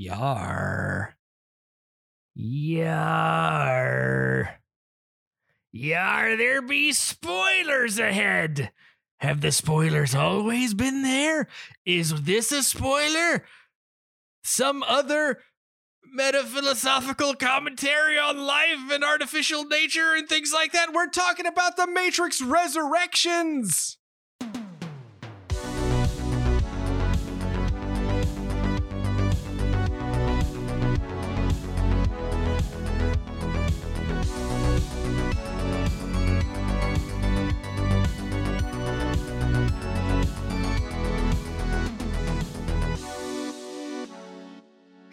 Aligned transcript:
Yar. 0.00 1.14
Yar. 2.34 3.00
Yar, 5.72 6.36
there 6.38 6.62
be 6.62 6.94
spoilers 6.94 7.98
ahead. 7.98 8.72
Have 9.18 9.42
the 9.42 9.52
spoilers 9.52 10.14
always 10.14 10.72
been 10.72 11.02
there? 11.02 11.48
Is 11.84 12.22
this 12.22 12.50
a 12.50 12.62
spoiler? 12.62 13.44
Some 14.42 14.82
other 14.84 15.40
metaphilosophical 16.10 17.34
commentary 17.34 18.18
on 18.18 18.38
life 18.38 18.90
and 18.90 19.04
artificial 19.04 19.64
nature 19.64 20.14
and 20.14 20.26
things 20.26 20.50
like 20.50 20.72
that? 20.72 20.94
We're 20.94 21.08
talking 21.08 21.44
about 21.44 21.76
the 21.76 21.86
Matrix 21.86 22.40
Resurrections. 22.40 23.98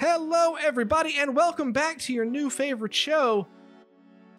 Hello, 0.10 0.56
everybody, 0.56 1.16
and 1.20 1.36
welcome 1.36 1.74
back 1.74 2.00
to 2.00 2.14
your 2.14 2.24
new 2.24 2.50
favorite 2.50 2.94
show. 2.94 3.46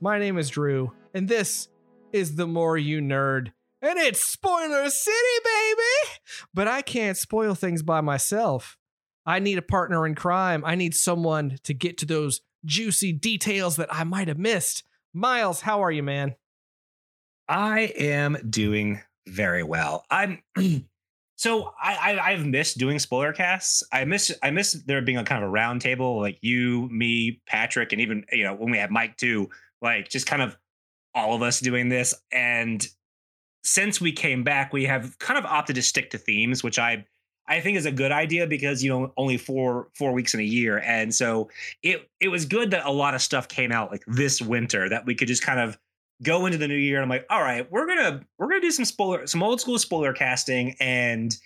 My 0.01 0.19
name 0.19 0.39
is 0.39 0.49
Drew, 0.49 0.93
and 1.13 1.29
this 1.29 1.69
is 2.11 2.37
The 2.37 2.47
More 2.47 2.79
You 2.79 3.03
Nerd. 3.03 3.53
And 3.83 3.99
it's 3.99 4.25
Spoiler 4.25 4.89
City, 4.89 5.39
baby! 5.45 6.21
But 6.55 6.69
I 6.69 6.81
can't 6.81 7.19
spoil 7.19 7.55
things 7.55 7.83
by 7.83 8.01
myself. 8.01 8.79
I 9.27 9.41
need 9.41 9.59
a 9.59 9.63
partner 9.63 10.07
in 10.07 10.15
crime. 10.15 10.63
I 10.65 10.75
need 10.75 10.95
someone 10.95 11.59
to 11.65 11.75
get 11.75 11.99
to 11.99 12.07
those 12.07 12.41
juicy 12.65 13.13
details 13.13 13.77
that 13.77 13.95
I 13.95 14.05
might 14.05 14.29
have 14.29 14.39
missed. 14.39 14.85
Miles, 15.13 15.61
how 15.61 15.83
are 15.85 15.93
you, 15.93 16.03
man? 16.03 16.35
I 17.47 17.93
am 17.99 18.39
doing 18.49 19.03
very 19.27 19.63
well. 19.63 20.07
I'm 20.11 20.43
so 21.39 21.73
I, 21.81 21.95
I 21.95 22.31
I've 22.33 22.45
missed 22.45 22.79
doing 22.79 22.99
spoiler 22.99 23.33
casts. 23.33 23.85
I 23.93 24.05
miss 24.05 24.33
I 24.43 24.51
miss 24.51 24.73
there 24.73 25.01
being 25.01 25.19
a 25.19 25.25
kind 25.25 25.43
of 25.43 25.49
a 25.49 25.53
round 25.53 25.81
table 25.81 26.21
like 26.21 26.37
you, 26.43 26.89
me, 26.91 27.41
Patrick, 27.47 27.93
and 27.93 28.01
even 28.01 28.25
you 28.33 28.43
know 28.43 28.55
when 28.55 28.73
we 28.73 28.79
had 28.79 28.91
Mike 28.91 29.17
too, 29.17 29.49
like 29.81 30.09
just 30.09 30.27
kind 30.27 30.43
of 30.43 30.59
all 31.15 31.37
of 31.37 31.43
us 31.43 31.61
doing 31.61 31.89
this. 31.89 32.13
And 32.33 32.85
since 33.63 34.01
we 34.01 34.11
came 34.11 34.43
back, 34.43 34.73
we 34.73 34.85
have 34.87 35.17
kind 35.21 35.39
of 35.39 35.45
opted 35.45 35.77
to 35.77 35.83
stick 35.83 36.11
to 36.11 36.19
themes, 36.19 36.65
which 36.65 36.77
I 36.77 37.07
I 37.47 37.61
think 37.61 37.79
is 37.79 37.87
a 37.87 37.93
good 37.93 38.11
idea 38.11 38.49
because 38.49 38.83
you 38.83 38.91
know 38.91 39.13
only 39.17 39.37
four 39.37 39.91
four 39.95 40.13
weeks 40.13 40.35
in 40.35 40.41
a 40.41 40.43
year, 40.43 40.81
and 40.81 41.15
so 41.15 41.51
it 41.85 42.11
it 42.19 42.29
was 42.29 42.47
good 42.47 42.73
that 42.73 42.85
a 42.85 42.91
lot 42.91 43.15
of 43.15 43.23
stuff 43.23 43.47
came 43.47 43.71
out 43.71 43.93
like 43.93 44.03
this 44.09 44.43
winter 44.43 44.89
that 44.89 45.07
we 45.07 45.15
could 45.15 45.29
just 45.29 45.45
kind 45.45 45.61
of 45.61 45.79
go 46.23 46.47
into 46.47 46.59
the 46.59 46.69
new 46.69 46.75
year 46.75 46.97
and 46.97 47.05
I'm 47.05 47.09
like, 47.09 47.27
all 47.31 47.43
right, 47.43 47.71
we're 47.71 47.87
gonna 47.87 48.21
we're 48.39 48.49
gonna 48.49 48.61
do 48.61 48.71
some 48.71 48.85
spoiler, 48.85 49.27
some 49.27 49.43
old 49.43 49.61
school 49.61 49.79
spoiler 49.79 50.13
casting 50.13 50.75
and 50.81 51.37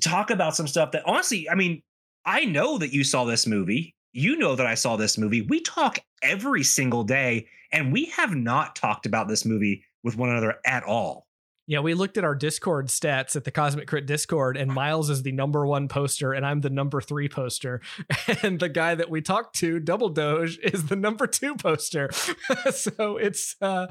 talk 0.00 0.30
about 0.30 0.56
some 0.56 0.66
stuff 0.66 0.92
that 0.92 1.02
honestly, 1.06 1.48
I 1.48 1.54
mean, 1.54 1.82
I 2.24 2.44
know 2.44 2.78
that 2.78 2.92
you 2.92 3.04
saw 3.04 3.24
this 3.24 3.46
movie. 3.46 3.94
You 4.12 4.36
know 4.36 4.56
that 4.56 4.66
I 4.66 4.74
saw 4.74 4.96
this 4.96 5.18
movie. 5.18 5.42
We 5.42 5.60
talk 5.60 5.98
every 6.22 6.64
single 6.64 7.04
day, 7.04 7.46
and 7.70 7.92
we 7.92 8.06
have 8.06 8.34
not 8.34 8.74
talked 8.74 9.04
about 9.04 9.28
this 9.28 9.44
movie 9.44 9.84
with 10.02 10.16
one 10.16 10.30
another 10.30 10.56
at 10.64 10.84
all. 10.84 11.25
Yeah, 11.68 11.80
we 11.80 11.94
looked 11.94 12.16
at 12.16 12.22
our 12.22 12.36
Discord 12.36 12.86
stats 12.86 13.34
at 13.34 13.42
the 13.42 13.50
Cosmic 13.50 13.88
Crit 13.88 14.06
Discord, 14.06 14.56
and 14.56 14.70
Miles 14.70 15.10
is 15.10 15.24
the 15.24 15.32
number 15.32 15.66
one 15.66 15.88
poster, 15.88 16.32
and 16.32 16.46
I'm 16.46 16.60
the 16.60 16.70
number 16.70 17.00
three 17.00 17.28
poster. 17.28 17.80
And 18.42 18.60
the 18.60 18.68
guy 18.68 18.94
that 18.94 19.10
we 19.10 19.20
talked 19.22 19.56
to, 19.56 19.80
Double 19.80 20.08
Doge, 20.08 20.58
is 20.62 20.86
the 20.86 20.96
number 20.96 21.26
two 21.26 21.56
poster. 21.56 22.10
so 22.70 23.16
it's 23.16 23.56
uh 23.60 23.88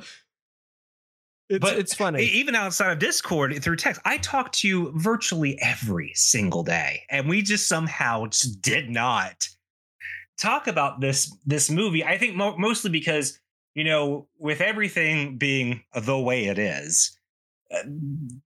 it's 1.49 1.59
But 1.59 1.77
it's 1.77 1.93
funny. 1.93 2.23
Even 2.23 2.55
outside 2.55 2.91
of 2.91 2.99
Discord 2.99 3.61
through 3.61 3.75
text, 3.75 4.01
I 4.03 4.17
talk 4.17 4.51
to 4.53 4.67
you 4.67 4.91
virtually 4.95 5.59
every 5.61 6.11
single 6.15 6.63
day, 6.63 7.03
and 7.09 7.27
we 7.29 7.41
just 7.41 7.67
somehow 7.67 8.27
just 8.27 8.61
did 8.61 8.89
not 8.89 9.47
talk 10.37 10.67
about 10.67 11.01
this 11.01 11.35
this 11.45 11.69
movie. 11.69 12.03
I 12.03 12.17
think 12.17 12.35
mo- 12.35 12.57
mostly 12.57 12.89
because 12.89 13.39
you 13.73 13.83
know, 13.83 14.27
with 14.39 14.61
everything 14.61 15.37
being 15.37 15.83
the 15.93 16.17
way 16.17 16.45
it 16.45 16.57
is, 16.57 17.19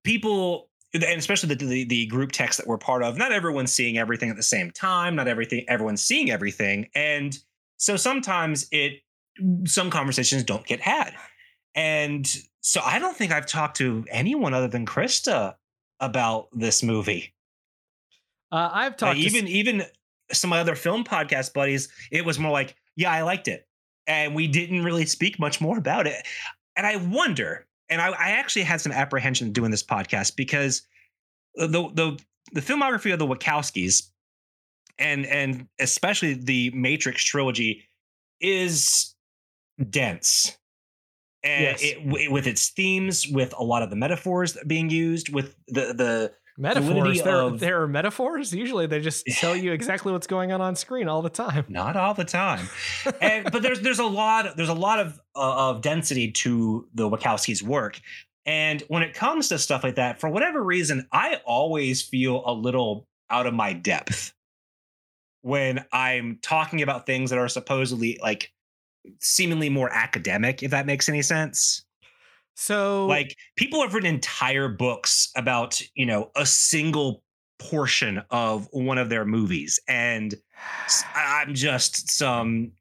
people 0.03 0.69
and 0.94 1.03
especially 1.03 1.53
the, 1.53 1.66
the 1.66 1.84
the 1.85 2.06
group 2.07 2.31
text 2.31 2.57
that 2.57 2.68
we're 2.68 2.78
part 2.78 3.03
of, 3.03 3.18
not 3.18 3.31
everyone's 3.31 3.72
seeing 3.72 3.97
everything 3.97 4.30
at 4.30 4.35
the 4.35 4.44
same 4.44 4.72
time. 4.72 5.16
Not 5.16 5.28
everything 5.28 5.66
everyone's 5.68 6.02
seeing 6.02 6.31
everything, 6.31 6.90
and 6.96 7.38
so 7.78 7.96
sometimes 7.96 8.68
it 8.72 8.94
some 9.66 9.90
conversations 9.90 10.44
don't 10.44 10.66
get 10.66 10.81
had. 10.81 11.13
And 11.75 12.28
so 12.62 12.81
I 12.84 13.00
don't 13.00 13.16
think 13.16 13.31
I've 13.31 13.46
talked 13.46 13.78
to 13.78 14.03
anyone 14.09 14.53
other 14.53 14.68
than 14.68 14.85
Krista 14.85 15.56
about 16.00 16.47
this 16.52 16.81
movie. 16.81 17.34
uh, 18.52 18.69
I've 18.74 18.94
Uh, 18.94 18.97
talked 18.97 19.19
to 19.19 19.25
even 19.25 19.47
even 19.47 19.84
some 20.31 20.50
of 20.50 20.56
my 20.56 20.59
other 20.59 20.75
film 20.75 21.03
podcast 21.03 21.53
buddies, 21.53 21.90
it 22.12 22.25
was 22.25 22.40
more 22.40 22.52
like, 22.52 22.75
yeah, 22.96 23.12
I 23.12 23.22
liked 23.22 23.47
it, 23.47 23.68
and 24.08 24.34
we 24.34 24.47
didn't 24.47 24.84
really 24.84 25.06
speak 25.06 25.40
much 25.40 25.62
more 25.62 25.78
about 25.78 26.08
it. 26.08 26.25
And 26.75 26.88
I 26.88 26.96
wonder, 26.96 27.68
and 27.89 28.01
I, 28.01 28.09
I 28.09 28.31
actually 28.31 28.63
had 28.63 28.81
some 28.81 28.91
apprehension 28.91 29.51
doing 29.51 29.72
this 29.72 29.83
podcast 29.83 30.35
because 30.35 30.83
the 31.55 31.67
the 31.67 32.19
the 32.53 32.61
filmography 32.61 33.13
of 33.13 33.19
the 33.19 33.27
Wachowskis, 33.27 34.09
and 34.97 35.25
and 35.25 35.67
especially 35.79 36.33
the 36.33 36.72
Matrix 36.72 37.23
trilogy, 37.23 37.88
is 38.41 39.16
dense. 39.89 40.55
And 41.41 41.63
Yes. 41.63 41.81
it, 41.81 42.31
with 42.31 42.47
its 42.47 42.69
themes, 42.69 43.25
with 43.28 43.53
a 43.57 43.63
lot 43.63 43.81
of 43.81 43.89
the 43.89 43.95
metaphors 43.95 44.57
being 44.67 44.89
used, 44.89 45.29
with 45.33 45.55
the 45.67 45.94
the 45.94 46.33
metaphors. 46.59 47.22
There, 47.24 47.42
of- 47.42 47.59
there 47.59 47.81
are 47.81 47.88
metaphors. 47.88 48.53
Usually 48.53 48.86
they 48.86 49.00
just 49.00 49.25
tell 49.28 49.56
you 49.56 49.72
exactly 49.72 50.12
what's 50.12 50.28
going 50.28 50.52
on 50.52 50.62
on 50.62 50.75
screen 50.75 51.08
all 51.08 51.22
the 51.22 51.30
time. 51.30 51.66
not 51.70 51.96
all 51.96 52.14
the 52.14 52.25
time 52.25 52.68
and 53.22 53.50
but 53.52 53.62
there's 53.64 53.80
there's 53.81 54.00
a 54.00 54.06
lot 54.06 54.58
there's 54.58 54.70
a 54.70 54.74
lot 54.74 55.00
of 55.00 55.20
uh, 55.36 55.70
of 55.70 55.81
density 55.81 56.31
to 56.31 56.88
the 56.94 57.09
Wachowskis' 57.09 57.64
work 57.64 58.00
and 58.46 58.84
when 58.90 59.03
it 59.03 59.14
comes 59.14 59.47
to 59.50 59.58
stuff 59.58 59.84
like 59.84 59.96
that 59.96 60.20
for 60.20 60.30
whatever 60.30 60.62
reason 60.62 61.08
I 61.12 61.40
always 61.46 62.02
feel 62.02 62.44
a 62.46 62.53
little 62.53 63.08
out 63.30 63.47
of 63.47 63.53
my 63.53 63.74
depth 63.74 64.34
when 65.41 65.86
I'm 65.94 66.40
talking 66.41 66.81
about 66.81 67.06
things 67.06 67.30
that 67.30 67.40
are 67.40 67.47
supposedly 67.47 68.20
like 68.22 68.52
seemingly 69.20 69.70
more 69.70 69.90
academic 69.91 70.62
if 70.62 70.72
that 70.72 70.86
makes 70.86 71.08
any 71.08 71.22
sense 71.22 71.86
So 72.59 73.06
like 73.06 73.38
people 73.56 73.81
have 73.81 73.94
written 73.94 74.14
entire 74.14 74.68
books 74.68 75.31
about 75.38 75.81
you 75.96 76.06
know 76.06 76.30
a 76.36 76.46
single 76.46 77.24
portion 77.58 78.22
of 78.30 78.68
one 78.72 78.97
of 78.97 79.08
their 79.08 79.24
movies 79.24 79.80
and 79.88 80.36
I'm 81.16 81.53
just 81.53 82.12
some 82.12 82.74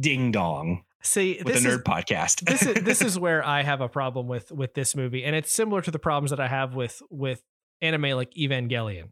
ding 0.00 0.32
dong 0.32 0.84
see 1.02 1.36
with 1.44 1.52
this 1.52 1.64
a 1.64 1.68
is, 1.68 1.78
nerd 1.78 1.82
podcast 1.82 2.40
this 2.48 2.62
is 2.62 2.82
this 2.82 3.02
is 3.02 3.18
where 3.18 3.46
I 3.46 3.62
have 3.62 3.82
a 3.82 3.90
problem 3.90 4.26
with 4.26 4.50
with 4.50 4.72
this 4.72 4.96
movie, 4.96 5.22
and 5.22 5.36
it's 5.36 5.52
similar 5.52 5.82
to 5.82 5.90
the 5.90 5.98
problems 5.98 6.30
that 6.30 6.40
I 6.40 6.48
have 6.48 6.74
with 6.74 7.02
with 7.10 7.42
anime 7.82 8.12
like 8.12 8.32
Evangelion. 8.32 9.10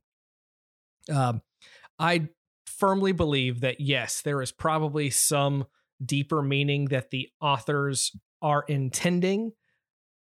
Um, 1.11 1.43
I 1.99 2.29
firmly 2.65 3.13
believe 3.13 3.61
that 3.61 3.79
yes, 3.79 4.23
there 4.23 4.41
is 4.41 4.53
probably 4.53 5.11
some 5.11 5.67
deeper 6.05 6.41
meaning 6.43 6.87
that 6.87 7.11
the 7.11 7.29
authors 7.43 8.11
are 8.43 8.65
intending 8.69 9.53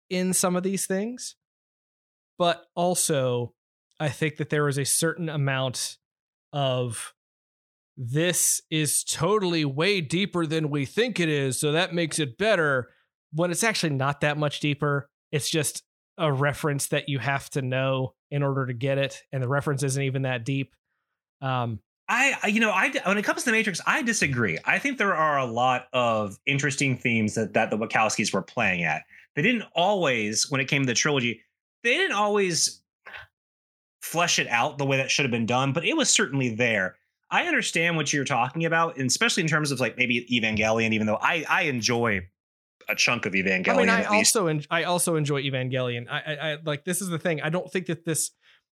in 0.08 0.32
some 0.32 0.56
of 0.56 0.62
these 0.62 0.86
things, 0.86 1.36
but 2.38 2.64
also 2.74 3.52
I 3.98 4.08
think 4.08 4.36
that 4.36 4.50
there 4.50 4.68
is 4.68 4.78
a 4.78 4.84
certain 4.84 5.28
amount 5.28 5.96
of 6.52 7.12
this 7.96 8.60
is 8.70 9.02
totally 9.04 9.64
way 9.64 10.00
deeper 10.00 10.46
than 10.46 10.70
we 10.70 10.84
think 10.84 11.18
it 11.18 11.28
is, 11.28 11.58
so 11.58 11.72
that 11.72 11.94
makes 11.94 12.18
it 12.18 12.38
better. 12.38 12.90
When 13.32 13.50
it's 13.50 13.64
actually 13.64 13.94
not 13.94 14.20
that 14.20 14.38
much 14.38 14.60
deeper, 14.60 15.08
it's 15.32 15.50
just 15.50 15.82
a 16.18 16.32
reference 16.32 16.88
that 16.88 17.08
you 17.08 17.18
have 17.18 17.50
to 17.50 17.62
know 17.62 18.14
in 18.30 18.42
order 18.42 18.66
to 18.66 18.74
get 18.74 18.98
it, 18.98 19.22
and 19.32 19.42
the 19.42 19.48
reference 19.48 19.82
isn't 19.82 20.02
even 20.02 20.22
that 20.22 20.44
deep. 20.44 20.74
Um, 21.40 21.80
I, 22.08 22.46
you 22.46 22.60
know, 22.60 22.70
I 22.70 22.92
when 23.04 23.18
it 23.18 23.24
comes 23.24 23.42
to 23.42 23.46
the 23.46 23.52
Matrix, 23.52 23.80
I 23.86 24.02
disagree. 24.02 24.58
I 24.64 24.78
think 24.78 24.98
there 24.98 25.14
are 25.14 25.38
a 25.38 25.44
lot 25.44 25.86
of 25.92 26.38
interesting 26.46 26.96
themes 26.96 27.34
that 27.34 27.54
that 27.54 27.70
the 27.70 27.78
Wachowskis 27.78 28.32
were 28.32 28.42
playing 28.42 28.84
at. 28.84 29.02
They 29.34 29.42
didn't 29.42 29.64
always, 29.74 30.50
when 30.50 30.60
it 30.60 30.66
came 30.66 30.82
to 30.82 30.86
the 30.86 30.94
trilogy, 30.94 31.42
they 31.82 31.94
didn't 31.94 32.16
always 32.16 32.80
flesh 34.00 34.38
it 34.38 34.46
out 34.48 34.78
the 34.78 34.86
way 34.86 34.96
that 34.98 35.10
should 35.10 35.24
have 35.24 35.32
been 35.32 35.46
done, 35.46 35.72
but 35.72 35.84
it 35.84 35.96
was 35.96 36.08
certainly 36.08 36.54
there. 36.54 36.96
I 37.30 37.46
understand 37.46 37.96
what 37.96 38.12
you're 38.12 38.24
talking 38.24 38.64
about, 38.64 38.96
and 38.98 39.06
especially 39.08 39.42
in 39.42 39.48
terms 39.48 39.72
of 39.72 39.80
like 39.80 39.98
maybe 39.98 40.26
Evangelion, 40.32 40.92
even 40.92 41.06
though 41.06 41.18
I 41.20 41.44
I 41.48 41.62
enjoy 41.62 42.28
a 42.88 42.94
chunk 42.94 43.26
of 43.26 43.32
Evangelion. 43.32 43.68
I 43.68 43.76
mean, 43.76 43.88
I 43.88 44.04
also 44.04 44.46
en- 44.46 44.64
I 44.70 44.84
also 44.84 45.16
enjoy 45.16 45.42
Evangelion. 45.42 46.06
I, 46.08 46.20
I, 46.20 46.52
I 46.52 46.58
like 46.64 46.84
this 46.84 47.02
is 47.02 47.08
the 47.08 47.18
thing. 47.18 47.42
I 47.42 47.50
don't 47.50 47.70
think 47.70 47.86
that 47.86 48.04
this 48.04 48.30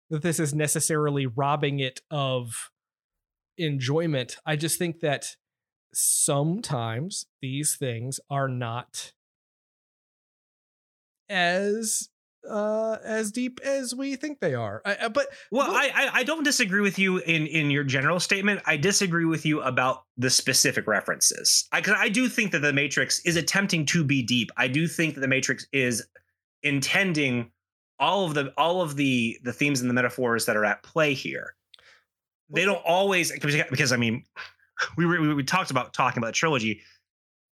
that 0.10 0.24
this 0.24 0.40
is 0.40 0.54
necessarily 0.54 1.28
robbing 1.28 1.80
it 1.80 2.02
of 2.10 2.72
enjoyment. 3.60 4.38
I 4.46 4.56
just 4.56 4.78
think 4.78 5.02
that 5.02 5.36
sometimes 5.94 7.26
these 7.42 7.76
things 7.76 8.20
are 8.30 8.48
not 8.48 9.14
as 11.30 12.10
uh 12.50 12.98
as 13.04 13.32
deep 13.32 13.60
as 13.66 13.94
we 13.94 14.16
think 14.16 14.40
they 14.40 14.56
are. 14.56 14.82
I, 14.86 15.10
but 15.10 15.28
well 15.52 15.68
but, 15.68 15.76
I, 15.76 16.10
I 16.14 16.24
don't 16.24 16.44
disagree 16.44 16.82
with 16.82 16.98
you 16.98 17.18
in 17.18 17.46
in 17.48 17.70
your 17.70 17.84
general 17.84 18.20
statement. 18.20 18.62
I 18.66 18.78
disagree 18.78 19.26
with 19.26 19.46
you 19.46 19.62
about 19.62 20.06
the 20.18 20.30
specific 20.30 20.88
references. 20.88 21.68
I 21.72 21.82
because 21.82 21.96
i 21.98 22.10
do 22.10 22.30
think 22.30 22.52
that 22.52 22.60
the 22.60 22.74
matrix 22.74 23.20
is 23.26 23.36
attempting 23.36 23.86
to 23.88 24.04
be 24.04 24.24
deep. 24.24 24.52
I 24.58 24.68
do 24.68 24.88
think 24.88 25.16
that 25.16 25.22
the 25.22 25.28
matrix 25.28 25.68
is 25.74 26.08
intending 26.64 27.52
all 28.00 28.26
of 28.26 28.34
the 28.34 28.54
all 28.58 28.82
of 28.82 28.96
the 28.96 29.38
the 29.44 29.54
themes 29.54 29.82
and 29.82 29.90
the 29.90 29.94
metaphors 29.94 30.46
that 30.46 30.56
are 30.56 30.66
at 30.66 30.82
play 30.82 31.14
here 31.14 31.56
they 32.50 32.66
don't 32.66 32.84
always 32.86 33.32
because 33.32 33.92
i 33.92 33.98
mean 33.98 34.24
we 34.98 35.06
were 35.06 35.36
we 35.36 35.44
talked 35.44 35.72
about 35.72 35.94
talking 35.94 36.22
about 36.22 36.34
trilogy 36.34 36.82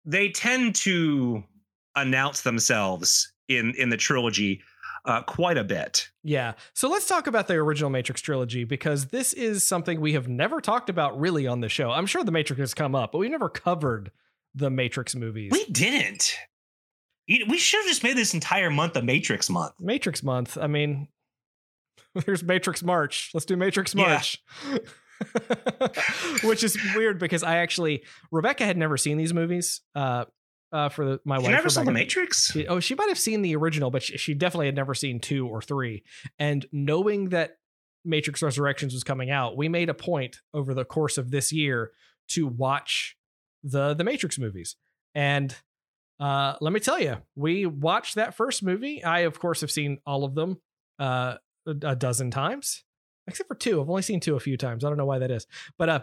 they 0.05 0.29
tend 0.29 0.75
to 0.75 1.43
announce 1.95 2.41
themselves 2.41 3.31
in 3.47 3.73
in 3.75 3.89
the 3.89 3.97
trilogy 3.97 4.61
uh, 5.07 5.21
quite 5.21 5.57
a 5.57 5.63
bit. 5.63 6.09
Yeah. 6.23 6.53
So 6.73 6.89
let's 6.89 7.07
talk 7.07 7.27
about 7.27 7.47
the 7.47 7.55
original 7.55 7.89
Matrix 7.89 8.21
trilogy 8.21 8.65
because 8.65 9.07
this 9.07 9.33
is 9.33 9.65
something 9.65 10.01
we 10.01 10.13
have 10.13 10.27
never 10.27 10.59
talked 10.59 10.89
about 10.89 11.17
really 11.17 11.47
on 11.47 11.61
the 11.61 11.69
show. 11.69 11.91
I'm 11.91 12.05
sure 12.05 12.23
the 12.23 12.31
Matrix 12.31 12.59
has 12.59 12.73
come 12.73 12.93
up, 12.93 13.13
but 13.13 13.19
we've 13.19 13.31
never 13.31 13.49
covered 13.49 14.11
the 14.53 14.69
Matrix 14.69 15.15
movies. 15.15 15.51
We 15.51 15.65
didn't. 15.65 16.35
We 17.29 17.57
should 17.57 17.79
have 17.79 17.87
just 17.87 18.03
made 18.03 18.17
this 18.17 18.33
entire 18.33 18.69
month 18.69 18.95
a 18.95 19.01
Matrix 19.01 19.49
month. 19.49 19.73
Matrix 19.79 20.23
month. 20.23 20.57
I 20.57 20.67
mean, 20.67 21.07
there's 22.25 22.43
Matrix 22.43 22.83
March. 22.83 23.31
Let's 23.33 23.45
do 23.45 23.55
Matrix 23.55 23.95
March. 23.95 24.41
Yeah. 24.69 24.77
Which 26.43 26.63
is 26.63 26.77
weird 26.95 27.19
because 27.19 27.43
I 27.43 27.57
actually 27.57 28.03
Rebecca 28.31 28.65
had 28.65 28.77
never 28.77 28.97
seen 28.97 29.17
these 29.17 29.33
movies. 29.33 29.81
Uh, 29.95 30.25
uh, 30.71 30.89
for 30.89 31.05
the, 31.05 31.19
my 31.23 31.37
she 31.37 31.43
wife. 31.43 31.51
Never 31.51 31.57
Rebecca. 31.61 31.69
saw 31.69 31.83
the 31.83 31.91
Matrix. 31.93 32.51
She, 32.51 32.67
oh, 32.67 32.81
she 32.81 32.93
might 32.93 33.07
have 33.07 33.17
seen 33.17 33.41
the 33.41 33.55
original, 33.55 33.89
but 33.89 34.03
she, 34.03 34.17
she, 34.17 34.33
definitely 34.33 34.65
had 34.65 34.75
never 34.75 34.93
seen 34.93 35.21
two 35.21 35.47
or 35.47 35.61
three. 35.61 36.03
And 36.39 36.65
knowing 36.73 37.29
that 37.29 37.57
Matrix 38.03 38.41
Resurrections 38.41 38.93
was 38.93 39.05
coming 39.05 39.31
out, 39.31 39.55
we 39.55 39.69
made 39.69 39.87
a 39.87 39.93
point 39.93 40.41
over 40.53 40.73
the 40.73 40.83
course 40.83 41.17
of 41.17 41.31
this 41.31 41.53
year 41.53 41.91
to 42.29 42.47
watch 42.47 43.15
the 43.63 43.93
the 43.93 44.03
Matrix 44.03 44.37
movies. 44.37 44.75
And 45.15 45.55
uh, 46.19 46.55
let 46.59 46.73
me 46.73 46.79
tell 46.79 46.99
you, 46.99 47.17
we 47.35 47.65
watched 47.65 48.15
that 48.15 48.35
first 48.35 48.61
movie. 48.61 49.03
I, 49.03 49.19
of 49.19 49.39
course, 49.39 49.61
have 49.61 49.71
seen 49.71 49.99
all 50.05 50.25
of 50.25 50.35
them 50.35 50.59
uh, 50.99 51.35
a, 51.67 51.95
dozen 51.95 52.31
times, 52.31 52.83
except 53.27 53.47
for 53.47 53.55
two. 53.55 53.81
I've 53.81 53.89
only 53.89 54.01
seen 54.01 54.19
two 54.19 54.35
a 54.35 54.39
few 54.39 54.57
times. 54.57 54.83
I 54.83 54.89
don't 54.89 54.97
know 54.97 55.05
why 55.05 55.19
that 55.19 55.31
is, 55.31 55.47
but 55.77 55.89
uh, 55.89 55.99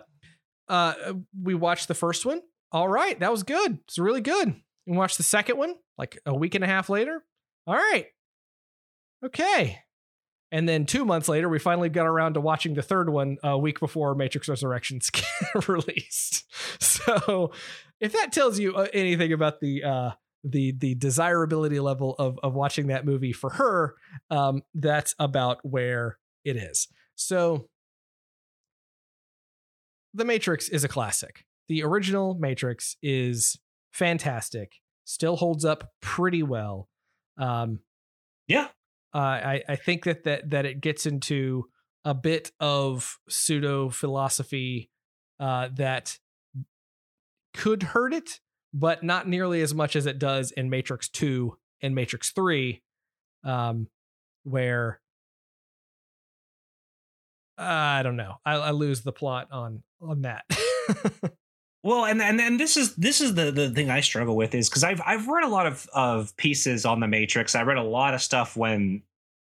uh, 0.69 0.95
we 1.41 1.55
watched 1.55 1.89
the 1.89 1.95
first 1.95 2.27
one 2.27 2.41
all 2.75 2.89
right, 2.89 3.19
that 3.21 3.31
was 3.31 3.45
good. 3.45 3.79
It's 3.85 4.01
really 4.01 4.21
good. 4.21 4.53
And 4.87 4.97
watch 4.97 5.17
the 5.17 5.23
second 5.23 5.57
one 5.57 5.77
like 5.97 6.19
a 6.27 6.35
week 6.35 6.57
and 6.57 6.65
a 6.65 6.67
half 6.67 6.91
later. 6.91 7.25
All 7.69 7.77
right. 7.77 8.07
Okay. 9.25 9.79
And 10.51 10.69
then 10.69 10.85
two 10.85 11.05
months 11.05 11.29
later, 11.29 11.49
we 11.49 11.61
finally 11.61 11.89
got 11.89 12.07
around 12.07 12.35
to 12.35 12.41
watching 12.41 12.75
the 12.75 12.83
third 12.83 13.09
one 13.09 13.39
a 13.45 13.57
week 13.57 13.79
before 13.79 14.17
Matrix 14.17 14.49
Resurrections 14.49 15.11
released. 15.69 16.45
So, 16.81 17.53
if 18.01 18.13
that 18.13 18.33
tells 18.33 18.59
you 18.59 18.75
uh, 18.75 18.89
anything 18.93 19.33
about 19.33 19.61
the 19.61 19.85
uh, 19.85 20.11
the 20.45 20.73
the 20.73 20.95
desirability 20.95 21.81
level 21.81 22.15
of 22.19 22.39
of 22.43 22.55
watching 22.55 22.89
that 22.89 23.05
movie 23.07 23.33
for 23.33 23.51
her, 23.51 23.95
um, 24.31 24.63
that's 24.75 25.15
about 25.19 25.59
where 25.63 26.19
it 26.45 26.57
is. 26.57 26.89
So, 27.15 27.69
The 30.13 30.25
Matrix 30.25 30.69
is 30.69 30.85
a 30.85 30.89
classic 30.89 31.45
the 31.69 31.83
original 31.83 32.35
Matrix 32.35 32.97
is 33.03 33.59
fantastic, 33.93 34.73
still 35.05 35.37
holds 35.37 35.65
up 35.65 35.93
pretty 36.01 36.43
well. 36.43 36.89
Um, 37.39 37.81
yeah, 38.47 38.69
uh, 39.15 39.19
I 39.19 39.63
I 39.69 39.77
think 39.77 40.05
that 40.05 40.25
that 40.25 40.51
that 40.51 40.67
it 40.67 40.81
gets 40.81 41.07
into 41.07 41.67
a 42.05 42.15
bit 42.15 42.53
of 42.61 43.19
pseudo 43.29 43.89
philosophy 43.89 44.91
uh, 45.41 45.69
that 45.77 46.19
could 47.55 47.83
hurt 47.83 48.13
it, 48.13 48.41
but 48.75 49.03
not 49.03 49.27
nearly 49.27 49.63
as 49.63 49.73
much 49.73 49.97
as 49.97 50.05
it 50.05 50.19
does 50.19 50.51
in 50.51 50.69
Matrix 50.69 51.09
Two 51.09 51.57
and 51.81 51.95
Matrix 51.95 52.33
Three, 52.33 52.83
um, 53.43 53.89
where 54.43 55.01
I 57.57 58.03
don't 58.03 58.17
know. 58.17 58.35
I, 58.45 58.57
I 58.57 58.71
lose 58.73 59.01
the 59.01 59.13
plot 59.13 59.49
on 59.51 59.83
on 60.03 60.23
that. 60.23 60.45
Well, 61.85 62.07
and 62.07 62.23
and 62.23 62.41
and 62.41 62.59
this 62.59 62.79
is 62.79 62.97
this 62.97 63.21
is 63.21 63.35
the 63.35 63.51
the 63.53 63.69
thing 63.69 63.91
I 63.91 64.01
struggle 64.01 64.37
with 64.37 64.55
is 64.55 64.71
because 64.71 64.83
I've 64.83 65.03
I've 65.05 65.29
read 65.29 65.45
a 65.45 65.49
lot 65.49 65.67
of 65.67 65.87
of 65.93 66.35
pieces 66.39 66.87
on 66.87 66.99
the 66.99 67.07
Matrix. 67.07 67.55
I 67.55 67.63
read 67.63 67.77
a 67.77 67.83
lot 67.83 68.15
of 68.15 68.23
stuff 68.23 68.57
when 68.57 69.03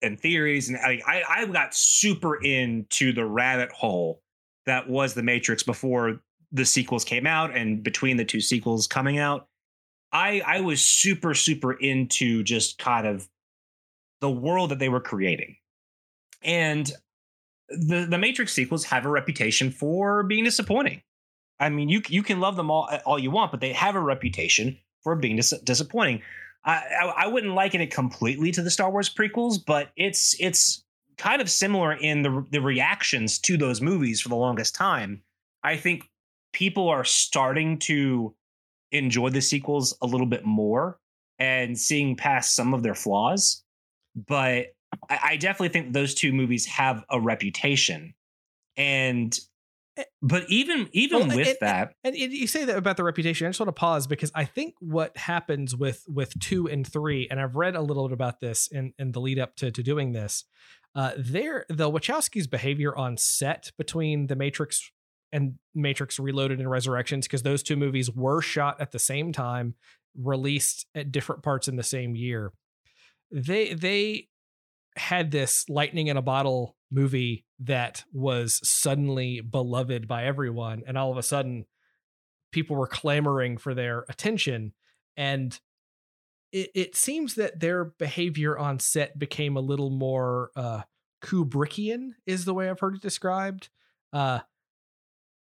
and 0.03 0.19
theories, 0.19 0.69
and 0.69 0.77
I 0.77 1.01
I, 1.07 1.23
I 1.29 1.47
got 1.47 1.73
super 1.73 2.35
into 2.43 3.13
the 3.13 3.25
rabbit 3.25 3.71
hole 3.71 4.23
that 4.67 4.89
was 4.89 5.15
the 5.15 5.23
Matrix 5.23 5.63
before 5.63 6.21
the 6.57 6.65
sequels 6.65 7.05
came 7.05 7.27
out, 7.27 7.55
and 7.55 7.83
between 7.83 8.17
the 8.17 8.25
two 8.25 8.41
sequels 8.41 8.87
coming 8.87 9.19
out, 9.19 9.49
I 10.13 10.43
I 10.47 10.61
was 10.61 10.81
super 10.81 11.35
super 11.35 11.73
into 11.73 12.43
just 12.43 12.79
kind 12.79 13.07
of 13.07 13.29
the 14.21 14.31
world 14.31 14.71
that 14.71 14.79
they 14.79 14.89
were 14.89 15.01
creating, 15.01 15.57
and 16.43 16.91
the 17.69 18.07
the 18.09 18.19
Matrix 18.19 18.53
sequels 18.53 18.85
have 18.85 19.05
a 19.05 19.11
reputation 19.11 19.71
for 19.71 20.23
being 20.23 20.45
disappointing. 20.45 21.03
I 21.61 21.69
mean, 21.69 21.89
you 21.89 22.03
you 22.09 22.23
can 22.23 22.41
love 22.41 22.57
them 22.57 22.71
all 22.71 22.89
uh, 22.91 22.99
all 23.05 23.19
you 23.19 23.31
want, 23.31 23.51
but 23.51 23.61
they 23.61 23.73
have 23.73 23.95
a 23.95 24.01
reputation 24.01 24.79
for 25.03 25.15
being 25.17 25.37
dis- 25.37 25.61
disappointing. 25.65 26.23
I, 26.65 26.83
I, 27.01 27.05
I 27.19 27.27
wouldn't 27.29 27.55
liken 27.55 27.81
it 27.81 27.93
completely 27.93 28.51
to 28.53 28.63
the 28.63 28.71
Star 28.71 28.91
Wars 28.91 29.13
prequels, 29.13 29.59
but 29.65 29.91
it's 29.97 30.35
it's 30.41 30.85
kind 31.19 31.41
of 31.41 31.51
similar 31.51 31.93
in 31.93 32.23
the 32.23 32.45
the 32.51 32.61
reactions 32.61 33.39
to 33.41 33.57
those 33.57 33.81
movies 33.81 34.21
for 34.21 34.29
the 34.29 34.37
longest 34.37 34.75
time. 34.75 35.23
I 35.63 35.77
think 35.77 36.09
people 36.57 36.89
are 36.89 37.05
starting 37.05 37.79
to 37.79 38.35
enjoy 38.91 39.29
the 39.29 39.43
sequels 39.43 39.95
a 40.01 40.07
little 40.07 40.27
bit 40.27 40.43
more 40.43 40.99
and 41.39 41.79
seeing 41.79 42.17
past 42.17 42.57
some 42.57 42.73
of 42.73 42.83
their 42.83 42.95
flaws. 42.95 43.63
But 44.15 44.69
I, 45.11 45.19
I 45.23 45.37
definitely 45.37 45.69
think 45.69 45.93
those 45.93 46.15
two 46.15 46.33
movies 46.33 46.65
have 46.65 47.05
a 47.11 47.21
reputation. 47.21 48.15
And 48.75 49.39
Eh, 49.97 50.05
but 50.21 50.45
even 50.49 50.89
even 50.93 51.29
well, 51.29 51.37
with 51.37 51.49
and, 51.49 51.57
that, 51.61 51.95
and, 52.05 52.15
and, 52.15 52.33
you 52.33 52.47
say 52.47 52.65
that 52.65 52.77
about 52.77 52.97
the 52.97 53.05
reputation. 53.05 53.47
I 53.47 53.51
just 53.51 53.61
want 53.61 53.69
to 53.69 53.73
pause 53.73 54.07
because 54.07 54.31
I 54.35 54.45
think 54.45 54.75
what 54.79 55.17
happens 55.17 55.75
with 55.75 56.05
with 56.09 56.39
two 56.39 56.69
and 56.69 56.87
three, 56.87 57.27
and 57.31 57.41
I've 57.41 57.57
read 57.57 57.75
a 57.75 57.81
little 57.81 58.07
bit 58.09 58.13
about 58.13 58.41
this 58.41 58.69
in 58.69 58.93
in 58.99 59.13
the 59.13 59.21
lead 59.21 59.39
up 59.39 59.57
to 59.57 59.71
to 59.71 59.83
doing 59.83 60.13
this. 60.13 60.45
Uh, 60.95 61.13
there, 61.19 61.67
the 61.69 61.91
Wachowskis' 61.91 62.49
behavior 62.49 62.97
on 62.97 63.17
set 63.17 63.71
between 63.77 64.29
the 64.29 64.37
Matrix 64.37 64.91
and 65.33 65.55
Matrix 65.75 66.19
Reloaded 66.19 66.59
and 66.59 66.71
Resurrections, 66.71 67.27
because 67.27 67.43
those 67.43 67.63
two 67.63 67.77
movies 67.77 68.11
were 68.11 68.41
shot 68.41 68.81
at 68.81 68.93
the 68.93 68.99
same 68.99 69.33
time, 69.33 69.75
released 70.17 70.87
at 70.95 71.13
different 71.13 71.43
parts 71.43 71.69
in 71.69 71.77
the 71.77 71.83
same 71.83 72.15
year. 72.15 72.53
They 73.31 73.75
they 73.75 74.29
had 74.97 75.31
this 75.31 75.69
lightning 75.69 76.07
in 76.07 76.17
a 76.17 76.23
bottle 76.23 76.77
movie 76.91 77.45
that 77.59 78.05
was 78.13 78.61
suddenly 78.63 79.41
beloved 79.41 80.09
by 80.09 80.25
everyone 80.25 80.83
and 80.87 80.97
all 80.97 81.11
of 81.11 81.19
a 81.19 81.23
sudden 81.23 81.67
people 82.53 82.77
were 82.77 82.87
clamoring 82.87 83.59
for 83.59 83.75
their 83.75 84.07
attention 84.09 84.73
and 85.17 85.61
it, 86.53 86.71
it 86.75 86.97
seems 86.97 87.35
that 87.35 87.61
their 87.61 87.85
behavior 87.85 88.57
on 88.57 88.79
set 88.79 89.19
became 89.19 89.57
a 89.57 89.61
little 89.61 89.91
more 89.91 90.51
uh, 90.57 90.83
Kubrickian 91.23 92.11
is 92.25 92.45
the 92.45 92.55
way 92.55 92.71
I've 92.71 92.81
heard 92.81 92.95
it 92.95 93.03
described. 93.03 93.69
Uh, 94.13 94.41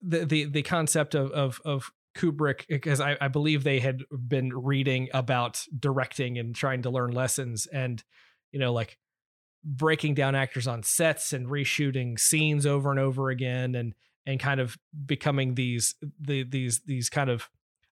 the 0.07 0.25
the 0.25 0.45
the 0.45 0.63
concept 0.63 1.15
of 1.15 1.31
of 1.33 1.61
of 1.65 1.91
Kubrick 2.17 2.67
because 2.69 3.01
I, 3.01 3.17
I 3.21 3.29
believe 3.29 3.65
they 3.65 3.81
had 3.81 4.03
been 4.11 4.51
reading 4.57 5.09
about 5.13 5.65
directing 5.77 6.39
and 6.39 6.55
trying 6.55 6.83
to 6.83 6.91
learn 6.91 7.11
lessons 7.11 7.67
and 7.67 8.03
you 8.53 8.61
know 8.61 8.73
like 8.73 8.99
breaking 9.65 10.15
down 10.15 10.35
actors 10.35 10.69
on 10.69 10.83
sets 10.83 11.33
and 11.33 11.49
reshooting 11.49 12.19
scenes 12.19 12.67
over 12.67 12.91
and 12.91 13.01
over 13.01 13.31
again 13.31 13.75
and 13.75 13.95
and 14.27 14.39
kind 14.39 14.61
of 14.61 14.77
becoming 15.07 15.55
these 15.55 15.95
the 16.21 16.45
these 16.45 16.83
these 16.87 17.11
kind 17.11 17.31
of 17.31 17.49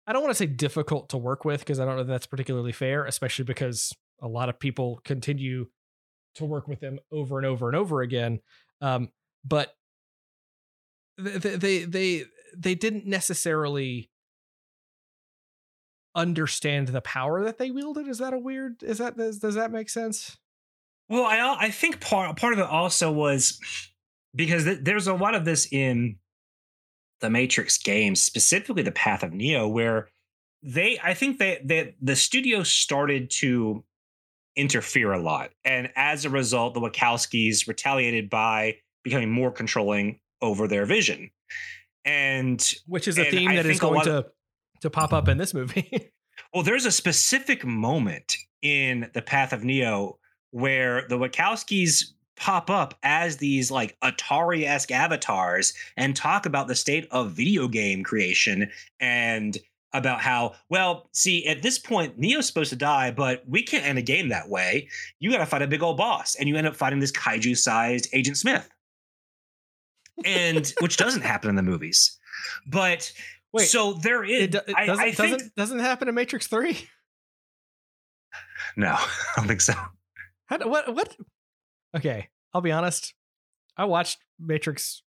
I 0.07 0.13
don't 0.13 0.23
want 0.23 0.31
to 0.31 0.37
say 0.37 0.47
difficult 0.47 1.09
to 1.09 1.17
work 1.17 1.45
with 1.45 1.59
because 1.59 1.79
I 1.79 1.85
don't 1.85 1.95
know 1.95 2.03
that's 2.03 2.27
particularly 2.27 2.71
fair, 2.71 3.05
especially 3.05 3.45
because 3.45 3.93
a 4.21 4.27
lot 4.27 4.49
of 4.49 4.59
people 4.59 4.99
continue 5.03 5.67
to 6.35 6.45
work 6.45 6.67
with 6.67 6.79
them 6.79 6.99
over 7.11 7.37
and 7.37 7.45
over 7.45 7.67
and 7.67 7.75
over 7.75 8.01
again. 8.01 8.39
Um, 8.81 9.09
but 9.43 9.73
they, 11.17 11.85
they 11.85 12.25
they 12.55 12.75
didn't 12.75 13.05
necessarily 13.05 14.09
understand 16.15 16.89
the 16.89 17.01
power 17.01 17.43
that 17.43 17.57
they 17.57 17.71
wielded. 17.71 18.07
Is 18.07 18.17
that 18.17 18.33
a 18.33 18.37
weird? 18.39 18.83
Is 18.83 18.97
that 18.97 19.17
does, 19.17 19.39
does 19.39 19.55
that 19.55 19.71
make 19.71 19.89
sense? 19.89 20.37
Well, 21.09 21.25
I 21.25 21.57
I 21.59 21.71
think 21.71 21.99
part 21.99 22.37
part 22.37 22.53
of 22.53 22.59
it 22.59 22.65
also 22.65 23.11
was 23.11 23.59
because 24.35 24.63
th- 24.63 24.79
there's 24.81 25.07
a 25.07 25.13
lot 25.13 25.35
of 25.35 25.45
this 25.45 25.67
in 25.71 26.17
the 27.19 27.29
Matrix 27.29 27.77
games, 27.77 28.21
specifically 28.21 28.83
the 28.83 28.91
Path 28.91 29.23
of 29.23 29.33
Neo, 29.33 29.67
where 29.67 30.09
they 30.63 30.99
I 31.03 31.13
think 31.13 31.39
that 31.39 31.67
they, 31.67 31.95
the 32.01 32.15
studio 32.15 32.63
started 32.63 33.29
to 33.31 33.83
interfere 34.55 35.13
a 35.13 35.21
lot. 35.21 35.51
And 35.63 35.89
as 35.95 36.25
a 36.25 36.29
result, 36.29 36.73
the 36.73 36.81
Wachowskis 36.81 37.67
retaliated 37.67 38.29
by 38.29 38.77
becoming 39.03 39.31
more 39.31 39.51
controlling 39.51 40.19
over 40.41 40.67
their 40.67 40.85
vision. 40.85 41.31
And 42.03 42.61
which 42.87 43.07
is 43.07 43.17
a 43.17 43.25
theme 43.25 43.55
that 43.55 43.65
is 43.65 43.79
going 43.79 44.05
to 44.05 44.25
to 44.81 44.89
pop 44.89 45.13
up 45.13 45.27
in 45.27 45.37
this 45.37 45.53
movie. 45.53 46.11
well, 46.53 46.63
there's 46.63 46.85
a 46.85 46.91
specific 46.91 47.63
moment 47.63 48.35
in 48.61 49.09
the 49.13 49.21
Path 49.21 49.53
of 49.53 49.63
Neo 49.63 50.17
where 50.51 51.05
the 51.07 51.17
Wachowskis 51.17 52.03
pop 52.35 52.69
up 52.71 52.97
as 53.03 53.37
these 53.37 53.69
like 53.69 53.95
Atari 54.03 54.65
esque 54.65 54.91
avatars 54.91 55.73
and 55.95 56.15
talk 56.15 56.47
about 56.47 56.67
the 56.67 56.75
state 56.75 57.07
of 57.11 57.31
video 57.31 57.67
game 57.67 58.03
creation 58.03 58.69
and 58.99 59.57
about 59.93 60.21
how, 60.21 60.53
well, 60.69 61.09
see, 61.11 61.45
at 61.47 61.61
this 61.61 61.77
point, 61.77 62.17
Neo's 62.17 62.47
supposed 62.47 62.69
to 62.69 62.75
die, 62.75 63.11
but 63.11 63.43
we 63.47 63.61
can't 63.61 63.85
end 63.85 63.99
a 63.99 64.01
game 64.01 64.29
that 64.29 64.49
way. 64.49 64.87
You 65.19 65.29
got 65.31 65.39
to 65.39 65.45
fight 65.45 65.61
a 65.61 65.67
big 65.67 65.83
old 65.83 65.97
boss, 65.97 66.35
and 66.35 66.47
you 66.47 66.55
end 66.55 66.67
up 66.67 66.75
fighting 66.75 66.99
this 66.99 67.11
kaiju 67.11 67.57
sized 67.57 68.07
Agent 68.13 68.37
Smith, 68.37 68.69
and 70.25 70.73
which 70.79 70.97
doesn't 70.97 71.21
happen 71.21 71.49
in 71.49 71.55
the 71.55 71.63
movies. 71.63 72.19
But 72.65 73.11
Wait, 73.53 73.67
so 73.67 73.93
there 73.93 74.23
is. 74.23 74.43
It, 74.43 74.55
it 74.55 74.75
doesn't, 74.75 74.75
I, 74.77 75.07
I 75.07 75.11
think, 75.11 75.31
doesn't, 75.31 75.55
doesn't 75.55 75.79
happen 75.79 76.07
in 76.07 76.15
Matrix 76.15 76.47
Three. 76.47 76.87
No, 78.77 78.87
I 78.97 79.07
don't 79.35 79.47
think 79.47 79.61
so. 79.61 79.73
How, 80.45 80.57
what? 80.67 80.93
What? 80.93 81.15
Okay, 81.95 82.29
I'll 82.53 82.61
be 82.61 82.71
honest. 82.71 83.13
I 83.77 83.85
watched 83.85 84.19
Matrix 84.39 85.03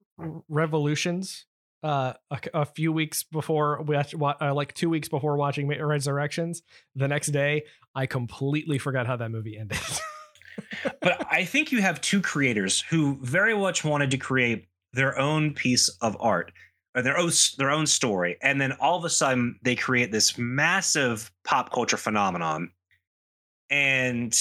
Revolutions 0.49 1.47
uh, 1.83 2.13
a, 2.31 2.41
a, 2.55 2.65
few 2.65 2.93
weeks 2.93 3.23
before 3.25 3.83
we 3.83 3.97
uh, 3.97 4.55
like 4.55 4.73
two 4.75 4.89
weeks 4.89 5.09
before 5.09 5.37
watching 5.37 5.69
Resurrections. 5.69 6.63
The 6.95 7.09
next 7.09 7.29
day, 7.29 7.65
I 7.95 8.07
completely 8.07 8.79
forgot 8.79 9.07
how 9.07 9.17
that 9.17 9.31
movie 9.31 9.59
ended. 9.59 9.79
but 11.01 11.27
I 11.31 11.45
think 11.45 11.73
you 11.73 11.81
have 11.83 12.01
two 12.01 12.21
creators 12.21 12.81
who 12.81 13.19
very 13.23 13.57
much 13.57 13.85
wanted 13.85 14.13
to 14.13 14.19
create 14.19 14.69
their 14.93 15.19
own 15.19 15.55
piece 15.55 15.89
of 16.01 16.17
art 16.21 16.53
or 16.95 17.03
their 17.03 17.19
own 17.19 17.31
their 17.59 17.71
own 17.71 17.87
story, 17.87 18.37
and 18.43 18.61
then 18.61 18.73
all 18.73 18.99
of 18.99 19.05
a 19.05 19.11
sudden 19.11 19.59
they 19.63 19.75
create 19.75 20.13
this 20.13 20.37
massive 20.37 21.31
pop 21.45 21.73
culture 21.73 21.97
phenomenon, 21.97 22.71
and 23.71 24.37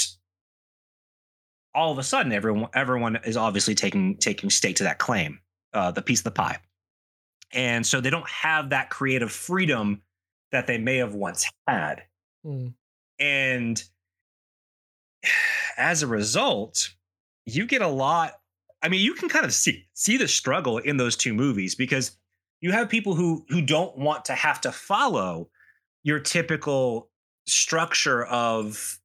all 1.73 1.91
of 1.91 1.97
a 1.97 2.03
sudden 2.03 2.31
everyone 2.31 2.69
everyone 2.73 3.19
is 3.23 3.37
obviously 3.37 3.75
taking 3.75 4.17
taking 4.17 4.49
stake 4.49 4.75
to 4.77 4.83
that 4.83 4.99
claim, 4.99 5.39
uh, 5.73 5.91
the 5.91 6.01
piece 6.01 6.19
of 6.19 6.25
the 6.25 6.31
pie. 6.31 6.57
And 7.53 7.85
so 7.85 7.99
they 7.99 8.09
don't 8.09 8.29
have 8.29 8.69
that 8.69 8.89
creative 8.89 9.31
freedom 9.31 10.01
that 10.51 10.67
they 10.67 10.77
may 10.77 10.97
have 10.97 11.15
once 11.15 11.49
had. 11.67 12.03
Mm. 12.45 12.73
And 13.19 13.83
as 15.77 16.03
a 16.03 16.07
result, 16.07 16.89
you 17.45 17.65
get 17.65 17.81
a 17.81 17.87
lot. 17.87 18.33
I 18.83 18.89
mean, 18.89 19.01
you 19.01 19.13
can 19.13 19.29
kind 19.29 19.45
of 19.45 19.53
see 19.53 19.85
see 19.93 20.17
the 20.17 20.27
struggle 20.27 20.77
in 20.77 20.97
those 20.97 21.15
two 21.15 21.33
movies 21.33 21.75
because 21.75 22.17
you 22.61 22.71
have 22.71 22.89
people 22.89 23.15
who 23.15 23.45
who 23.49 23.61
don't 23.61 23.97
want 23.97 24.25
to 24.25 24.33
have 24.33 24.61
to 24.61 24.71
follow 24.71 25.49
your 26.03 26.19
typical 26.19 27.09
structure 27.45 28.25
of 28.25 28.99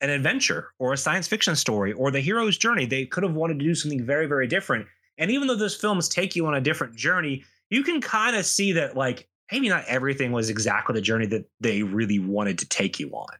an 0.00 0.10
adventure 0.10 0.68
or 0.78 0.92
a 0.92 0.96
science 0.96 1.28
fiction 1.28 1.54
story 1.54 1.92
or 1.92 2.10
the 2.10 2.20
hero's 2.20 2.56
journey. 2.56 2.86
They 2.86 3.06
could 3.06 3.22
have 3.22 3.34
wanted 3.34 3.58
to 3.58 3.64
do 3.64 3.74
something 3.74 4.04
very, 4.04 4.26
very 4.26 4.46
different. 4.46 4.86
And 5.18 5.30
even 5.30 5.46
though 5.46 5.56
those 5.56 5.76
films 5.76 6.08
take 6.08 6.34
you 6.34 6.46
on 6.46 6.54
a 6.54 6.60
different 6.60 6.96
journey, 6.96 7.44
you 7.68 7.82
can 7.82 8.00
kind 8.00 8.34
of 8.34 8.46
see 8.46 8.72
that 8.72 8.96
like 8.96 9.28
maybe 9.52 9.68
not 9.68 9.84
everything 9.86 10.32
was 10.32 10.48
exactly 10.48 10.94
the 10.94 11.00
journey 11.00 11.26
that 11.26 11.44
they 11.60 11.82
really 11.82 12.18
wanted 12.18 12.58
to 12.58 12.68
take 12.68 12.98
you 12.98 13.10
on. 13.10 13.36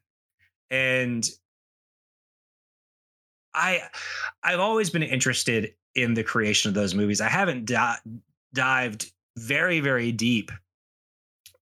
And 0.70 1.28
I 3.54 3.82
I've 4.42 4.60
always 4.60 4.90
been 4.90 5.02
interested 5.02 5.74
in 5.94 6.14
the 6.14 6.22
creation 6.22 6.68
of 6.68 6.74
those 6.74 6.94
movies. 6.94 7.20
I 7.20 7.28
haven't 7.28 7.64
di- 7.64 7.98
dived 8.54 9.12
very 9.36 9.80
very 9.80 10.12
deep 10.12 10.50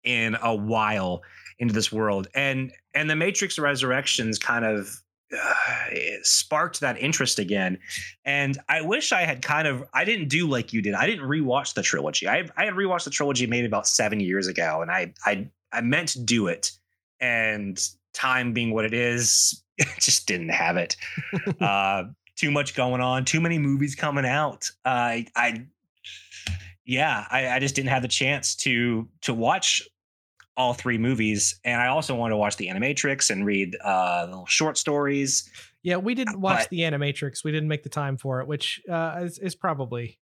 in 0.04 0.36
a 0.42 0.54
while 0.54 1.22
into 1.58 1.72
this 1.72 1.92
world 1.92 2.26
and 2.34 2.72
and 2.92 3.08
the 3.08 3.16
matrix 3.16 3.58
resurrections 3.58 4.38
kind 4.38 4.64
of 4.64 5.02
uh, 5.32 5.84
sparked 6.22 6.80
that 6.80 6.98
interest 6.98 7.38
again. 7.38 7.78
And 8.24 8.58
I 8.68 8.82
wish 8.82 9.12
I 9.12 9.22
had 9.22 9.42
kind 9.42 9.66
of 9.66 9.84
I 9.94 10.04
didn't 10.04 10.28
do 10.28 10.48
like 10.48 10.72
you 10.72 10.82
did. 10.82 10.94
I 10.94 11.06
didn't 11.06 11.26
rewatch 11.26 11.74
the 11.74 11.82
trilogy. 11.82 12.28
I 12.28 12.48
I 12.56 12.64
had 12.64 12.74
rewatched 12.74 13.04
the 13.04 13.10
trilogy 13.10 13.46
maybe 13.46 13.66
about 13.66 13.86
seven 13.86 14.20
years 14.20 14.46
ago, 14.46 14.82
and 14.82 14.90
I 14.90 15.14
I 15.24 15.48
I 15.72 15.80
meant 15.80 16.08
to 16.08 16.20
do 16.20 16.48
it, 16.48 16.72
and 17.20 17.82
time 18.12 18.52
being 18.52 18.72
what 18.74 18.84
it 18.84 18.92
is, 18.92 19.62
just 19.98 20.26
didn't 20.26 20.50
have 20.50 20.76
it. 20.76 20.96
uh, 21.60 22.04
too 22.42 22.50
much 22.50 22.74
going 22.74 23.00
on, 23.00 23.24
too 23.24 23.40
many 23.40 23.56
movies 23.56 23.94
coming 23.94 24.26
out. 24.26 24.68
Uh, 24.84 25.22
I 25.36 25.64
yeah, 26.84 27.24
I, 27.30 27.50
I 27.50 27.58
just 27.60 27.76
didn't 27.76 27.90
have 27.90 28.02
the 28.02 28.08
chance 28.08 28.56
to 28.56 29.08
to 29.20 29.32
watch 29.32 29.80
all 30.56 30.74
three 30.74 30.98
movies, 30.98 31.60
and 31.64 31.80
I 31.80 31.86
also 31.86 32.16
wanted 32.16 32.32
to 32.32 32.38
watch 32.38 32.56
the 32.56 32.66
Animatrix 32.66 33.30
and 33.30 33.46
read 33.46 33.76
uh, 33.82 34.24
little 34.28 34.46
short 34.46 34.76
stories. 34.76 35.48
Yeah, 35.84 35.98
we 35.98 36.16
didn't 36.16 36.40
watch 36.40 36.64
but, 36.64 36.70
the 36.70 36.80
Animatrix. 36.80 37.44
We 37.44 37.52
didn't 37.52 37.68
make 37.68 37.84
the 37.84 37.88
time 37.88 38.16
for 38.16 38.40
it, 38.40 38.48
which 38.48 38.82
uh, 38.90 39.20
is, 39.22 39.38
is 39.38 39.54
probably 39.54 40.18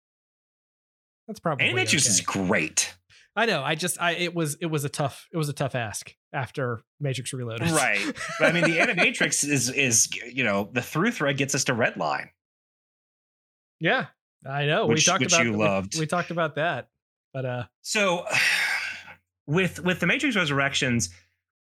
that's 1.28 1.38
probably 1.38 1.66
Animatrix 1.66 2.02
okay. 2.02 2.10
is 2.10 2.20
great. 2.20 2.96
I 3.38 3.47
know. 3.47 3.62
I 3.62 3.76
just 3.76 4.02
I 4.02 4.12
it 4.12 4.35
was 4.35 4.57
it 4.61 4.66
was 4.66 4.85
a 4.85 4.88
tough 4.88 5.28
it 5.33 5.37
was 5.37 5.49
a 5.49 5.52
tough 5.52 5.76
ask 5.76 6.12
after 6.33 6.83
Matrix 6.99 7.33
Reloaded. 7.33 7.71
Right. 7.71 8.04
But 8.40 8.49
I 8.49 8.52
mean 8.52 8.64
the 8.64 8.78
Animatrix 8.78 9.49
is 9.49 9.71
is 9.71 10.09
you 10.26 10.42
know 10.42 10.68
the 10.73 10.83
through 10.83 11.12
thread 11.12 11.37
gets 11.37 11.54
us 11.54 11.62
to 11.64 11.73
Redline. 11.73 12.30
Yeah, 13.78 14.07
I 14.45 14.66
know. 14.66 14.87
Which, 14.87 14.97
we 14.97 15.02
talked 15.02 15.21
which 15.21 15.33
about 15.33 15.47
you 15.47 15.57
loved. 15.57 15.95
We, 15.95 16.00
we 16.00 16.07
talked 16.07 16.33
about 16.33 16.57
that, 16.57 16.88
but 17.33 17.45
uh. 17.45 17.64
So 17.83 18.26
with 19.47 19.85
with 19.85 20.00
the 20.00 20.07
Matrix 20.09 20.35
Resurrections, 20.35 21.11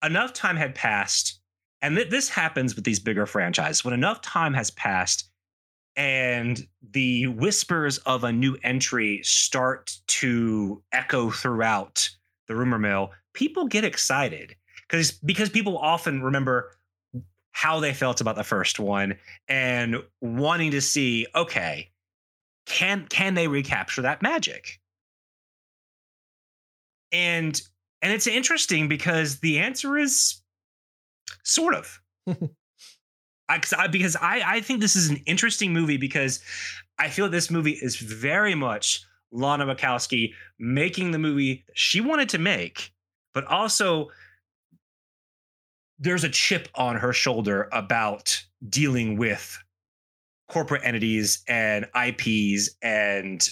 enough 0.03 0.33
time 0.33 0.55
had 0.55 0.73
passed, 0.73 1.39
and 1.83 1.95
th- 1.95 2.09
this 2.09 2.29
happens 2.29 2.75
with 2.75 2.83
these 2.83 2.99
bigger 2.99 3.27
franchises. 3.27 3.85
When 3.85 3.93
enough 3.93 4.21
time 4.21 4.55
has 4.55 4.71
passed, 4.71 5.29
and 5.96 6.65
the 6.91 7.27
whispers 7.27 7.98
of 8.00 8.24
a 8.24 8.31
new 8.31 8.58
entry 8.63 9.22
start 9.24 9.98
to 10.08 10.81
echo 10.91 11.29
throughout 11.29 12.10
the 12.48 12.55
rumor 12.55 12.79
mill, 12.79 13.12
people 13.34 13.67
get 13.67 13.84
excited 13.84 14.55
because 14.88 15.12
because 15.12 15.50
people 15.50 15.77
often 15.77 16.22
remember 16.22 16.72
how 17.51 17.79
they 17.79 17.93
felt 17.93 18.22
about 18.22 18.36
the 18.36 18.43
first 18.43 18.79
one 18.79 19.17
and 19.48 19.98
wanting 20.22 20.72
to 20.72 20.81
see 20.81 21.27
okay 21.36 21.89
can 22.65 23.05
can 23.10 23.34
they 23.34 23.48
recapture 23.48 24.01
that 24.03 24.22
magic 24.22 24.79
and 27.12 27.62
and 28.01 28.13
it's 28.13 28.27
interesting 28.27 28.88
because 28.88 29.39
the 29.39 29.60
answer 29.60 29.98
is 29.98 30.41
sort 31.43 31.75
of. 31.75 32.01
I, 33.49 33.59
I, 33.77 33.87
because 33.87 34.15
I, 34.15 34.41
I 34.45 34.61
think 34.61 34.79
this 34.79 34.95
is 34.95 35.09
an 35.09 35.17
interesting 35.25 35.73
movie 35.73 35.97
because 35.97 36.39
I 36.97 37.09
feel 37.09 37.27
this 37.27 37.49
movie 37.49 37.77
is 37.81 37.95
very 37.95 38.55
much 38.55 39.03
Lana 39.31 39.65
Wachowski 39.65 40.33
making 40.59 41.11
the 41.11 41.19
movie 41.19 41.65
she 41.73 41.99
wanted 41.99 42.29
to 42.29 42.37
make, 42.37 42.93
but 43.33 43.45
also 43.45 44.09
there's 45.97 46.23
a 46.23 46.29
chip 46.29 46.69
on 46.75 46.95
her 46.95 47.11
shoulder 47.11 47.67
about 47.71 48.43
dealing 48.67 49.17
with 49.17 49.61
corporate 50.47 50.81
entities 50.83 51.43
and 51.47 51.85
IPs 51.95 52.71
and 52.81 53.47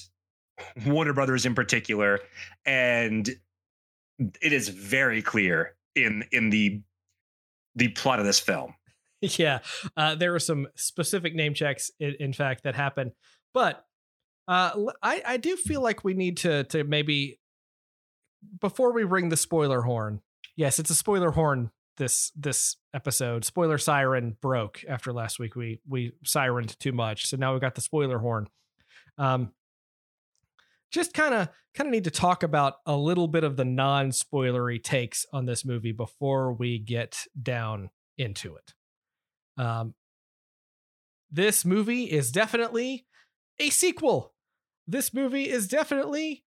Warner 0.85 1.13
Brothers 1.13 1.45
in 1.45 1.53
particular, 1.53 2.19
and 2.65 3.29
it 4.41 4.53
is 4.53 4.69
very 4.69 5.21
clear 5.21 5.75
in 5.95 6.25
in 6.31 6.49
the 6.49 6.81
the 7.75 7.89
plot 7.89 8.19
of 8.19 8.25
this 8.25 8.39
film. 8.39 8.73
Yeah, 9.39 9.59
uh, 9.95 10.13
there 10.13 10.31
were 10.31 10.39
some 10.39 10.67
specific 10.75 11.33
name 11.33 11.55
checks, 11.55 11.89
in, 12.00 12.15
in 12.19 12.33
fact, 12.33 12.63
that 12.63 12.75
happened, 12.75 13.13
but 13.51 13.83
uh, 14.47 14.71
I 15.01 15.21
I 15.25 15.38
do 15.38 15.55
feel 15.55 15.81
like 15.81 16.03
we 16.03 16.13
need 16.13 16.38
to 16.38 16.63
to 16.65 16.83
maybe 16.83 17.39
before 18.59 18.93
we 18.93 19.03
ring 19.03 19.29
the 19.29 19.38
spoiler 19.38 19.81
horn. 19.81 20.21
Yes, 20.55 20.79
it's 20.79 20.89
a 20.89 20.95
spoiler 20.95 21.31
horn 21.31 21.71
this 21.97 22.31
this 22.36 22.77
episode. 22.93 23.43
Spoiler 23.43 23.77
siren 23.77 24.38
broke 24.41 24.83
after 24.88 25.12
last 25.12 25.39
week. 25.39 25.55
We 25.55 25.81
we 25.88 26.13
sirened 26.25 26.77
too 26.77 26.91
much, 26.91 27.27
so 27.27 27.38
now 27.38 27.51
we've 27.51 27.62
got 27.62 27.75
the 27.75 27.81
spoiler 27.81 28.19
horn. 28.19 28.47
Um, 29.17 29.51
just 30.91 31.13
kind 31.13 31.33
of 31.33 31.50
kind 31.75 31.88
of 31.88 31.91
need 31.91 32.05
to 32.05 32.12
talk 32.12 32.43
about 32.43 32.75
a 32.86 32.95
little 32.95 33.27
bit 33.27 33.43
of 33.43 33.57
the 33.57 33.65
non-spoilery 33.65 34.81
takes 34.81 35.25
on 35.33 35.45
this 35.45 35.65
movie 35.65 35.91
before 35.91 36.53
we 36.53 36.79
get 36.79 37.25
down 37.41 37.89
into 38.17 38.55
it. 38.55 38.74
Um, 39.57 39.93
this 41.31 41.65
movie 41.65 42.05
is 42.05 42.31
definitely 42.31 43.05
a 43.59 43.69
sequel. 43.69 44.33
This 44.87 45.13
movie 45.13 45.49
is 45.49 45.67
definitely 45.67 46.43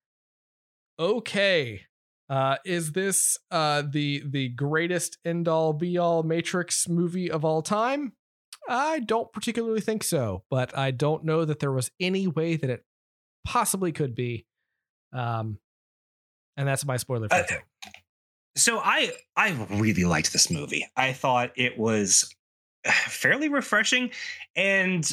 okay. 0.99 1.83
Uh, 2.29 2.57
is 2.65 2.93
this 2.93 3.37
uh, 3.51 3.83
the 3.91 4.23
the 4.27 4.49
greatest 4.51 5.19
end 5.25 5.49
all 5.49 5.73
be 5.73 5.99
all 5.99 6.23
Matrix 6.23 6.89
movie 6.89 7.31
of 7.31 7.45
all 7.45 7.61
time? 7.61 8.13
I 8.69 9.01
don't 9.01 9.33
particularly 9.33 9.81
think 9.81 10.05
so, 10.05 10.45
but 10.49 10.77
I 10.79 10.93
don't 10.93 11.25
know 11.25 11.45
that 11.45 11.59
there 11.59 11.73
was 11.73 11.91
any 11.99 12.29
way 12.29 12.57
that 12.57 12.71
it 12.71 12.85
possibly 13.45 13.91
could 13.91 14.15
be. 14.15 14.47
Um, 15.13 15.59
and 16.57 16.69
that's 16.69 16.85
my 16.85 16.97
spoiler. 16.97 17.27
Uh, 17.31 17.43
so 18.57 18.79
I 18.79 19.13
I 19.37 19.67
really 19.71 20.05
liked 20.05 20.33
this 20.33 20.51
movie. 20.51 20.87
I 20.97 21.13
thought 21.13 21.51
it 21.57 21.79
was 21.79 22.33
fairly 23.07 23.49
refreshing 23.49 24.11
and 24.57 25.13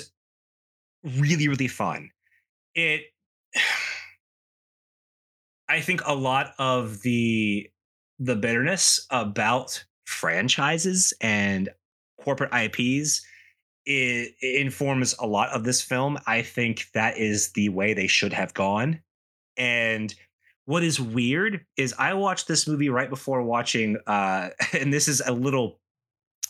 really 1.04 1.48
really 1.48 1.68
fun. 1.68 2.10
It 2.76 3.04
I 5.70 5.82
think 5.82 6.02
a 6.06 6.16
lot 6.16 6.54
of 6.60 7.02
the 7.02 7.70
the 8.20 8.36
bitterness 8.36 9.06
about 9.10 9.84
franchises 10.06 11.14
and 11.22 11.70
corporate 12.24 12.54
IPs 12.54 13.22
it, 13.86 14.34
it, 14.42 14.62
informs 14.62 15.16
a 15.20 15.26
lot 15.26 15.50
of 15.50 15.64
this 15.64 15.82
film. 15.82 16.18
I 16.28 16.42
think 16.42 16.88
that 16.94 17.18
is 17.18 17.52
the 17.54 17.70
way 17.70 17.94
they 17.94 18.08
should 18.08 18.34
have 18.34 18.54
gone. 18.54 19.02
And 19.56 20.14
what 20.66 20.84
is 20.84 21.00
weird 21.00 21.66
is 21.78 21.94
I 21.98 22.14
watched 22.14 22.48
this 22.48 22.68
movie 22.68 22.90
right 22.90 23.10
before 23.10 23.42
watching 23.44 23.98
uh 24.08 24.50
and 24.74 24.94
this 24.94 25.08
is 25.08 25.22
a 25.26 25.32
little 25.32 25.80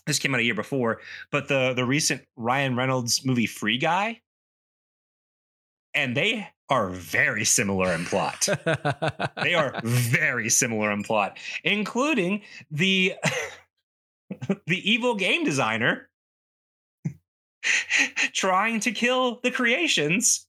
this 0.07 0.17
came 0.19 0.33
out 0.33 0.39
a 0.39 0.43
year 0.43 0.55
before, 0.55 0.99
but 1.31 1.47
the 1.47 1.73
the 1.73 1.85
recent 1.85 2.23
Ryan 2.35 2.75
Reynolds 2.75 3.23
movie 3.25 3.45
Free 3.45 3.77
Guy 3.77 4.21
and 5.97 6.15
they 6.15 6.47
are 6.69 6.89
very 6.89 7.43
similar 7.43 7.91
in 7.93 8.05
plot. 8.05 8.47
they 9.43 9.55
are 9.55 9.81
very 9.83 10.49
similar 10.49 10.91
in 10.91 11.03
plot, 11.03 11.37
including 11.63 12.43
the 12.69 13.15
the 14.67 14.91
evil 14.91 15.15
game 15.15 15.43
designer 15.43 16.09
trying 18.33 18.79
to 18.81 18.91
kill 18.91 19.39
the 19.43 19.51
creations. 19.51 20.45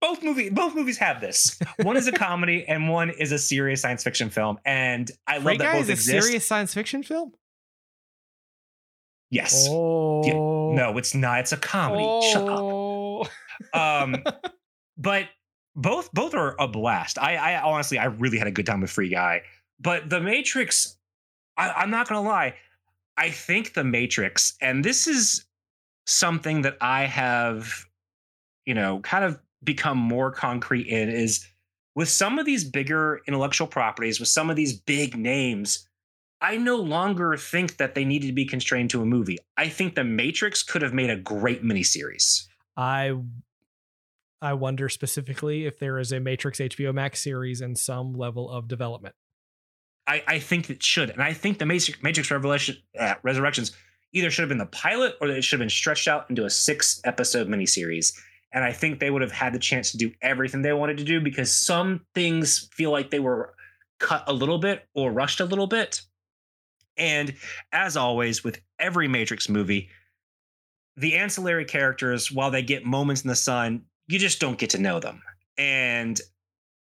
Both 0.00 0.22
movie 0.22 0.48
both 0.50 0.74
movies 0.74 0.98
have 0.98 1.20
this. 1.20 1.58
One 1.82 1.96
is 1.96 2.06
a 2.06 2.12
comedy 2.12 2.64
and 2.66 2.88
one 2.88 3.10
is 3.10 3.32
a 3.32 3.38
serious 3.38 3.82
science 3.82 4.02
fiction 4.02 4.30
film. 4.30 4.58
And 4.64 5.10
I 5.26 5.38
love 5.38 5.58
that 5.58 5.72
both 5.74 5.82
is 5.82 5.88
a 5.88 5.92
exist. 5.92 6.24
serious 6.24 6.46
science 6.46 6.72
fiction 6.72 7.02
film? 7.02 7.32
Yes. 9.30 9.66
Oh. 9.70 10.24
Yeah. 10.24 10.82
No, 10.82 10.98
it's 10.98 11.14
not. 11.14 11.40
It's 11.40 11.52
a 11.52 11.56
comedy. 11.56 12.04
Oh. 12.06 12.32
Shut 12.32 12.48
up 12.48 12.90
um, 13.74 14.16
but 14.98 15.28
both 15.76 16.12
both 16.12 16.34
are 16.34 16.56
a 16.58 16.66
blast. 16.68 17.18
I, 17.18 17.36
I 17.36 17.62
honestly, 17.62 17.98
I 17.98 18.06
really 18.06 18.38
had 18.38 18.46
a 18.46 18.52
good 18.52 18.66
time 18.66 18.80
with 18.80 18.90
Free 18.90 19.08
Guy. 19.08 19.42
But 19.78 20.10
The 20.10 20.20
Matrix, 20.20 20.96
I, 21.56 21.70
I'm 21.70 21.90
not 21.90 22.08
gonna 22.08 22.26
lie, 22.26 22.54
I 23.16 23.30
think 23.30 23.74
The 23.74 23.84
Matrix, 23.84 24.56
and 24.60 24.84
this 24.84 25.06
is 25.06 25.44
something 26.06 26.62
that 26.62 26.76
I 26.80 27.04
have, 27.04 27.86
you 28.66 28.74
know, 28.74 29.00
kind 29.00 29.24
of 29.24 29.40
become 29.62 29.98
more 29.98 30.30
concrete 30.30 30.86
in 30.86 31.08
is 31.08 31.46
with 31.94 32.08
some 32.08 32.38
of 32.38 32.46
these 32.46 32.64
bigger 32.64 33.20
intellectual 33.26 33.66
properties, 33.66 34.20
with 34.20 34.28
some 34.28 34.50
of 34.50 34.56
these 34.56 34.78
big 34.78 35.16
names, 35.16 35.88
I 36.40 36.56
no 36.56 36.76
longer 36.76 37.36
think 37.36 37.76
that 37.76 37.94
they 37.94 38.04
needed 38.04 38.28
to 38.28 38.32
be 38.32 38.46
constrained 38.46 38.90
to 38.90 39.02
a 39.02 39.04
movie. 39.04 39.38
I 39.56 39.68
think 39.68 39.94
The 39.94 40.04
Matrix 40.04 40.62
could 40.62 40.82
have 40.82 40.94
made 40.94 41.10
a 41.10 41.16
great 41.16 41.62
miniseries. 41.62 42.46
I 42.76 43.12
I 44.42 44.54
wonder 44.54 44.88
specifically 44.88 45.66
if 45.66 45.78
there 45.78 45.98
is 45.98 46.12
a 46.12 46.20
Matrix 46.20 46.60
HBO 46.60 46.94
Max 46.94 47.22
series 47.22 47.60
in 47.60 47.76
some 47.76 48.14
level 48.14 48.48
of 48.48 48.68
development. 48.68 49.14
I, 50.06 50.22
I 50.26 50.38
think 50.38 50.70
it 50.70 50.82
should, 50.82 51.10
and 51.10 51.22
I 51.22 51.34
think 51.34 51.58
the 51.58 51.66
Matrix, 51.66 52.02
Matrix 52.02 52.30
Revelation 52.30 52.76
uh, 52.98 53.14
Resurrections 53.22 53.72
either 54.12 54.30
should 54.30 54.42
have 54.42 54.48
been 54.48 54.58
the 54.58 54.66
pilot 54.66 55.14
or 55.20 55.28
it 55.28 55.44
should 55.44 55.60
have 55.60 55.64
been 55.64 55.70
stretched 55.70 56.08
out 56.08 56.28
into 56.30 56.44
a 56.44 56.50
six 56.50 57.00
episode 57.04 57.48
miniseries. 57.48 58.14
And 58.52 58.64
I 58.64 58.72
think 58.72 58.98
they 58.98 59.10
would 59.10 59.22
have 59.22 59.30
had 59.30 59.52
the 59.52 59.58
chance 59.58 59.92
to 59.92 59.98
do 59.98 60.10
everything 60.22 60.62
they 60.62 60.72
wanted 60.72 60.96
to 60.98 61.04
do 61.04 61.20
because 61.20 61.54
some 61.54 62.00
things 62.14 62.68
feel 62.72 62.90
like 62.90 63.10
they 63.10 63.20
were 63.20 63.54
cut 64.00 64.24
a 64.26 64.32
little 64.32 64.58
bit 64.58 64.88
or 64.94 65.12
rushed 65.12 65.38
a 65.38 65.44
little 65.44 65.68
bit. 65.68 66.00
And 67.00 67.34
as 67.72 67.96
always, 67.96 68.44
with 68.44 68.60
every 68.78 69.08
Matrix 69.08 69.48
movie, 69.48 69.88
the 70.96 71.16
ancillary 71.16 71.64
characters, 71.64 72.30
while 72.30 72.50
they 72.50 72.62
get 72.62 72.84
moments 72.84 73.22
in 73.22 73.28
the 73.28 73.34
sun, 73.34 73.82
you 74.06 74.18
just 74.18 74.38
don't 74.38 74.58
get 74.58 74.70
to 74.70 74.78
know 74.78 75.00
them. 75.00 75.22
And 75.56 76.20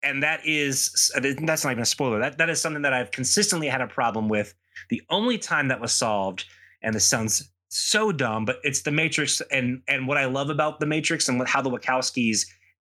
and 0.02 0.22
that 0.22 0.40
is 0.44 1.10
that's 1.20 1.64
not 1.64 1.70
even 1.70 1.82
a 1.82 1.86
spoiler. 1.86 2.18
That 2.18 2.38
that 2.38 2.50
is 2.50 2.60
something 2.60 2.82
that 2.82 2.92
I've 2.92 3.12
consistently 3.12 3.68
had 3.68 3.80
a 3.80 3.86
problem 3.86 4.28
with. 4.28 4.54
The 4.90 5.02
only 5.08 5.38
time 5.38 5.68
that 5.68 5.80
was 5.80 5.92
solved, 5.92 6.44
and 6.82 6.94
this 6.94 7.06
sounds 7.06 7.50
so 7.68 8.10
dumb, 8.10 8.44
but 8.44 8.58
it's 8.64 8.82
the 8.82 8.90
Matrix. 8.90 9.40
And 9.52 9.82
and 9.86 10.08
what 10.08 10.18
I 10.18 10.24
love 10.24 10.50
about 10.50 10.80
the 10.80 10.86
Matrix 10.86 11.28
and 11.28 11.46
how 11.46 11.62
the 11.62 11.70
Wachowskis 11.70 12.44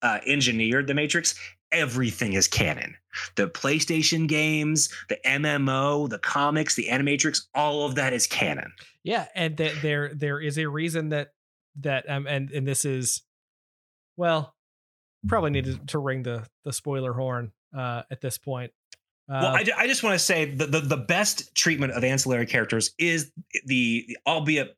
uh, 0.04 0.20
engineered 0.28 0.86
the 0.86 0.94
Matrix, 0.94 1.34
everything 1.72 2.34
is 2.34 2.48
canon. 2.48 2.96
The 3.36 3.47
PlayStation 3.47 4.28
games, 4.28 4.89
the 5.10 5.17
MMO, 5.25 6.10
the 6.10 6.19
comics, 6.19 6.75
the 6.75 6.88
Animatrix, 6.89 7.45
all 7.54 7.86
of 7.86 7.95
that 7.95 8.13
is 8.13 8.28
canon. 8.28 8.71
Yeah, 9.04 9.28
and 9.36 9.58
that 9.58 9.73
there 9.82 10.13
there 10.13 10.39
is 10.39 10.58
a 10.58 10.67
reason 10.67 11.10
that 11.10 11.34
that 11.82 12.10
um 12.10 12.28
and 12.28 12.51
and 12.51 12.67
this 12.67 12.86
is 12.86 13.21
well 14.17 14.56
probably 15.28 15.51
needed 15.51 15.88
to 15.89 15.99
ring 15.99 16.23
the 16.23 16.45
the 16.63 16.71
spoiler 16.73 17.13
horn 17.13 17.51
uh 17.75 18.04
at 18.10 18.21
this 18.21 18.38
point. 18.38 18.71
Uh, 19.28 19.39
well, 19.41 19.56
I, 19.56 19.65
I 19.84 19.88
just 19.88 20.04
want 20.04 20.13
to 20.13 20.23
say 20.23 20.45
the, 20.45 20.67
the 20.67 20.82
the 20.82 20.97
best 20.97 21.56
treatment 21.56 21.93
of 21.93 22.04
ancillary 22.04 22.45
characters 22.45 22.91
is 22.99 23.32
the, 23.65 24.06
the 24.08 24.17
albeit 24.28 24.78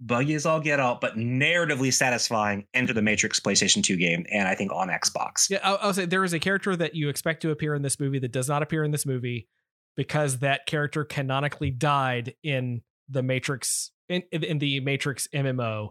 buggy 0.00 0.34
as 0.34 0.46
all 0.46 0.60
get 0.60 0.80
out, 0.80 1.00
but 1.00 1.16
narratively 1.16 1.92
satisfying 1.92 2.66
Enter 2.74 2.92
the 2.92 3.02
Matrix 3.02 3.40
PlayStation 3.40 3.82
2 3.82 3.96
game, 3.96 4.26
and 4.30 4.46
I 4.46 4.54
think 4.54 4.72
on 4.72 4.88
Xbox. 4.88 5.48
Yeah, 5.48 5.58
I'll, 5.62 5.78
I'll, 5.80 5.94
say 5.94 6.04
there 6.04 6.24
is 6.24 6.32
a 6.32 6.38
character 6.38 6.76
that 6.76 6.94
you 6.94 7.08
expect 7.08 7.42
to 7.42 7.50
appear 7.50 7.74
in 7.74 7.82
this 7.82 7.98
movie 7.98 8.18
that 8.18 8.32
does 8.32 8.48
not 8.48 8.62
appear 8.62 8.84
in 8.84 8.90
this 8.90 9.06
movie 9.06 9.48
because 9.96 10.38
that 10.38 10.66
character 10.66 11.04
canonically 11.04 11.70
died 11.70 12.34
in 12.42 12.82
the 13.08 13.22
Matrix 13.22 13.92
in, 14.08 14.22
in 14.30 14.58
the 14.58 14.80
Matrix 14.80 15.28
MMO. 15.34 15.90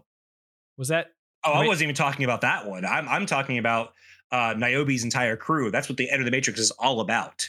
Was 0.78 0.88
that? 0.88 1.08
Oh, 1.44 1.52
I 1.52 1.66
wasn't 1.66 1.84
even 1.84 1.94
talking 1.94 2.24
about 2.24 2.40
that 2.42 2.66
one. 2.66 2.84
I'm 2.84 3.08
I'm 3.08 3.26
talking 3.26 3.58
about 3.58 3.92
uh 4.32 4.54
Niobe's 4.56 5.04
entire 5.04 5.36
crew. 5.36 5.70
That's 5.70 5.88
what 5.88 5.96
the 5.96 6.10
Enter 6.10 6.24
the 6.24 6.30
Matrix 6.30 6.60
is 6.60 6.70
all 6.72 7.00
about. 7.00 7.48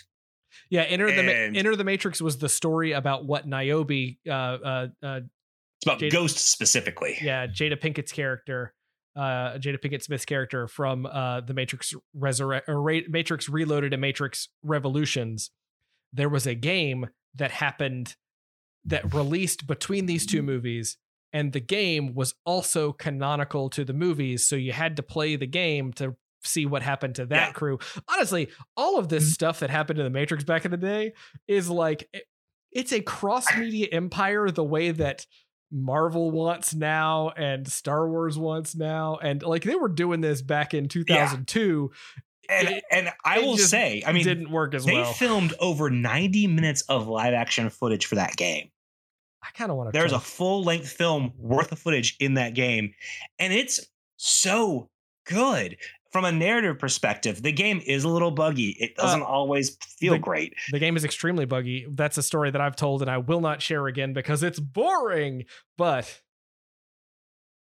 Yeah, 0.70 0.82
Enter 0.82 1.08
and 1.08 1.28
the 1.28 1.60
Enter 1.60 1.76
the 1.76 1.84
Matrix 1.84 2.22
was 2.22 2.38
the 2.38 2.50
story 2.50 2.92
about 2.92 3.26
what 3.26 3.48
Niobe 3.48 4.18
uh, 4.28 4.32
uh, 4.32 4.88
uh, 5.04 5.20
it's 5.78 5.86
about 5.86 6.00
Jada, 6.00 6.12
Ghost 6.12 6.38
specifically. 6.38 7.18
Yeah, 7.22 7.48
Jada 7.48 7.80
Pinkett's 7.80 8.12
character, 8.12 8.74
uh, 9.16 9.58
Jada 9.58 9.80
Pinkett 9.80 10.04
Smith's 10.04 10.26
character 10.26 10.68
from 10.68 11.06
uh, 11.06 11.42
the 11.42 11.54
Matrix 11.54 11.94
Resurrect 12.14 12.70
Matrix 13.10 13.50
Reloaded 13.50 13.94
and 13.94 14.02
Matrix 14.02 14.50
Revolutions. 14.64 15.52
There 16.14 16.30
was 16.30 16.48
a 16.48 16.56
game 16.56 17.08
that 17.36 17.52
happened 17.52 18.16
that 18.86 19.14
released 19.14 19.68
between 19.68 20.06
these 20.06 20.26
two 20.26 20.42
movies, 20.42 20.98
and 21.34 21.54
the 21.54 21.60
game 21.60 22.16
was 22.16 22.34
also 22.46 22.92
canonical 22.92 23.70
to 23.72 23.84
the 23.84 23.94
movies. 23.94 24.48
So 24.48 24.56
you 24.56 24.72
had 24.72 24.96
to 24.98 25.04
play 25.04 25.36
the 25.36 25.48
game 25.48 25.94
to 25.94 26.16
see 26.44 26.66
what 26.66 26.82
happened 26.82 27.16
to 27.16 27.26
that 27.28 27.48
yeah. 27.50 27.52
crew. 27.52 27.80
Honestly, 28.08 28.50
all 28.76 28.98
of 28.98 29.10
this 29.10 29.24
mm-hmm. 29.24 29.32
stuff 29.32 29.60
that 29.60 29.70
happened 29.70 30.00
in 30.00 30.06
the 30.06 30.12
Matrix 30.12 30.44
back 30.44 30.66
in 30.66 30.72
the 30.72 30.78
day 30.78 31.14
is 31.48 31.70
like 31.70 32.10
it's 32.72 32.94
a 32.94 33.02
cross 33.02 33.46
media 33.58 33.88
empire 33.92 34.50
the 34.52 34.64
way 34.64 34.92
that 34.92 35.26
Marvel 35.72 36.32
wants 36.32 36.74
now 36.74 37.30
and 37.30 37.68
Star 37.68 38.10
Wars 38.10 38.38
wants 38.38 38.76
now. 38.76 39.18
And 39.22 39.44
like 39.44 39.64
they 39.64 39.76
were 39.76 39.90
doing 39.90 40.22
this 40.22 40.42
back 40.42 40.74
in 40.74 40.88
2002. 40.88 41.92
Yeah. 41.92 42.18
And, 42.50 42.68
it, 42.70 42.84
and 42.90 43.10
I 43.26 43.40
will 43.40 43.58
say, 43.58 44.04
I 44.08 44.14
mean, 44.14 44.24
didn't 44.24 44.50
work 44.50 44.74
as 44.74 44.86
they 44.86 44.94
well. 44.94 45.06
They 45.06 45.14
filmed 45.14 45.54
over 45.60 45.90
90 45.90 46.48
minutes 46.48 46.82
of 46.84 47.08
live 47.08 47.34
action 47.34 47.70
footage 47.70 48.06
for 48.06 48.16
that 48.16 48.38
game. 48.38 48.70
I 49.44 49.50
kind 49.52 49.70
of 49.70 49.78
want 49.78 49.94
to. 49.94 49.98
There's 49.98 50.14
a 50.14 50.20
full 50.20 50.64
length 50.64 50.90
film 50.90 51.34
worth 51.38 51.72
of 51.72 51.80
footage 51.80 52.16
in 52.20 52.36
that 52.36 52.54
game, 52.54 52.94
and 53.38 53.54
it's 53.54 53.86
so 54.18 54.90
good 55.26 55.78
from 56.18 56.26
a 56.26 56.32
narrative 56.32 56.80
perspective, 56.80 57.44
the 57.44 57.52
game 57.52 57.80
is 57.86 58.04
a 58.04 58.08
little 58.08 58.32
buggy. 58.32 58.76
It 58.80 58.94
uh, 58.98 59.04
doesn't 59.04 59.22
uh, 59.22 59.26
always 59.26 59.78
feel 60.00 60.14
the, 60.14 60.20
great. 60.20 60.56
The 60.72 60.80
game 60.80 60.98
is 60.98 61.06
extremely 61.06 61.46
buggy. 61.46 61.86
That's 61.88 62.18
a 62.18 62.24
story 62.24 62.50
that 62.50 62.60
I've 62.60 62.76
told 62.76 63.04
and 63.04 63.12
I 63.12 63.20
will 63.20 63.40
not 63.40 63.62
share 63.62 63.86
again 63.86 64.14
because 64.14 64.42
it's 64.42 64.60
boring. 64.60 65.46
But 65.78 66.20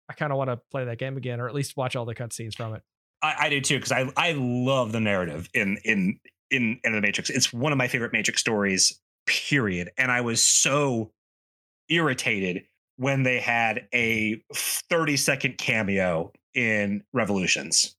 I 0.09 0.15
kind 0.15 0.33
of 0.33 0.37
want 0.37 0.49
to 0.49 0.59
play 0.69 0.83
that 0.83 0.97
game 0.97 1.15
again, 1.15 1.39
or 1.39 1.47
at 1.47 1.55
least 1.55 1.77
watch 1.77 1.95
all 1.95 2.03
the 2.03 2.13
cutscenes 2.13 2.53
from 2.53 2.73
it. 2.73 2.81
I, 3.21 3.35
I 3.39 3.49
do 3.49 3.61
too, 3.61 3.77
because 3.77 3.93
I 3.93 4.11
I 4.17 4.33
love 4.33 4.91
the 4.91 4.99
narrative 4.99 5.49
in 5.53 5.77
in 5.85 6.19
in 6.49 6.77
in 6.83 6.91
the 6.91 6.99
Matrix. 6.99 7.29
It's 7.29 7.53
one 7.53 7.71
of 7.71 7.77
my 7.77 7.87
favorite 7.87 8.11
Matrix 8.11 8.41
stories, 8.41 8.99
period. 9.25 9.91
And 9.97 10.11
I 10.11 10.19
was 10.19 10.41
so 10.41 11.13
irritated 11.87 12.65
when 12.97 13.23
they 13.23 13.39
had 13.39 13.87
a 13.93 14.43
30 14.53 15.15
second 15.15 15.57
cameo 15.57 16.33
in 16.53 17.01
Revolutions 17.13 17.95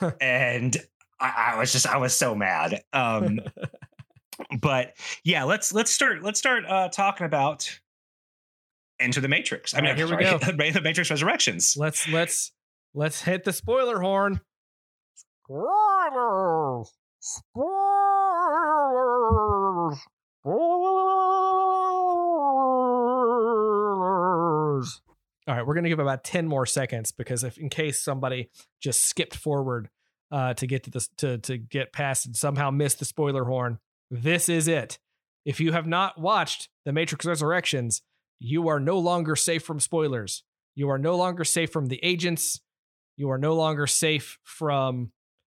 and 0.20 0.76
I, 1.18 1.52
I 1.54 1.58
was 1.58 1.72
just 1.72 1.86
I 1.86 1.96
was 1.96 2.14
so 2.14 2.34
mad. 2.34 2.82
Um, 2.92 3.40
but 4.60 4.94
yeah, 5.24 5.44
let's 5.44 5.72
let's 5.72 5.90
start 5.90 6.22
let's 6.22 6.38
start 6.38 6.64
uh, 6.66 6.88
talking 6.88 7.26
about 7.26 7.80
Enter 8.98 9.20
the 9.20 9.28
Matrix. 9.28 9.74
I 9.74 9.78
All 9.78 9.82
mean, 9.82 9.90
right, 9.90 9.98
here 9.98 10.08
sorry, 10.08 10.24
we 10.24 10.70
the 10.72 10.80
Matrix 10.80 11.10
Resurrections. 11.10 11.76
let's 11.76 12.08
let's 12.08 12.52
let's 12.94 13.22
hit 13.22 13.44
the 13.44 13.52
spoiler 13.52 14.00
horn. 14.00 14.40
Spoilers! 15.44 16.92
Spoilers! 17.18 17.60
Spoilers! 20.40 20.79
All 25.50 25.56
right, 25.56 25.66
we're 25.66 25.74
gonna 25.74 25.88
give 25.88 25.98
about 25.98 26.22
ten 26.22 26.46
more 26.46 26.64
seconds 26.64 27.10
because 27.10 27.42
if 27.42 27.58
in 27.58 27.70
case 27.70 28.00
somebody 28.00 28.50
just 28.80 29.02
skipped 29.02 29.34
forward 29.34 29.90
uh, 30.30 30.54
to 30.54 30.64
get 30.64 30.84
to 30.84 30.90
this 30.92 31.08
to 31.16 31.38
to 31.38 31.58
get 31.58 31.92
past 31.92 32.24
and 32.24 32.36
somehow 32.36 32.70
missed 32.70 33.00
the 33.00 33.04
spoiler 33.04 33.42
horn, 33.42 33.80
this 34.12 34.48
is 34.48 34.68
it. 34.68 35.00
If 35.44 35.58
you 35.58 35.72
have 35.72 35.88
not 35.88 36.20
watched 36.20 36.68
The 36.84 36.92
Matrix 36.92 37.26
Resurrections, 37.26 38.00
you 38.38 38.68
are 38.68 38.78
no 38.78 39.00
longer 39.00 39.34
safe 39.34 39.64
from 39.64 39.80
spoilers. 39.80 40.44
You 40.76 40.88
are 40.88 40.98
no 40.98 41.16
longer 41.16 41.42
safe 41.42 41.72
from 41.72 41.86
the 41.86 41.98
agents. 42.00 42.60
You 43.16 43.28
are 43.32 43.38
no 43.38 43.56
longer 43.56 43.88
safe 43.88 44.38
from 44.44 45.10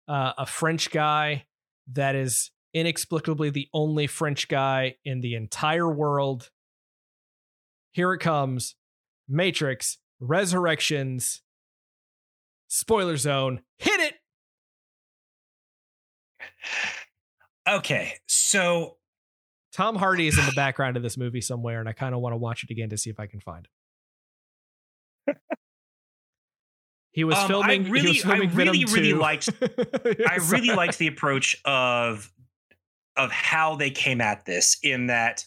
uh, 0.07 0.35
a 0.39 0.47
French 0.47 0.93
guy 0.93 1.47
that 1.95 2.15
is 2.15 2.53
inexplicably 2.73 3.51
the 3.51 3.67
only 3.75 4.07
French 4.07 4.47
guy 4.47 4.99
in 5.05 5.21
the 5.21 5.35
entire 5.35 5.91
world. 5.91 6.49
Here 7.91 8.13
it 8.13 8.21
comes 8.21 8.77
Matrix 9.31 9.97
Resurrections. 10.21 11.41
Spoiler 12.69 13.17
zone. 13.17 13.63
Hit 13.79 14.01
it. 14.01 14.15
Okay, 17.69 18.15
so 18.27 18.97
Tom 19.73 19.95
Hardy 19.97 20.27
is 20.27 20.39
in 20.39 20.45
the 20.47 20.53
background 20.57 20.97
of 20.97 21.03
this 21.03 21.17
movie 21.17 21.41
somewhere, 21.41 21.79
and 21.81 21.89
I 21.89 21.93
kind 21.93 22.15
of 22.15 22.21
want 22.21 22.33
to 22.33 22.37
watch 22.39 22.65
it 22.65 22.71
again 22.71 22.91
to 22.91 22.97
see 22.99 23.11
if 23.11 23.21
I 23.21 23.27
can 23.27 23.41
find 23.41 23.67
him. 25.27 25.37
He 27.13 27.25
was 27.25 27.35
Um, 27.37 27.43
I 27.45 27.49
filming. 27.49 27.85
he 27.87 27.91
really- 27.91 28.09
was 28.11 28.23
filming 28.23 28.51
I 28.51 28.55
really, 28.55 28.85
Venom 28.85 28.95
really 28.95 29.11
2. 29.13 29.19
liked- 29.19 29.49
I 30.29 30.39
really 30.49 30.69
liked 30.73 30.99
the 30.99 31.09
approach 31.09 31.57
of 31.65 32.33
of 33.17 33.33
how 33.33 33.75
they 33.75 33.91
came 33.91 34.21
at 34.21 34.45
this 34.47 34.79
in 34.85 35.09
that 35.09 35.45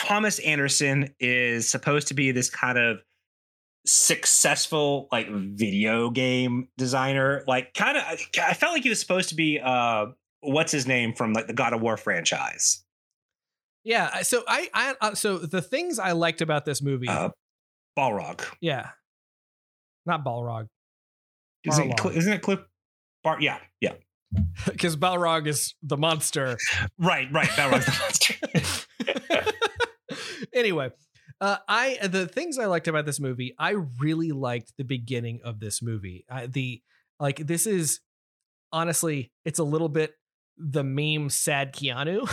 Thomas 0.00 0.38
Anderson 0.38 1.14
is 1.20 1.70
supposed 1.70 2.08
to 2.08 2.14
be 2.14 2.32
this 2.32 2.48
kind 2.48 2.78
of 2.78 3.00
successful 3.86 5.08
like 5.12 5.28
video 5.30 6.10
game 6.10 6.68
designer 6.76 7.42
like 7.46 7.74
kind 7.74 7.96
of 7.96 8.04
I 8.42 8.54
felt 8.54 8.72
like 8.72 8.82
he 8.82 8.88
was 8.88 9.00
supposed 9.00 9.28
to 9.28 9.34
be 9.34 9.60
uh 9.62 10.06
what's 10.40 10.72
his 10.72 10.86
name 10.86 11.12
from 11.12 11.34
like 11.34 11.48
the 11.48 11.52
God 11.52 11.74
of 11.74 11.82
War 11.82 11.98
franchise. 11.98 12.82
Yeah. 13.84 14.22
So 14.22 14.42
I, 14.48 14.68
I, 14.72 14.94
uh, 15.00 15.14
so 15.14 15.38
the 15.38 15.62
things 15.62 15.98
I 15.98 16.12
liked 16.12 16.40
about 16.40 16.64
this 16.64 16.80
movie, 16.80 17.08
uh 17.08 17.30
Balrog. 17.98 18.42
Yeah, 18.60 18.88
not 20.06 20.24
Balrog, 20.24 20.68
isn't 21.66 21.90
it, 21.90 22.16
isn't 22.16 22.32
it 22.32 22.40
Cliff 22.42 22.60
Bar 23.22 23.38
yeah 23.40 23.58
yeah. 23.82 23.92
Because 24.66 24.96
Balrog 24.96 25.46
is 25.46 25.74
the 25.82 25.98
monster. 25.98 26.56
right 26.98 27.28
right 27.32 27.48
Balrog's 27.48 27.84
the 27.84 27.98
monster 28.00 28.34
anyway, 30.54 30.90
uh, 31.40 31.56
I 31.68 31.98
the 32.06 32.26
things 32.26 32.58
I 32.58 32.66
liked 32.66 32.88
about 32.88 33.06
this 33.06 33.20
movie, 33.20 33.54
I 33.58 33.76
really 33.98 34.30
liked 34.30 34.72
the 34.76 34.84
beginning 34.84 35.40
of 35.44 35.60
this 35.60 35.82
movie. 35.82 36.24
I, 36.30 36.46
the 36.46 36.82
like 37.18 37.38
this 37.38 37.66
is 37.66 38.00
honestly, 38.72 39.32
it's 39.44 39.58
a 39.58 39.64
little 39.64 39.88
bit 39.88 40.14
the 40.60 40.84
meme 40.84 41.30
sad 41.30 41.74
Keanu, 41.74 42.28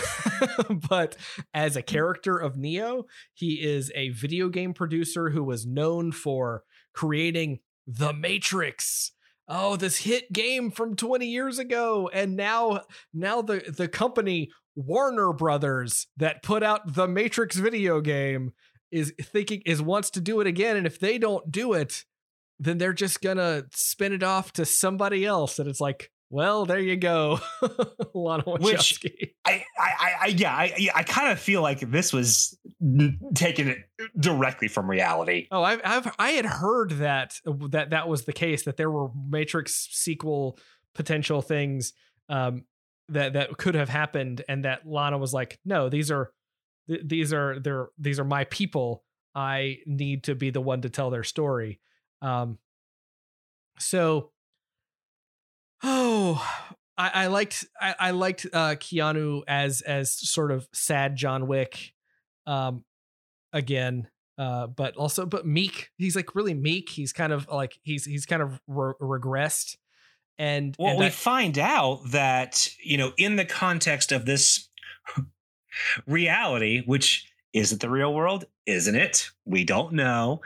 but 0.89 1.15
as 1.53 1.75
a 1.75 1.82
character 1.82 2.38
of 2.38 2.58
Neo, 2.58 3.06
he 3.34 3.53
is 3.53 3.91
a 3.95 4.10
video 4.10 4.49
game 4.49 4.73
producer 4.73 5.30
who 5.30 5.43
was 5.43 5.65
known 5.65 6.12
for 6.12 6.63
creating 6.93 7.60
The 7.86 8.13
Matrix. 8.13 9.13
Oh, 9.47 9.77
this 9.77 9.99
hit 9.99 10.34
game 10.34 10.71
from 10.71 10.97
20 10.97 11.25
years 11.25 11.58
ago 11.58 12.10
and 12.12 12.36
now 12.36 12.82
now 13.13 13.41
the 13.41 13.60
the 13.60 13.88
company 13.88 14.49
Warner 14.77 15.33
Brothers 15.33 16.05
that 16.17 16.43
put 16.43 16.61
out 16.61 16.93
the 16.93 17.07
Matrix 17.07 17.57
video 17.57 17.99
game 17.99 18.53
is 18.91 19.11
thinking 19.19 19.63
is 19.65 19.81
wants 19.81 20.11
to 20.11 20.21
do 20.21 20.39
it 20.39 20.47
again 20.47 20.77
and 20.77 20.85
if 20.85 20.99
they 20.99 21.17
don't 21.17 21.51
do 21.51 21.73
it 21.73 22.05
then 22.59 22.77
they're 22.77 22.93
just 22.93 23.21
going 23.21 23.37
to 23.37 23.65
spin 23.71 24.13
it 24.13 24.23
off 24.23 24.53
to 24.53 24.65
somebody 24.65 25.25
else 25.25 25.59
and 25.59 25.67
it's 25.67 25.81
like 25.81 26.11
well 26.29 26.65
there 26.65 26.79
you 26.79 26.95
go 26.95 27.39
Lana 28.13 28.43
Wachowski. 28.43 29.31
I, 29.45 29.63
I, 29.79 29.89
I, 29.99 30.13
I 30.21 30.25
yeah, 30.27 30.53
I, 30.53 30.89
I 30.93 31.03
kind 31.03 31.31
of 31.31 31.39
feel 31.39 31.61
like 31.61 31.79
this 31.79 32.13
was 32.13 32.57
taken 33.33 33.83
directly 34.19 34.67
from 34.67 34.89
reality. 34.89 35.47
Oh, 35.51 35.63
I've, 35.63 35.81
I've 35.83 36.15
I 36.19 36.31
had 36.31 36.45
heard 36.45 36.91
that 36.91 37.35
that 37.45 37.89
that 37.91 38.07
was 38.07 38.25
the 38.25 38.33
case 38.33 38.63
that 38.63 38.77
there 38.77 38.91
were 38.91 39.09
Matrix 39.29 39.87
sequel 39.91 40.59
potential 40.93 41.41
things 41.41 41.93
um, 42.29 42.65
that 43.09 43.33
that 43.33 43.57
could 43.57 43.75
have 43.75 43.89
happened, 43.89 44.43
and 44.47 44.65
that 44.65 44.87
Lana 44.87 45.17
was 45.17 45.33
like, 45.33 45.59
"No, 45.65 45.89
these 45.89 46.11
are 46.11 46.31
th- 46.87 47.01
these 47.05 47.33
are 47.33 47.59
they're 47.59 47.89
these 47.97 48.19
are 48.19 48.25
my 48.25 48.45
people. 48.45 49.03
I 49.35 49.77
need 49.85 50.23
to 50.25 50.35
be 50.35 50.49
the 50.49 50.61
one 50.61 50.81
to 50.81 50.89
tell 50.89 51.09
their 51.09 51.23
story." 51.23 51.79
Um, 52.21 52.57
so, 53.79 54.31
oh, 55.83 56.45
I, 56.97 57.11
I 57.13 57.27
liked 57.27 57.65
I, 57.79 57.95
I 57.99 58.11
liked 58.11 58.45
uh, 58.51 58.75
Keanu 58.75 59.43
as 59.47 59.81
as 59.81 60.11
sort 60.11 60.51
of 60.51 60.67
sad 60.73 61.15
John 61.15 61.47
Wick. 61.47 61.93
Um, 62.45 62.85
again 63.53 64.07
uh 64.37 64.67
but 64.67 64.95
also 64.97 65.25
but 65.25 65.45
meek 65.45 65.89
he's 65.97 66.15
like 66.15 66.35
really 66.35 66.53
meek 66.53 66.89
he's 66.89 67.13
kind 67.13 67.33
of 67.33 67.47
like 67.47 67.79
he's 67.81 68.05
he's 68.05 68.25
kind 68.25 68.41
of 68.41 68.59
re- 68.67 68.93
regressed 69.01 69.77
and, 70.39 70.76
Well, 70.78 70.91
and 70.91 71.00
we 71.00 71.06
that- 71.06 71.13
find 71.13 71.58
out 71.58 72.02
that, 72.12 72.69
you 72.84 72.97
know, 72.97 73.13
in 73.17 73.36
the 73.36 73.45
context 73.45 74.12
of 74.12 74.26
this 74.26 74.67
reality, 76.06 76.84
which 76.86 77.32
isn't 77.54 77.82
the 77.82 77.89
real 77.89 78.13
world? 78.13 78.45
Isn't 78.65 78.95
it? 78.95 79.30
We 79.45 79.63
don't 79.63 79.93
know. 79.93 80.41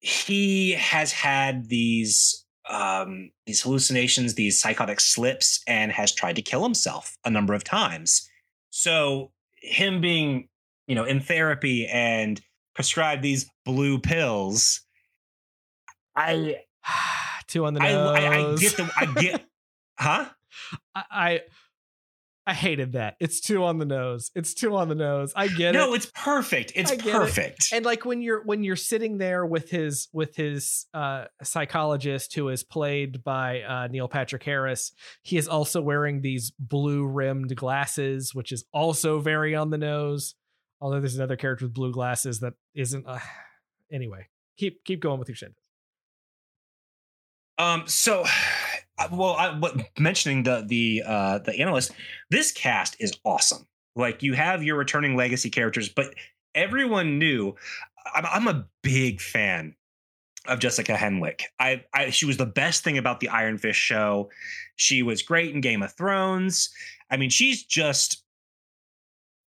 He 0.00 0.72
has 0.72 1.12
had 1.12 1.68
these 1.68 2.44
um 2.68 3.30
these 3.46 3.62
hallucinations, 3.62 4.34
these 4.34 4.60
psychotic 4.60 5.00
slips, 5.00 5.62
and 5.66 5.92
has 5.92 6.12
tried 6.12 6.36
to 6.36 6.42
kill 6.42 6.62
himself 6.62 7.16
a 7.24 7.30
number 7.30 7.54
of 7.54 7.64
times. 7.64 8.28
So 8.70 9.32
him 9.60 10.00
being, 10.00 10.48
you 10.86 10.94
know, 10.94 11.04
in 11.04 11.20
therapy 11.20 11.86
and 11.86 12.40
prescribed 12.74 13.22
these 13.22 13.48
blue 13.64 13.98
pills, 13.98 14.80
I 16.14 16.56
two 17.48 17.64
on 17.66 17.74
the 17.74 17.80
nose 17.80 18.16
I, 18.16 18.26
I 18.26 18.54
get 18.56 18.76
the 18.76 18.90
I 18.96 19.06
get 19.20 19.44
huh? 19.98 20.26
I, 20.94 21.02
I 21.10 21.40
I 22.48 22.54
hated 22.54 22.92
that 22.92 23.16
it's 23.18 23.40
two 23.40 23.64
on 23.64 23.78
the 23.78 23.84
nose 23.84 24.30
it's 24.36 24.54
two 24.54 24.76
on 24.76 24.88
the 24.88 24.94
nose 24.94 25.32
i 25.34 25.48
get 25.48 25.72
No, 25.74 25.86
it 25.86 25.86
No, 25.88 25.94
it's 25.94 26.06
perfect. 26.14 26.70
It's 26.76 26.92
I 26.92 26.94
get 26.94 27.06
it. 27.08 27.12
perfect. 27.12 27.70
and 27.72 27.84
like 27.84 28.04
when 28.04 28.22
you're 28.22 28.44
when 28.44 28.62
you're 28.62 28.76
sitting 28.76 29.18
there 29.18 29.44
with 29.44 29.68
his 29.68 30.06
with 30.12 30.36
his 30.36 30.86
uh 30.94 31.24
psychologist 31.42 32.34
who 32.36 32.48
is 32.48 32.62
played 32.62 33.24
by 33.24 33.62
uh 33.62 33.88
neil 33.88 34.06
patrick 34.06 34.44
harris 34.44 34.92
he 35.22 35.36
is 35.36 35.48
also 35.48 35.80
wearing 35.82 36.20
these 36.20 36.52
blue 36.58 37.04
rimmed 37.04 37.56
glasses 37.56 38.32
which 38.32 38.52
is 38.52 38.64
also 38.72 39.18
very 39.18 39.56
on 39.56 39.70
the 39.70 39.78
nose 39.78 40.36
although 40.80 41.00
there's 41.00 41.16
another 41.16 41.36
character 41.36 41.64
with 41.64 41.74
blue 41.74 41.90
glasses 41.92 42.38
that 42.40 42.52
isn't 42.76 43.04
uh, 43.08 43.18
anyway 43.92 44.24
keep 44.56 44.84
keep 44.84 45.00
going 45.00 45.18
with 45.18 45.28
your 45.28 45.34
shit 45.36 45.52
Um, 47.58 47.84
so, 47.86 48.24
well, 49.12 49.34
I, 49.34 49.58
what 49.58 49.76
mentioning 49.98 50.42
the 50.42 50.64
the 50.66 51.02
uh, 51.06 51.38
the 51.38 51.58
analyst, 51.60 51.92
this 52.30 52.52
cast 52.52 52.96
is 53.00 53.12
awesome. 53.24 53.66
Like 53.94 54.22
you 54.22 54.34
have 54.34 54.62
your 54.62 54.76
returning 54.76 55.16
legacy 55.16 55.50
characters, 55.50 55.88
but 55.88 56.14
everyone 56.54 57.18
knew. 57.18 57.54
I'm, 58.14 58.26
I'm 58.26 58.48
a 58.48 58.66
big 58.82 59.20
fan 59.20 59.74
of 60.46 60.60
Jessica 60.60 60.94
Henwick. 60.94 61.42
I, 61.58 61.84
I 61.92 62.10
she 62.10 62.26
was 62.26 62.36
the 62.36 62.46
best 62.46 62.84
thing 62.84 62.98
about 62.98 63.20
the 63.20 63.28
Iron 63.28 63.58
Fist 63.58 63.78
show. 63.78 64.30
She 64.76 65.02
was 65.02 65.22
great 65.22 65.54
in 65.54 65.60
Game 65.60 65.82
of 65.82 65.92
Thrones. 65.94 66.70
I 67.10 67.16
mean, 67.16 67.30
she's 67.30 67.64
just 67.64 68.22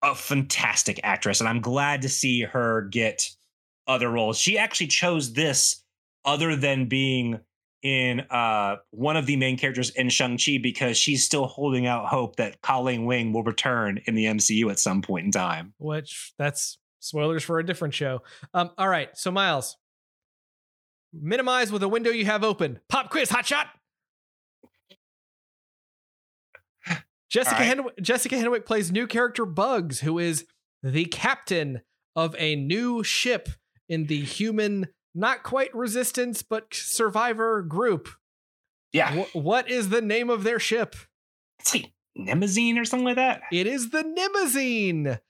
a 0.02 0.14
fantastic 0.14 1.00
actress, 1.02 1.40
and 1.40 1.48
I'm 1.48 1.60
glad 1.60 2.02
to 2.02 2.08
see 2.08 2.42
her 2.42 2.82
get 2.82 3.28
other 3.86 4.10
roles. 4.10 4.38
She 4.38 4.58
actually 4.58 4.88
chose 4.88 5.32
this 5.32 5.82
other 6.24 6.56
than 6.56 6.86
being 6.86 7.40
in 7.86 8.20
uh, 8.30 8.76
one 8.90 9.16
of 9.16 9.26
the 9.26 9.36
main 9.36 9.56
characters 9.56 9.90
in 9.90 10.08
Shang-Chi 10.08 10.58
because 10.60 10.96
she's 10.98 11.24
still 11.24 11.46
holding 11.46 11.86
out 11.86 12.06
hope 12.06 12.34
that 12.34 12.60
Colleen 12.60 13.04
Wing 13.04 13.32
will 13.32 13.44
return 13.44 14.00
in 14.06 14.16
the 14.16 14.24
MCU 14.24 14.68
at 14.72 14.80
some 14.80 15.02
point 15.02 15.26
in 15.26 15.30
time. 15.30 15.72
which 15.78 16.32
that's 16.36 16.78
spoilers 16.98 17.44
for 17.44 17.60
a 17.60 17.64
different 17.64 17.94
show 17.94 18.20
um 18.52 18.70
all 18.76 18.88
right 18.88 19.10
so 19.16 19.30
miles 19.30 19.76
minimize 21.12 21.70
with 21.70 21.80
a 21.84 21.88
window 21.88 22.10
you 22.10 22.24
have 22.24 22.42
open 22.42 22.80
pop 22.88 23.10
quiz 23.10 23.30
hot 23.30 23.46
shot 23.46 23.68
Jessica 27.30 27.60
right. 27.60 27.78
Henwick, 27.78 28.00
Jessica 28.02 28.34
Henwick 28.34 28.66
plays 28.66 28.90
new 28.90 29.06
character 29.06 29.44
Bugs, 29.46 30.00
who 30.00 30.18
is 30.18 30.46
the 30.82 31.04
captain 31.04 31.82
of 32.16 32.34
a 32.38 32.56
new 32.56 33.04
ship 33.04 33.50
in 33.88 34.06
the 34.06 34.22
human, 34.22 34.88
not 35.16 35.42
quite 35.42 35.74
resistance, 35.74 36.42
but 36.42 36.72
survivor 36.72 37.62
group. 37.62 38.08
Yeah. 38.92 39.24
Wh- 39.24 39.36
what 39.36 39.70
is 39.70 39.88
the 39.88 40.02
name 40.02 40.30
of 40.30 40.44
their 40.44 40.58
ship? 40.60 40.94
It's 41.58 41.74
like 41.74 41.92
Nemazine 42.18 42.78
or 42.78 42.84
something 42.84 43.06
like 43.06 43.16
that. 43.16 43.42
It 43.52 43.66
is 43.66 43.90
the 43.90 44.02
Mnemosyne, 44.04 45.20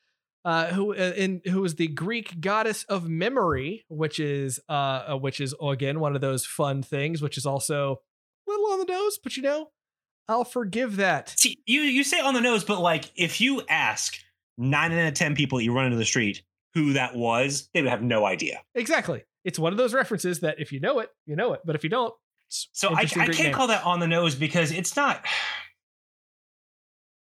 uh, 0.45 0.67
who 0.69 0.93
uh, 0.95 1.13
in 1.17 1.41
who 1.47 1.65
is 1.65 1.77
the 1.77 1.89
Greek 1.89 2.41
goddess 2.41 2.85
of 2.85 3.09
memory, 3.09 3.85
which 3.89 4.21
is 4.21 4.61
uh, 4.69 4.73
uh, 5.13 5.17
which 5.17 5.41
is 5.41 5.55
again 5.63 6.01
one 6.01 6.15
of 6.15 6.21
those 6.21 6.45
fun 6.47 6.83
things, 6.83 7.23
which 7.23 7.37
is 7.37 7.47
also 7.47 8.01
a 8.47 8.51
little 8.51 8.73
on 8.73 8.79
the 8.79 8.85
nose, 8.85 9.19
but 9.23 9.37
you 9.37 9.43
know, 9.43 9.71
I'll 10.29 10.45
forgive 10.45 10.97
that. 10.97 11.35
See, 11.37 11.59
you 11.67 11.81
you 11.81 12.05
say 12.05 12.21
on 12.21 12.35
the 12.35 12.41
nose, 12.41 12.65
but 12.65 12.81
like 12.81 13.11
if 13.17 13.41
you 13.41 13.63
ask 13.69 14.17
nine 14.59 14.93
out 14.93 15.09
of 15.09 15.15
ten 15.15 15.35
people 15.35 15.59
that 15.59 15.65
you 15.65 15.73
run 15.73 15.87
into 15.87 15.99
the 15.99 16.05
street 16.05 16.43
who 16.75 16.93
that 16.93 17.17
was, 17.17 17.69
they 17.75 17.83
would 17.83 17.91
have 17.91 18.03
no 18.03 18.25
idea. 18.25 18.61
Exactly, 18.75 19.25
it's 19.47 19.61
one 19.61 19.73
of 19.73 19.79
those 19.79 19.95
references 19.95 20.41
that 20.41 20.59
if 20.59 20.73
you 20.73 20.81
know 20.81 20.99
it, 20.99 21.09
you 21.25 21.37
know 21.37 21.53
it, 21.53 21.61
but 21.65 21.77
if 21.77 21.85
you 21.85 21.89
don't, 21.89 22.13
it's 22.49 22.69
So 22.73 22.89
I, 22.91 23.03
I 23.03 23.05
can't 23.05 23.39
name. 23.39 23.53
call 23.55 23.69
that 23.69 23.85
on 23.85 24.01
the 24.01 24.09
nose 24.09 24.35
because 24.35 24.73
it's 24.73 24.97
not. 24.97 25.25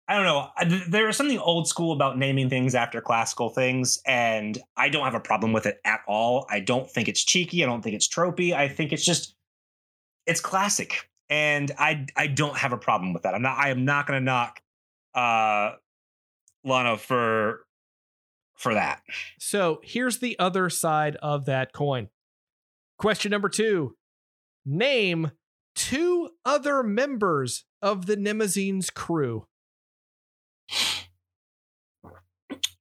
I 0.07 0.15
don't 0.17 0.25
know. 0.25 0.81
There 0.89 1.09
is 1.09 1.17
something 1.17 1.39
old 1.39 1.67
school 1.69 1.93
about 1.93 2.19
naming 2.19 2.49
things 2.49 2.75
after 2.75 3.01
classical 3.01 3.49
things, 3.51 4.01
and 4.07 4.57
I 4.77 4.89
don't 4.89 5.05
have 5.05 5.15
a 5.15 5.21
problem 5.21 5.53
with 5.53 5.67
it 5.67 5.81
at 5.85 6.01
all. 6.07 6.47
I 6.49 6.61
don't 6.61 6.89
think 6.89 7.09
it's 7.09 7.25
cheeky. 7.25 7.63
I 7.63 7.67
don't 7.67 7.83
think 7.83 7.97
it's 7.97 8.09
tropey. 8.09 8.53
I 8.53 8.69
think 8.69 8.93
it's 8.93 9.05
just 9.05 9.35
it's 10.27 10.41
classic, 10.41 11.09
and 11.29 11.73
I 11.77 12.07
I 12.17 12.29
don't 12.29 12.57
have 12.57 12.73
a 12.73 12.79
problem 12.79 13.13
with 13.13 13.25
that. 13.25 13.35
I'm 13.35 13.43
not. 13.43 13.59
I 13.59 13.71
am 13.71 13.85
not 13.85 14.07
going 14.07 14.21
to 14.21 14.25
knock 14.25 14.61
uh 15.15 15.73
Lana 16.65 16.99
for 16.99 17.67
for 18.57 18.75
that. 18.75 19.03
So 19.39 19.81
here's 19.83 20.19
the 20.19 20.39
other 20.39 20.71
side 20.71 21.17
of 21.17 21.47
that 21.47 21.73
coin. 21.73 22.09
Question 22.99 23.31
number 23.31 23.49
two 23.49 23.97
Name 24.65 25.33
two 25.75 26.31
other 26.45 26.83
members 26.83 27.65
of 27.81 28.07
the 28.07 28.17
Mnemosyne's 28.17 28.91
crew. 28.91 29.47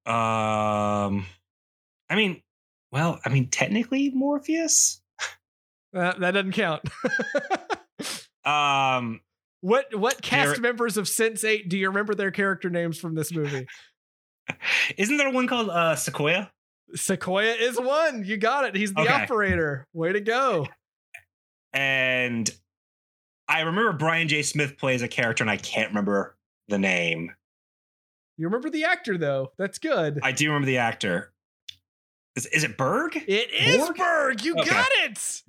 Um, 0.06 1.26
I 2.10 2.16
mean, 2.16 2.42
well, 2.92 3.20
I 3.24 3.30
mean, 3.30 3.48
technically 3.48 4.10
Morpheus. 4.10 5.02
Uh, 5.94 6.14
that 6.20 6.32
doesn't 6.32 6.54
count. 6.54 6.84
Um, 8.44 9.22
what 9.62 9.94
what 9.94 10.22
cast 10.22 10.60
members 10.60 10.98
of 10.98 11.06
Sense8 11.06 11.70
do 11.70 11.78
you 11.78 11.90
remember 11.90 12.16
their 12.16 12.32
character 12.32 12.70
names 12.70 12.98
from 12.98 13.14
this 13.14 13.32
movie? 13.32 13.68
isn't 14.98 15.18
there 15.18 15.32
one 15.32 15.48
called 15.48 15.70
uh 15.70 15.96
Sequoia? 15.96 16.52
Sequoia 16.96 17.54
is 17.54 17.80
one. 17.80 18.24
You 18.26 18.38
got 18.38 18.66
it. 18.66 18.76
He's 18.76 18.94
the 18.94 19.02
Okay. 19.02 19.14
operator. 19.14 19.88
Way 19.94 20.14
to 20.14 20.20
go. 20.22 20.68
And 21.74 22.50
I 23.48 23.62
remember 23.62 23.94
Brian 23.94 24.28
J. 24.28 24.42
Smith 24.44 24.78
plays 24.78 25.02
a 25.02 25.08
character, 25.08 25.44
and 25.44 25.52
I 25.52 25.58
can't 25.58 25.90
remember 25.90 26.36
the 26.68 26.78
name. 26.78 27.32
You 28.38 28.48
remember 28.48 28.70
the 28.70 28.86
actor 28.86 29.18
though. 29.18 29.52
That's 29.58 29.78
good. 29.78 30.20
I 30.24 30.32
do 30.32 30.48
remember 30.48 30.66
the 30.66 30.78
actor. 30.80 31.31
Is, 32.36 32.46
is 32.48 32.64
it 32.64 32.78
Berg? 32.78 33.16
it 33.16 33.52
is 33.52 33.78
Borg? 33.78 33.98
Berg. 33.98 34.44
You 34.46 34.56
Okay. 34.58 34.70
got 34.70 34.88
it. 35.04 35.42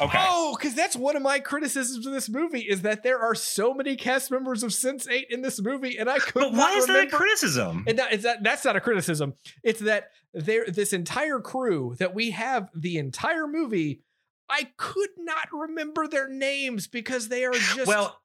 Okay. 0.00 0.18
Oh, 0.20 0.56
because 0.58 0.74
that's 0.74 0.96
one 0.96 1.16
of 1.16 1.22
my 1.22 1.38
criticisms 1.38 2.06
of 2.06 2.12
this 2.12 2.28
movie 2.28 2.60
is 2.60 2.82
that 2.82 3.02
there 3.02 3.18
are 3.18 3.34
so 3.34 3.72
many 3.74 3.96
cast 3.96 4.30
members 4.30 4.62
of 4.62 4.70
Sense8 4.70 5.24
in 5.30 5.42
this 5.42 5.60
movie, 5.60 5.96
and 5.98 6.08
I 6.10 6.18
could 6.18 6.34
but 6.34 6.52
why 6.52 6.76
is 6.76 6.86
that 6.86 7.04
a 7.04 7.10
criticism? 7.10 7.84
and 7.86 7.98
that, 7.98 8.12
it's 8.12 8.22
that, 8.24 8.42
that's 8.42 8.64
not 8.64 8.76
a 8.76 8.80
criticism. 8.80 9.34
It's 9.62 9.80
that 9.80 10.10
there, 10.34 10.66
this 10.66 10.92
entire 10.92 11.40
crew 11.40 11.94
that 11.98 12.14
we 12.14 12.30
have 12.32 12.70
the 12.74 12.96
entire 12.98 13.46
movie, 13.46 14.02
I 14.48 14.68
could 14.76 15.10
not 15.18 15.48
remember 15.52 16.06
their 16.06 16.28
names 16.28 16.86
because 16.86 17.28
they 17.28 17.44
are 17.44 17.52
just 17.52 17.86
well, 17.86 18.18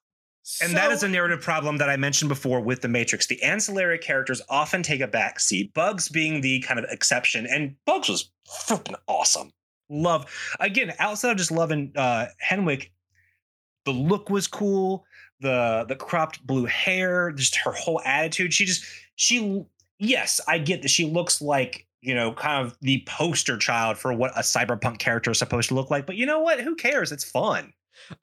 and 0.62 0.76
that 0.76 0.88
so- 0.88 0.94
is 0.94 1.04
a 1.04 1.08
narrative 1.08 1.42
problem 1.42 1.78
that 1.78 1.90
I 1.90 1.98
mentioned 1.98 2.30
before 2.30 2.62
with 2.62 2.82
the 2.82 2.88
Matrix. 2.88 3.28
The 3.28 3.42
ancillary 3.44 3.98
characters 3.98 4.42
often 4.50 4.84
take 4.84 5.02
a 5.02 5.08
backseat, 5.08 5.74
Bugs 5.74 6.10
being 6.10 6.42
the 6.42 6.60
kind 6.62 6.80
of 6.80 6.86
exception, 6.90 7.46
and 7.46 7.76
Bugs 7.86 8.10
was 8.10 8.32
freaking 8.48 8.96
awesome. 9.08 9.52
Love 9.90 10.26
again, 10.60 10.94
outside 11.00 11.32
of 11.32 11.38
just 11.38 11.52
loving 11.52 11.92
uh 11.96 12.28
Henwick, 12.50 12.92
the 13.86 13.92
look 13.92 14.30
was 14.30 14.48
cool, 14.48 15.06
the 15.42 15.86
the 15.88 15.96
cropped 15.96 16.46
blue 16.46 16.66
hair, 16.66 17.32
just 17.32 17.56
her 17.58 17.72
whole 17.72 18.02
attitude. 18.06 18.54
She 18.54 18.66
just 18.66 18.84
she 19.16 19.64
yes, 20.00 20.40
I 20.48 20.58
get 20.60 20.82
that 20.82 20.90
she 20.90 21.06
looks 21.06 21.42
like 21.42 21.88
you 22.02 22.16
know, 22.16 22.34
kind 22.34 22.66
of 22.66 22.76
the 22.82 23.04
poster 23.06 23.58
child 23.58 23.98
for 23.98 24.12
what 24.12 24.32
a 24.36 24.42
cyberpunk 24.42 24.98
character 24.98 25.30
is 25.30 25.38
supposed 25.38 25.70
to 25.70 25.76
look 25.76 25.92
like. 25.92 26.08
But 26.08 26.16
you 26.16 26.26
know 26.26 26.40
what? 26.40 26.60
Who 26.60 26.76
cares? 26.76 27.12
It's 27.12 27.24
fun. 27.24 27.74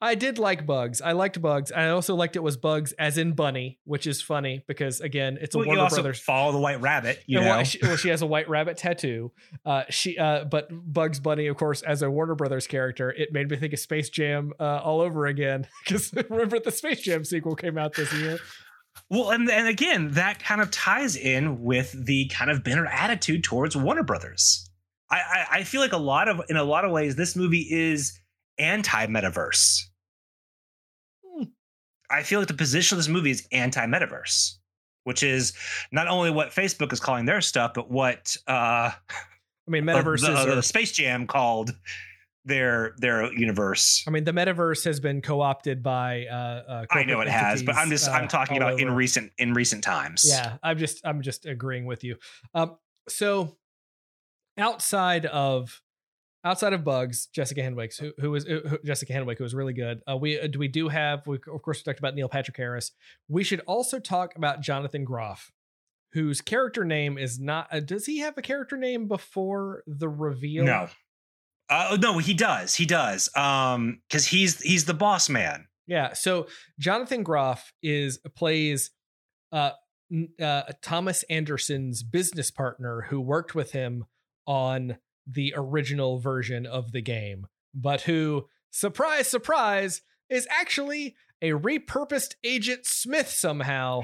I 0.01 0.15
did 0.15 0.37
like 0.39 0.65
Bugs. 0.65 1.01
I 1.01 1.11
liked 1.13 1.41
Bugs. 1.41 1.71
I 1.71 1.89
also 1.89 2.15
liked 2.15 2.35
it 2.35 2.43
was 2.43 2.57
Bugs 2.57 2.91
as 2.93 3.17
in 3.17 3.33
Bunny, 3.33 3.79
which 3.83 4.07
is 4.07 4.21
funny 4.21 4.63
because 4.67 4.99
again, 5.01 5.37
it's 5.41 5.55
a 5.55 5.59
Well, 5.59 5.67
Warner 5.67 5.89
Brothers. 5.89 6.19
follow 6.19 6.51
the 6.51 6.59
White 6.59 6.81
Rabbit. 6.81 7.23
You 7.27 7.37
And 7.39 7.47
know, 7.47 7.55
why- 7.57 7.63
she, 7.63 7.79
well, 7.81 7.95
she 7.95 8.09
has 8.09 8.21
a 8.21 8.25
white 8.27 8.49
rabbit 8.49 8.77
tattoo. 8.77 9.31
Uh, 9.65 9.83
she, 9.89 10.17
uh, 10.17 10.45
but 10.45 10.67
Bugs 10.71 11.19
Bunny, 11.19 11.47
of 11.47 11.57
course, 11.57 11.81
as 11.81 12.01
a 12.01 12.09
Warner 12.09 12.35
Brothers 12.35 12.67
character, 12.67 13.11
it 13.11 13.29
made 13.31 13.49
me 13.49 13.57
think 13.57 13.73
of 13.73 13.79
Space 13.79 14.09
Jam 14.09 14.51
uh, 14.59 14.63
all 14.83 15.01
over 15.01 15.25
again. 15.27 15.67
Because 15.85 16.13
remember, 16.29 16.59
the 16.59 16.71
Space 16.71 17.01
Jam 17.01 17.23
sequel 17.23 17.55
came 17.55 17.77
out 17.77 17.93
this 17.95 18.13
year. 18.13 18.37
Well, 19.09 19.29
and 19.31 19.49
and 19.49 19.67
again, 19.67 20.11
that 20.11 20.39
kind 20.43 20.61
of 20.61 20.71
ties 20.71 21.15
in 21.15 21.61
with 21.63 21.95
the 22.05 22.27
kind 22.27 22.51
of 22.51 22.63
bitter 22.63 22.85
attitude 22.85 23.43
towards 23.43 23.75
Warner 23.75 24.03
Brothers. 24.03 24.69
I, 25.09 25.17
I 25.17 25.45
I 25.59 25.63
feel 25.63 25.81
like 25.81 25.93
a 25.93 25.97
lot 25.97 26.27
of 26.27 26.41
in 26.49 26.57
a 26.57 26.63
lot 26.63 26.85
of 26.85 26.91
ways, 26.91 27.15
this 27.15 27.35
movie 27.35 27.65
is 27.71 28.18
anti-metaverse. 28.59 29.83
Hmm. 31.25 31.43
I 32.09 32.23
feel 32.23 32.39
like 32.39 32.47
the 32.47 32.53
position 32.53 32.95
of 32.95 32.99
this 32.99 33.07
movie 33.07 33.31
is 33.31 33.47
anti-metaverse, 33.51 34.55
which 35.05 35.23
is 35.23 35.53
not 35.91 36.07
only 36.07 36.29
what 36.29 36.49
Facebook 36.49 36.93
is 36.93 36.99
calling 36.99 37.25
their 37.25 37.41
stuff, 37.41 37.73
but 37.73 37.89
what 37.89 38.35
uh, 38.47 38.91
I 38.91 39.71
mean, 39.71 39.87
uh, 39.87 39.93
metaverse 39.93 40.21
the, 40.21 40.33
is. 40.33 40.45
uh, 40.45 40.55
the 40.55 40.63
Space 40.63 40.91
Jam 40.91 41.25
called 41.27 41.71
their 42.45 42.93
their 42.97 43.31
universe. 43.33 44.03
I 44.07 44.11
mean, 44.11 44.23
the 44.23 44.31
metaverse 44.31 44.83
has 44.85 44.99
been 44.99 45.21
co-opted 45.21 45.83
by. 45.83 46.25
Uh, 46.25 46.33
uh, 46.67 46.85
I 46.91 47.03
know 47.03 47.21
it 47.21 47.27
has, 47.27 47.63
but 47.63 47.75
I'm 47.75 47.89
just 47.89 48.09
uh, 48.09 48.11
I'm 48.11 48.27
talking 48.27 48.61
all 48.61 48.69
about 48.69 48.81
in 48.81 48.89
recent 48.91 49.31
in 49.37 49.53
recent 49.53 49.83
times. 49.83 50.25
Yeah, 50.27 50.57
I'm 50.63 50.77
just 50.77 51.05
I'm 51.05 51.21
just 51.21 51.45
agreeing 51.45 51.85
with 51.85 52.03
you. 52.03 52.17
Um, 52.53 52.77
so 53.07 53.57
outside 54.57 55.25
of 55.25 55.81
outside 56.43 56.73
of 56.73 56.83
Bugs, 56.83 57.27
Jessica 57.27 57.61
Henwick, 57.61 57.97
who 57.99 58.13
who 58.19 58.31
was 58.31 58.45
who, 58.45 58.77
Jessica 58.85 59.13
Henwick, 59.13 59.37
who 59.37 59.43
was 59.43 59.53
really 59.53 59.73
good. 59.73 60.01
Uh, 60.09 60.17
we 60.17 60.39
uh, 60.39 60.47
we 60.57 60.67
do 60.67 60.87
have 60.87 61.25
we 61.27 61.37
of 61.53 61.61
course 61.61 61.79
we 61.79 61.83
talked 61.83 61.99
about 61.99 62.15
Neil 62.15 62.29
Patrick 62.29 62.57
Harris. 62.57 62.91
We 63.27 63.43
should 63.43 63.61
also 63.61 63.99
talk 63.99 64.35
about 64.35 64.61
Jonathan 64.61 65.03
Groff, 65.03 65.51
whose 66.13 66.41
character 66.41 66.85
name 66.85 67.17
is 67.17 67.39
not. 67.39 67.67
Uh, 67.71 67.79
does 67.79 68.05
he 68.05 68.19
have 68.19 68.37
a 68.37 68.41
character 68.41 68.77
name 68.77 69.07
before 69.07 69.83
the 69.87 70.09
reveal? 70.09 70.65
No. 70.65 70.87
Uh, 71.69 71.97
no, 72.01 72.17
he 72.17 72.33
does. 72.33 72.73
He 72.73 72.85
does. 72.85 73.29
Um, 73.35 74.01
because 74.07 74.25
he's 74.25 74.59
he's 74.61 74.85
the 74.85 74.93
boss 74.93 75.29
man. 75.29 75.67
Yeah. 75.87 76.13
So 76.13 76.47
Jonathan 76.79 77.23
Groff 77.23 77.71
is 77.83 78.19
plays 78.35 78.91
uh, 79.51 79.71
uh 80.41 80.63
Thomas 80.81 81.23
Anderson's 81.23 82.01
business 82.01 82.49
partner 82.49 83.05
who 83.09 83.21
worked 83.21 83.53
with 83.53 83.71
him 83.71 84.05
on 84.47 84.97
the 85.29 85.53
original 85.55 86.19
version 86.19 86.65
of 86.65 86.91
the 86.91 87.01
game, 87.01 87.47
but 87.73 88.01
who 88.01 88.47
surprise 88.71 89.27
surprise 89.27 90.01
is 90.29 90.47
actually 90.49 91.15
a 91.41 91.51
repurposed 91.51 92.35
Agent 92.43 92.85
Smith 92.85 93.29
somehow. 93.29 94.01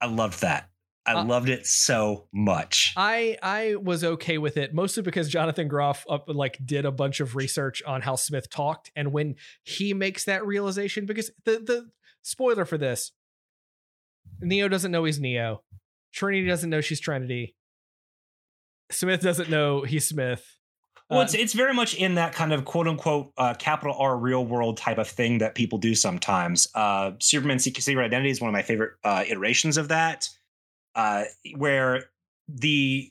I 0.00 0.06
loved 0.06 0.40
that. 0.42 0.68
I 1.04 1.14
Uh, 1.14 1.24
loved 1.24 1.48
it 1.48 1.66
so 1.66 2.28
much. 2.32 2.92
I 2.96 3.36
I 3.42 3.74
was 3.74 4.04
okay 4.04 4.38
with 4.38 4.56
it 4.56 4.72
mostly 4.72 5.02
because 5.02 5.28
Jonathan 5.28 5.68
Groff 5.68 6.04
like 6.28 6.58
did 6.64 6.84
a 6.84 6.92
bunch 6.92 7.20
of 7.20 7.34
research 7.34 7.82
on 7.84 8.02
how 8.02 8.14
Smith 8.16 8.48
talked 8.50 8.92
and 8.94 9.12
when 9.12 9.34
he 9.64 9.94
makes 9.94 10.24
that 10.24 10.46
realization 10.46 11.06
because 11.06 11.30
the 11.44 11.58
the 11.58 11.90
spoiler 12.22 12.64
for 12.64 12.78
this 12.78 13.12
Neo 14.40 14.68
doesn't 14.68 14.92
know 14.92 15.04
he's 15.04 15.20
Neo. 15.20 15.62
Trinity 16.12 16.46
doesn't 16.46 16.70
know 16.70 16.80
she's 16.80 17.00
Trinity. 17.00 17.56
Smith 18.90 19.20
doesn't 19.22 19.48
know 19.50 19.82
he's 19.82 20.06
Smith. 20.08 20.56
well, 21.10 21.20
Uh, 21.20 21.24
it's 21.24 21.34
it's 21.34 21.52
very 21.52 21.74
much 21.74 21.94
in 21.94 22.14
that 22.16 22.34
kind 22.34 22.52
of 22.52 22.64
quote 22.64 22.86
unquote 22.88 23.32
uh, 23.38 23.54
capital 23.54 23.96
R 23.98 24.16
real 24.16 24.44
world 24.44 24.76
type 24.76 24.98
of 24.98 25.08
thing 25.08 25.38
that 25.38 25.54
people 25.54 25.78
do 25.78 25.94
sometimes. 25.94 26.68
Uh, 26.74 27.12
Superman 27.20 27.58
Secret 27.58 27.82
Secret 27.82 28.04
Identity 28.04 28.30
is 28.30 28.40
one 28.40 28.48
of 28.48 28.52
my 28.52 28.62
favorite 28.62 28.92
uh, 29.04 29.24
iterations 29.26 29.76
of 29.76 29.88
that, 29.88 30.28
uh, 30.94 31.24
where 31.56 32.04
the 32.48 33.10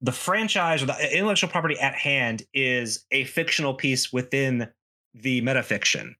the 0.00 0.12
franchise 0.12 0.82
or 0.82 0.86
the 0.86 1.16
intellectual 1.16 1.50
property 1.50 1.78
at 1.78 1.94
hand 1.94 2.42
is 2.54 3.04
a 3.10 3.24
fictional 3.24 3.74
piece 3.74 4.10
within 4.12 4.68
the 5.12 5.42
metafiction, 5.42 6.14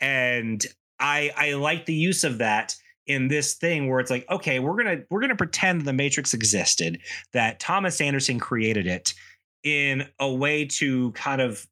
and 0.00 0.64
I 0.98 1.30
I 1.36 1.52
like 1.54 1.84
the 1.84 1.94
use 1.94 2.24
of 2.24 2.38
that 2.38 2.74
in 3.06 3.28
this 3.28 3.54
thing 3.54 3.88
where 3.88 4.00
it's 4.00 4.10
like, 4.10 4.28
okay, 4.30 4.58
we're 4.58 4.76
gonna 4.76 5.02
we're 5.10 5.20
gonna 5.20 5.36
pretend 5.36 5.82
the 5.82 5.92
Matrix 5.92 6.34
existed, 6.34 7.00
that 7.32 7.60
Thomas 7.60 8.00
Anderson 8.00 8.38
created 8.38 8.86
it 8.86 9.14
in 9.62 10.08
a 10.20 10.32
way 10.32 10.64
to 10.64 11.12
kind 11.12 11.40
of 11.40 11.66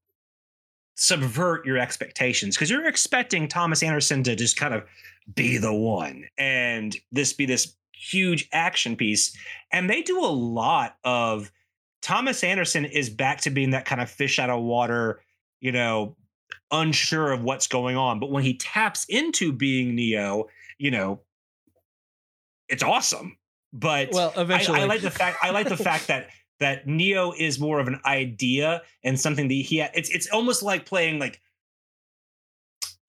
subvert 0.97 1.66
your 1.66 1.79
expectations 1.79 2.57
because 2.57 2.70
you're 2.70 2.87
expecting 2.87 3.49
Thomas 3.49 3.83
Anderson 3.83 4.23
to 4.23 4.37
just 4.37 4.57
kind 4.57 4.75
of 4.75 4.85
be 5.35 5.57
the 5.59 5.73
one 5.73 6.25
and 6.38 6.97
this 7.11 7.33
be 7.33 7.47
this 7.47 7.75
huge 7.92 8.49
action 8.53 8.97
piece. 8.97 9.37
And 9.73 9.88
they 9.88 10.03
do 10.03 10.20
a 10.20 10.27
lot 10.27 10.97
of 11.05 11.51
Thomas 12.03 12.44
Anderson 12.44 12.85
is 12.85 13.09
back 13.09 13.40
to 13.42 13.51
being 13.51 13.70
that 13.70 13.87
kind 13.87 14.01
of 14.01 14.11
fish 14.11 14.38
out 14.38 14.51
of 14.51 14.62
water, 14.62 15.23
you 15.61 15.73
know, 15.73 16.16
unsure 16.70 17.33
of 17.33 17.42
what's 17.42 17.66
going 17.66 17.97
on. 17.97 18.20
But 18.20 18.31
when 18.31 18.42
he 18.42 18.55
taps 18.55 19.07
into 19.09 19.53
being 19.53 19.94
Neo, 19.94 20.47
you 20.78 20.90
know, 20.90 21.20
it's 22.68 22.82
awesome. 22.82 23.37
But 23.72 24.10
Well, 24.12 24.32
eventually, 24.37 24.80
I, 24.80 24.84
I 24.84 24.87
like 24.87 25.00
the 25.00 25.10
fact 25.10 25.38
I 25.42 25.50
like 25.50 25.68
the 25.68 25.76
fact 25.88 26.06
that 26.08 26.28
that 26.60 26.87
Neo 26.87 27.32
is 27.37 27.58
more 27.58 27.80
of 27.80 27.88
an 27.88 28.00
idea 28.04 28.82
and 29.02 29.18
something 29.18 29.48
that 29.48 29.54
he 29.54 29.80
ha- 29.80 29.90
it's 29.94 30.10
it's 30.10 30.28
almost 30.30 30.62
like 30.62 30.87
playing 30.87 31.18
like 31.18 31.40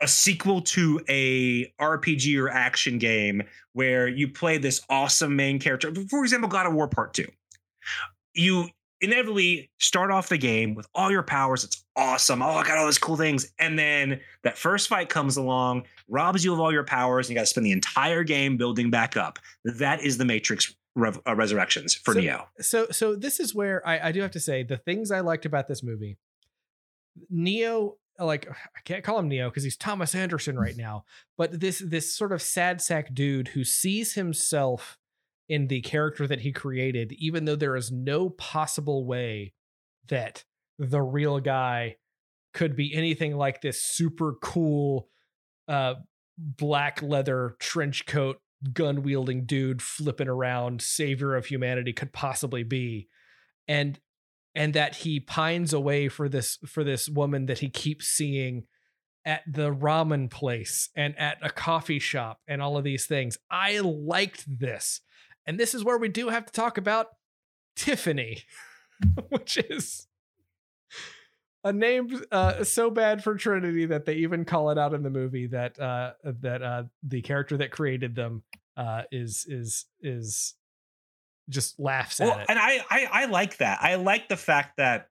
a 0.01 0.07
sequel 0.07 0.61
to 0.61 0.99
a 1.07 1.65
RPG 1.79 2.37
or 2.41 2.49
action 2.49 2.97
game 2.97 3.43
where 3.73 4.07
you 4.07 4.27
play 4.27 4.57
this 4.57 4.81
awesome 4.89 5.35
main 5.35 5.59
character. 5.59 5.93
For 6.09 6.23
example, 6.23 6.49
God 6.49 6.65
of 6.65 6.73
War 6.73 6.87
Part 6.87 7.13
2. 7.13 7.25
You 8.33 8.69
inevitably 9.01 9.69
start 9.79 10.11
off 10.11 10.29
the 10.29 10.37
game 10.37 10.73
with 10.75 10.87
all 10.95 11.11
your 11.11 11.23
powers. 11.23 11.63
It's 11.63 11.83
awesome. 11.95 12.41
Oh, 12.41 12.49
I 12.51 12.63
got 12.65 12.77
all 12.77 12.85
these 12.85 12.97
cool 12.97 13.17
things. 13.17 13.51
And 13.59 13.77
then 13.77 14.19
that 14.43 14.57
first 14.57 14.87
fight 14.87 15.09
comes 15.09 15.37
along, 15.37 15.83
robs 16.07 16.43
you 16.45 16.53
of 16.53 16.59
all 16.59 16.71
your 16.71 16.83
powers, 16.85 17.27
and 17.27 17.31
you 17.33 17.35
got 17.35 17.41
to 17.41 17.47
spend 17.47 17.65
the 17.65 17.71
entire 17.71 18.23
game 18.23 18.57
building 18.57 18.89
back 18.89 19.15
up. 19.17 19.39
That 19.63 20.01
is 20.01 20.17
the 20.17 20.25
Matrix 20.25 20.73
Rev- 20.95 21.19
uh, 21.27 21.35
Resurrections 21.35 21.93
for 21.93 22.13
So- 22.13 22.19
Neo. 22.21 22.47
so 22.61 22.87
so 22.91 23.15
this 23.15 23.39
is 23.39 23.53
where 23.53 23.85
I, 23.87 24.09
I 24.09 24.11
do 24.13 24.21
have 24.21 24.31
to 24.31 24.39
say 24.39 24.63
the 24.63 24.77
things 24.77 25.11
I 25.11 25.19
liked 25.19 25.45
about 25.45 25.67
this 25.67 25.83
movie. 25.83 26.17
Neo, 27.29 27.97
like 28.19 28.49
I 28.49 28.79
can't 28.85 29.03
call 29.03 29.19
him 29.19 29.27
Neo 29.27 29.49
because 29.49 29.63
he's 29.63 29.77
Thomas 29.77 30.15
Anderson 30.15 30.57
right 30.57 30.75
now, 30.77 31.05
but 31.37 31.59
this 31.59 31.79
this 31.85 32.15
sort 32.15 32.31
of 32.31 32.41
sad 32.41 32.81
sack 32.81 33.13
dude 33.13 33.49
who 33.49 33.63
sees 33.63 34.13
himself 34.13 34.97
in 35.47 35.67
the 35.67 35.81
character 35.81 36.27
that 36.27 36.41
he 36.41 36.51
created, 36.51 37.13
even 37.13 37.45
though 37.45 37.55
there 37.55 37.75
is 37.75 37.91
no 37.91 38.29
possible 38.29 39.05
way 39.05 39.53
that 40.07 40.43
the 40.79 41.01
real 41.01 41.39
guy 41.39 41.95
could 42.53 42.75
be 42.75 42.93
anything 42.93 43.35
like 43.35 43.61
this 43.61 43.83
super 43.83 44.33
cool 44.41 45.09
uh 45.67 45.95
black 46.37 47.01
leather 47.01 47.55
trench 47.59 48.05
coat 48.05 48.37
gun 48.73 49.03
wielding 49.03 49.45
dude 49.45 49.81
flipping 49.81 50.27
around 50.27 50.81
savior 50.81 51.35
of 51.35 51.45
humanity 51.45 51.93
could 51.93 52.13
possibly 52.13 52.63
be. 52.63 53.07
And 53.67 53.99
and 54.53 54.73
that 54.73 54.95
he 54.95 55.19
pines 55.19 55.73
away 55.73 56.07
for 56.07 56.29
this 56.29 56.57
for 56.65 56.83
this 56.83 57.09
woman 57.09 57.47
that 57.47 57.59
he 57.59 57.69
keeps 57.69 58.07
seeing 58.07 58.63
at 59.25 59.41
the 59.47 59.73
ramen 59.73 60.29
place 60.29 60.89
and 60.95 61.17
at 61.17 61.37
a 61.41 61.49
coffee 61.49 61.99
shop 61.99 62.39
and 62.47 62.61
all 62.61 62.77
of 62.77 62.83
these 62.83 63.05
things. 63.05 63.37
I 63.49 63.79
liked 63.79 64.45
this 64.47 65.01
and 65.45 65.59
this 65.59 65.73
is 65.73 65.83
where 65.83 65.97
we 65.97 66.07
do 66.09 66.29
have 66.29 66.45
to 66.45 66.51
talk 66.53 66.77
about 66.77 67.09
tiffany 67.75 68.43
which 69.29 69.57
is 69.57 70.07
a 71.63 71.73
name 71.73 72.21
uh, 72.31 72.63
so 72.63 72.91
bad 72.91 73.23
for 73.23 73.35
Trinity 73.35 73.87
that 73.87 74.05
they 74.05 74.15
even 74.17 74.45
call 74.45 74.69
it 74.69 74.77
out 74.77 74.93
in 74.93 75.01
the 75.01 75.09
movie 75.09 75.47
that 75.47 75.79
uh, 75.79 76.11
that 76.23 76.61
uh, 76.61 76.83
the 77.01 77.21
character 77.21 77.57
that 77.57 77.71
created 77.71 78.13
them 78.15 78.43
uh, 78.77 79.01
is 79.11 79.47
is 79.49 79.85
is 79.99 80.53
just 81.49 81.79
laughs 81.79 82.19
Well, 82.19 82.33
at 82.33 82.41
it. 82.41 82.45
and 82.49 82.59
I, 82.59 82.85
I 82.89 83.07
I 83.11 83.25
like 83.25 83.57
that. 83.57 83.79
I 83.81 83.95
like 83.95 84.29
the 84.29 84.37
fact 84.37 84.77
that 84.77 85.09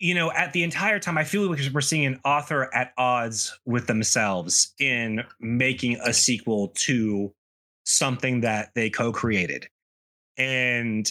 you 0.00 0.14
know 0.14 0.32
at 0.32 0.52
the 0.52 0.64
entire 0.64 0.98
time 0.98 1.16
I 1.16 1.24
feel 1.24 1.48
like 1.48 1.60
we're 1.72 1.80
seeing 1.80 2.06
an 2.06 2.20
author 2.24 2.68
at 2.74 2.92
odds 2.98 3.56
with 3.64 3.86
themselves 3.86 4.74
in 4.80 5.22
making 5.38 6.00
a 6.04 6.12
sequel 6.12 6.68
to 6.78 7.32
something 7.86 8.42
that 8.42 8.74
they 8.74 8.90
co-created, 8.90 9.68
and 10.36 11.10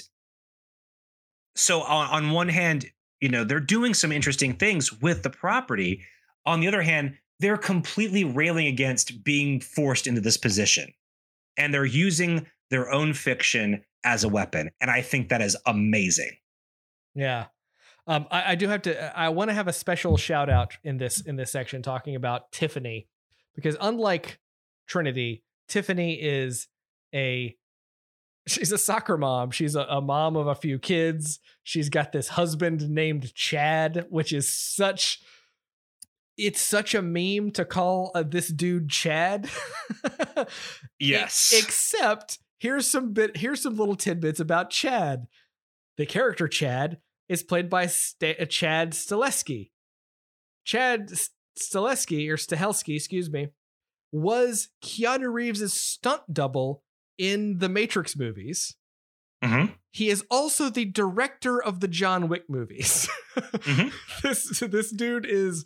so 1.56 1.82
on, 1.82 2.10
on 2.10 2.32
one 2.32 2.50
hand, 2.50 2.86
you 3.22 3.30
know 3.30 3.44
they're 3.44 3.60
doing 3.60 3.94
some 3.94 4.12
interesting 4.12 4.54
things 4.54 4.94
with 5.02 5.24
the 5.24 5.30
property. 5.30 6.04
On 6.46 6.60
the 6.60 6.68
other 6.68 6.84
hand, 6.84 7.18
they're 7.40 7.58
completely 7.58 8.24
railing 8.24 8.68
against 8.68 9.24
being 9.24 9.60
forced 9.60 10.06
into 10.06 10.22
this 10.22 10.38
position, 10.38 10.94
and 11.58 11.74
they're 11.74 11.86
using 11.86 12.46
their 12.70 12.92
own 12.92 13.14
fiction 13.14 13.84
as 14.04 14.24
a 14.24 14.30
weapon. 14.30 14.70
And 14.82 14.92
I 14.92 15.02
think 15.02 15.30
that 15.30 15.42
is 15.42 15.58
amazing. 15.66 16.32
Yeah. 17.16 17.46
Um, 18.08 18.28
I, 18.30 18.52
I 18.52 18.56
do 18.56 18.68
have 18.68 18.84
to. 18.84 19.18
I 19.18 19.30
want 19.30 19.50
to 19.50 19.56
have 19.56 19.68
a 19.68 19.74
special 19.74 20.18
shout 20.18 20.50
out 20.50 20.78
in 20.84 20.98
this 20.98 21.22
in 21.22 21.38
this 21.38 21.52
section 21.52 21.82
talking 21.82 22.16
about 22.16 22.52
Tiffany, 22.52 23.08
because 23.56 23.78
unlike 23.80 24.40
Trinity, 24.88 25.44
Tiffany 25.68 26.14
is 26.14 26.68
a 27.14 27.56
she's 28.48 28.72
a 28.72 28.78
soccer 28.78 29.18
mom. 29.18 29.52
She's 29.52 29.76
a, 29.76 29.82
a 29.82 30.02
mom 30.02 30.36
of 30.36 30.48
a 30.48 30.56
few 30.56 30.80
kids. 30.80 31.40
She's 31.64 31.90
got 31.90 32.12
this 32.12 32.30
husband 32.30 32.90
named 32.90 33.34
Chad, 33.34 34.06
which 34.10 34.34
is 34.34 34.54
such. 34.54 35.20
It's 36.38 36.60
such 36.60 36.94
a 36.94 37.02
meme 37.02 37.52
to 37.52 37.64
call 37.64 38.12
uh, 38.14 38.24
this 38.24 38.50
dude 38.50 38.90
Chad. 38.90 39.50
Yes. 41.00 41.54
Except 41.56 42.40
here's 42.58 42.90
some 42.90 43.14
bit 43.14 43.38
here's 43.38 43.62
some 43.62 43.76
little 43.76 43.96
tidbits 43.96 44.40
about 44.40 44.70
Chad. 44.70 45.28
The 45.98 46.06
character 46.06 46.48
Chad 46.48 47.00
is 47.30 47.44
played 47.44 47.70
by 47.70 47.88
Sta- 47.88 48.38
uh, 48.40 48.46
Chad 48.46 48.92
Stileski. 48.92 49.72
Chad 50.64 51.12
Stileski 51.60 52.30
or 52.30 52.38
Stahelski, 52.38 52.96
excuse 52.96 53.30
me, 53.30 53.50
was 54.16 54.70
Keanu 54.82 55.32
Reeves' 55.32 55.74
stunt 55.74 56.22
double 56.34 56.82
in 57.18 57.58
the 57.60 57.70
Matrix 57.70 58.16
movies. 58.16 58.76
Mhm. 59.44 59.74
He 59.92 60.10
is 60.10 60.24
also 60.32 60.70
the 60.70 60.86
director 60.86 61.62
of 61.62 61.80
the 61.82 61.88
John 61.88 62.28
Wick 62.30 62.50
movies. 62.50 63.10
Mhm. 63.36 63.92
This 64.24 64.60
this 64.60 64.92
dude 64.92 65.26
is 65.26 65.66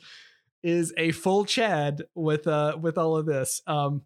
is 0.64 0.92
a 0.98 1.12
full 1.12 1.46
Chad 1.46 2.04
with 2.16 2.48
uh 2.48 2.78
with 2.82 2.98
all 2.98 3.16
of 3.16 3.28
this. 3.28 3.62
Um 3.68 4.02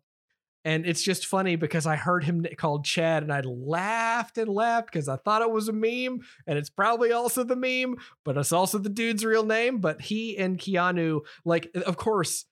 and 0.66 0.86
it's 0.86 1.02
just 1.02 1.26
funny 1.26 1.56
because 1.56 1.86
I 1.86 1.96
heard 1.96 2.26
him 2.26 2.46
called 2.58 2.84
Chad 2.86 3.24
and 3.24 3.32
I 3.32 3.40
laughed 3.42 4.38
and 4.38 4.50
laughed 4.50 4.88
because 4.92 5.08
I 5.08 5.16
thought 5.18 5.42
it 5.42 5.52
was 5.52 5.70
a 5.70 5.74
meme 5.74 6.20
and 6.46 6.58
it's 6.58 6.70
probably 6.70 7.12
also 7.14 7.44
the 7.44 7.56
meme, 7.56 7.96
but 8.26 8.38
it's 8.38 8.52
also 8.52 8.78
the 8.78 8.90
dude's 8.90 9.24
real 9.26 9.46
name. 9.46 9.80
But 9.80 10.02
he 10.02 10.38
and 10.38 10.58
Keanu, 10.58 11.22
like, 11.46 11.70
of 11.86 11.98
course, 11.98 12.46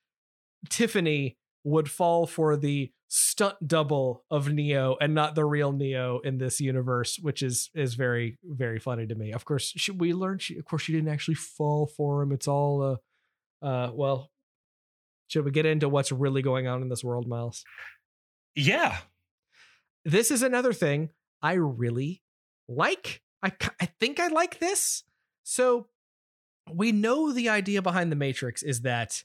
Tiffany 0.69 1.37
would 1.63 1.89
fall 1.89 2.25
for 2.25 2.57
the 2.57 2.91
stunt 3.07 3.55
double 3.67 4.23
of 4.31 4.51
Neo 4.51 4.95
and 5.01 5.13
not 5.13 5.35
the 5.35 5.45
real 5.45 5.71
Neo 5.73 6.19
in 6.23 6.37
this 6.37 6.59
universe, 6.61 7.19
which 7.21 7.41
is 7.43 7.69
is 7.75 7.93
very 7.95 8.37
very 8.43 8.79
funny 8.79 9.05
to 9.07 9.15
me. 9.15 9.31
Of 9.33 9.45
course, 9.45 9.73
she, 9.75 9.91
we 9.91 10.13
learned 10.13 10.41
she, 10.41 10.57
of 10.57 10.65
course 10.65 10.83
she 10.83 10.93
didn't 10.93 11.09
actually 11.09 11.35
fall 11.35 11.87
for 11.87 12.21
him. 12.23 12.31
It's 12.31 12.47
all 12.47 12.99
uh 13.61 13.65
uh 13.65 13.91
well. 13.93 14.31
Should 15.27 15.45
we 15.45 15.51
get 15.51 15.65
into 15.65 15.87
what's 15.89 16.11
really 16.11 16.41
going 16.41 16.67
on 16.67 16.81
in 16.81 16.89
this 16.89 17.03
world, 17.03 17.27
Miles? 17.27 17.63
Yeah. 18.55 18.97
this 20.05 20.31
is 20.31 20.41
another 20.41 20.73
thing 20.73 21.09
I 21.41 21.53
really 21.53 22.21
like. 22.67 23.21
I 23.43 23.51
I 23.79 23.85
think 23.99 24.19
I 24.19 24.27
like 24.27 24.59
this. 24.59 25.03
So 25.43 25.87
we 26.71 26.91
know 26.91 27.31
the 27.31 27.49
idea 27.49 27.81
behind 27.81 28.11
the 28.11 28.15
Matrix 28.15 28.63
is 28.63 28.81
that 28.81 29.23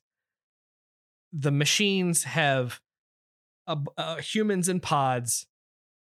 the 1.33 1.51
machines 1.51 2.25
have 2.25 2.81
uh, 3.67 3.77
uh, 3.97 4.17
humans 4.17 4.69
in 4.69 4.81
pods, 4.81 5.47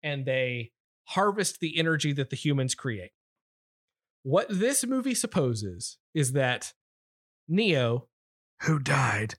and 0.03 0.25
they 0.25 0.73
harvest 1.05 1.61
the 1.61 1.79
energy 1.79 2.13
that 2.13 2.31
the 2.31 2.37
humans 2.37 2.75
create. 2.75 3.13
What 4.23 4.47
this 4.51 4.85
movie 4.85 5.15
supposes 5.15 5.99
is 6.15 6.33
that 6.33 6.73
Neo, 7.49 8.09
who 8.63 8.79
died 8.79 9.35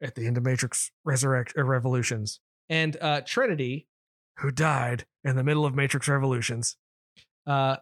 at 0.00 0.14
the 0.14 0.26
end 0.26 0.38
of 0.38 0.44
Matrix 0.44 0.90
Resurrect 1.04 1.52
uh, 1.58 1.64
Revolutions, 1.64 2.40
and 2.70 2.96
uh, 3.00 3.20
Trinity, 3.22 3.88
who 4.38 4.50
died 4.50 5.04
in 5.24 5.36
the 5.36 5.44
middle 5.44 5.66
of 5.66 5.74
Matrix 5.74 6.08
Revolutions, 6.08 6.76
uh, 7.46 7.76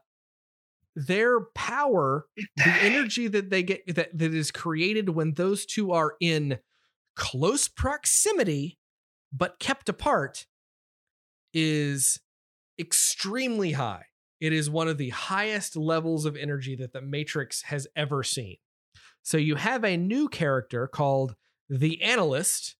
their 0.97 1.41
power, 1.55 2.27
the 2.57 2.75
energy 2.81 3.29
that 3.29 3.51
they 3.51 3.63
get 3.63 3.95
that, 3.95 4.17
that 4.17 4.35
is 4.35 4.51
created 4.51 5.11
when 5.11 5.35
those 5.35 5.67
two 5.67 5.93
are 5.93 6.15
in 6.21 6.59
close 7.17 7.69
proximity 7.69 8.79
but 9.33 9.59
kept 9.59 9.89
apart 9.89 10.47
is 11.53 12.21
extremely 12.79 13.73
high. 13.73 14.05
It 14.41 14.53
is 14.53 14.69
one 14.69 14.89
of 14.89 14.99
the 14.99 15.11
highest 15.11 15.77
levels 15.77 16.25
of 16.27 16.37
energy 16.37 16.77
that 16.77 16.93
the 16.93 17.01
Matrix 17.01 17.63
has 17.63 17.87
ever 17.97 18.23
seen. 18.23 18.57
So 19.23 19.39
you 19.39 19.57
have 19.57 19.85
a 19.85 19.97
new 19.97 20.29
character 20.29 20.87
called 20.87 21.35
the 21.69 22.03
analyst, 22.03 22.77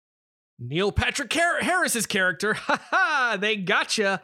Neil 0.59 0.93
Patrick 0.93 1.33
Har- 1.33 1.61
Harris's 1.61 2.07
character. 2.07 2.55
Ha 2.67 2.81
ha! 2.91 3.37
They 3.41 3.57
gotcha. 3.57 4.23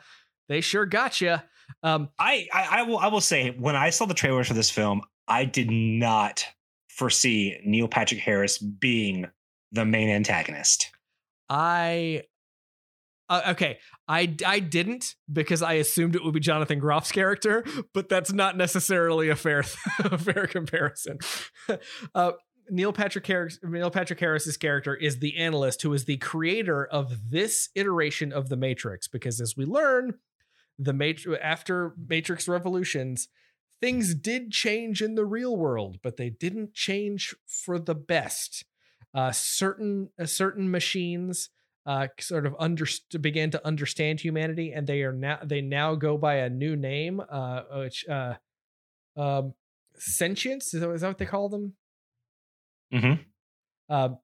They 0.49 0.61
sure 0.61 0.87
gotcha. 0.87 1.45
Um, 1.83 2.11
I, 2.19 2.49
I 2.53 2.67
I 2.71 2.83
will 2.83 2.99
I 2.99 3.09
will 3.09 3.21
say 3.21 3.51
when 3.51 3.75
I 3.77 3.91
saw 3.91 4.05
the 4.07 4.15
trailers 4.15 4.49
for 4.49 4.55
this 4.55 4.71
film, 4.71 5.03
I 5.27 5.45
did 5.45 5.71
not 5.71 6.45
foresee 6.89 7.59
Neil 7.65 7.89
Patrick 7.89 8.21
Harris 8.21 8.59
being 8.59 9.27
the 9.73 9.85
main 9.85 10.09
antagonist. 10.09 10.89
I 11.49 12.23
uh, 13.29 13.41
okay, 13.49 13.79
I 14.07 14.35
I 14.47 14.61
didn't 14.61 15.14
because 15.33 15.62
I 15.62 15.75
assumed 15.75 16.14
it 16.14 16.25
would 16.25 16.35
be 16.35 16.41
Jonathan 16.41 16.81
Groff's 16.81 17.12
character, 17.12 17.64
but 17.95 18.09
that's 18.09 18.33
not 18.33 18.57
necessarily 18.57 19.29
a 19.31 19.37
fair 19.37 19.61
a 20.01 20.18
fair 20.18 20.47
comparison. 20.47 21.18
uh, 22.14 22.33
Neil 22.68 22.93
Patrick 22.93 23.27
Harris, 23.27 23.59
Neil 23.62 23.91
Patrick 23.91 24.20
Harris's 24.20 24.57
character 24.57 24.95
is 24.95 25.18
the 25.18 25.37
analyst 25.37 25.83
who 25.83 25.93
is 25.93 26.05
the 26.05 26.18
creator 26.18 26.87
of 26.87 27.31
this 27.31 27.70
iteration 27.75 28.33
of 28.33 28.49
the 28.49 28.57
Matrix. 28.57 29.09
Because 29.09 29.41
as 29.41 29.57
we 29.57 29.64
learn, 29.64 30.14
the 30.79 30.93
Matrix 30.93 31.41
after 31.43 31.95
Matrix 32.09 32.49
Revolutions, 32.49 33.29
things 33.81 34.14
did 34.14 34.51
change 34.51 35.03
in 35.03 35.14
the 35.14 35.25
real 35.25 35.57
world, 35.57 35.99
but 36.03 36.16
they 36.16 36.31
didn't 36.31 36.75
change 36.75 37.35
for 37.47 37.79
the 37.79 37.95
best. 37.95 38.64
Uh, 39.15 39.31
certain 39.31 40.09
uh, 40.19 40.27
certain 40.27 40.71
machines 40.71 41.51
uh, 41.85 42.07
sort 42.19 42.47
of 42.47 42.55
underst- 42.55 43.21
began 43.21 43.51
to 43.51 43.67
understand 43.67 44.21
humanity, 44.21 44.73
and 44.73 44.87
they 44.87 45.03
are 45.03 45.13
now 45.13 45.39
they 45.45 45.61
now 45.61 45.95
go 45.95 46.17
by 46.17 46.37
a 46.37 46.49
new 46.49 46.77
name, 46.77 47.21
uh, 47.31 47.63
which 47.75 48.09
uh, 48.09 48.35
um, 49.17 49.55
sentience 49.97 50.73
is 50.75 50.81
that, 50.81 50.91
is 50.91 51.01
that 51.03 51.09
what 51.09 51.19
they 51.19 51.27
call 51.27 51.49
them? 51.49 51.75
Mm-hmm. 52.93 53.95
Um, 53.95 54.19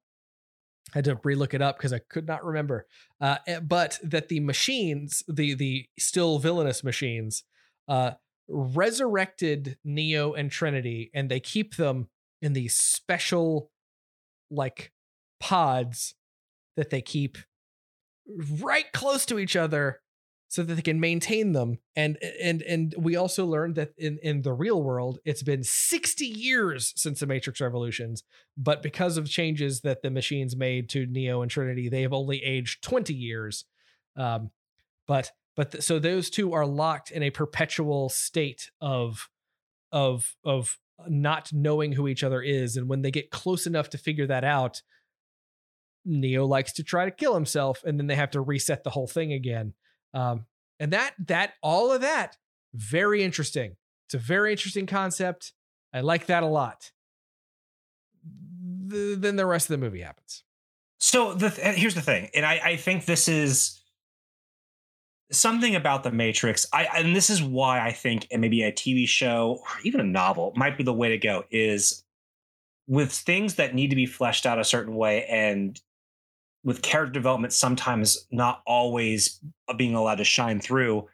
I 0.93 0.97
had 0.97 1.05
to 1.05 1.15
relook 1.17 1.53
it 1.53 1.61
up 1.61 1.77
because 1.77 1.93
I 1.93 1.99
could 1.99 2.27
not 2.27 2.43
remember. 2.43 2.87
Uh, 3.21 3.37
eh, 3.45 3.59
but 3.59 3.99
that 4.03 4.29
the 4.29 4.39
machines, 4.39 5.23
the 5.27 5.53
the 5.53 5.85
still 5.99 6.39
villainous 6.39 6.83
machines, 6.83 7.43
uh, 7.87 8.11
resurrected 8.47 9.77
Neo 9.83 10.33
and 10.33 10.51
Trinity, 10.51 11.11
and 11.13 11.29
they 11.29 11.39
keep 11.39 11.75
them 11.75 12.07
in 12.41 12.53
these 12.53 12.75
special, 12.75 13.69
like, 14.49 14.91
pods 15.39 16.15
that 16.75 16.89
they 16.89 17.01
keep 17.01 17.37
right 18.61 18.91
close 18.93 19.25
to 19.25 19.39
each 19.39 19.55
other 19.55 20.01
so 20.47 20.63
that 20.63 20.75
they 20.75 20.81
can 20.81 20.99
maintain 20.99 21.51
them 21.53 21.77
and 21.95 22.17
and 22.41 22.61
and 22.63 22.95
we 22.97 23.15
also 23.15 23.45
learned 23.45 23.75
that 23.75 23.91
in 23.97 24.19
in 24.21 24.41
the 24.41 24.53
real 24.53 24.81
world 24.81 25.19
it's 25.25 25.43
been 25.43 25.63
60 25.63 26.25
years 26.25 26.93
since 26.95 27.19
the 27.19 27.27
matrix 27.27 27.61
revolutions 27.61 28.23
but 28.57 28.83
because 28.83 29.17
of 29.17 29.29
changes 29.29 29.81
that 29.81 30.01
the 30.01 30.11
machines 30.11 30.55
made 30.55 30.89
to 30.89 31.05
neo 31.05 31.41
and 31.41 31.51
trinity 31.51 31.89
they 31.89 32.01
have 32.01 32.13
only 32.13 32.43
aged 32.43 32.83
20 32.83 33.13
years 33.13 33.65
um 34.15 34.51
but 35.07 35.31
but 35.55 35.71
th- 35.71 35.83
so 35.83 35.99
those 35.99 36.29
two 36.29 36.53
are 36.53 36.65
locked 36.65 37.11
in 37.11 37.23
a 37.23 37.29
perpetual 37.29 38.09
state 38.09 38.69
of 38.81 39.29
of 39.91 40.35
of 40.43 40.77
not 41.07 41.51
knowing 41.53 41.91
who 41.91 42.07
each 42.07 42.23
other 42.23 42.41
is 42.41 42.75
and 42.75 42.89
when 42.89 43.01
they 43.01 43.11
get 43.11 43.31
close 43.31 43.65
enough 43.65 43.89
to 43.89 43.97
figure 43.97 44.27
that 44.27 44.43
out 44.43 44.81
neo 46.05 46.45
likes 46.45 46.73
to 46.73 46.83
try 46.83 47.05
to 47.05 47.11
kill 47.11 47.33
himself 47.33 47.83
and 47.85 47.99
then 47.99 48.07
they 48.07 48.15
have 48.15 48.31
to 48.31 48.41
reset 48.41 48.83
the 48.83 48.89
whole 48.89 49.07
thing 49.07 49.33
again 49.33 49.73
um, 50.13 50.45
and 50.79 50.93
that 50.93 51.13
that 51.19 51.53
all 51.61 51.91
of 51.91 52.01
that 52.01 52.37
very 52.73 53.23
interesting. 53.23 53.75
It's 54.07 54.13
a 54.13 54.19
very 54.19 54.51
interesting 54.51 54.85
concept. 54.85 55.53
I 55.93 56.01
like 56.01 56.27
that 56.27 56.43
a 56.43 56.47
lot. 56.47 56.91
The, 58.87 59.15
then 59.19 59.35
the 59.35 59.45
rest 59.45 59.69
of 59.69 59.79
the 59.79 59.85
movie 59.85 60.01
happens. 60.01 60.43
So 60.99 61.33
the 61.33 61.49
th- 61.49 61.77
here's 61.77 61.95
the 61.95 62.01
thing, 62.01 62.29
and 62.33 62.45
I, 62.45 62.59
I 62.63 62.75
think 62.75 63.05
this 63.05 63.29
is 63.29 63.78
something 65.31 65.75
about 65.75 66.03
the 66.03 66.11
Matrix. 66.11 66.65
I 66.73 66.85
and 66.95 67.15
this 67.15 67.29
is 67.29 67.41
why 67.41 67.85
I 67.85 67.91
think 67.91 68.27
maybe 68.31 68.63
a 68.63 68.71
TV 68.71 69.07
show 69.07 69.61
or 69.61 69.81
even 69.83 70.01
a 70.01 70.05
novel 70.05 70.53
might 70.55 70.77
be 70.77 70.83
the 70.83 70.93
way 70.93 71.09
to 71.09 71.17
go. 71.17 71.43
Is 71.51 72.03
with 72.87 73.11
things 73.11 73.55
that 73.55 73.75
need 73.75 73.91
to 73.91 73.95
be 73.95 74.07
fleshed 74.07 74.47
out 74.47 74.59
a 74.59 74.63
certain 74.63 74.95
way 74.95 75.23
and 75.25 75.79
with 76.63 76.81
character 76.81 77.13
development 77.13 77.53
sometimes 77.53 78.27
not 78.31 78.61
always 78.65 79.39
being 79.77 79.95
allowed 79.95 80.15
to 80.15 80.23
shine 80.23 80.59
through 80.59 81.07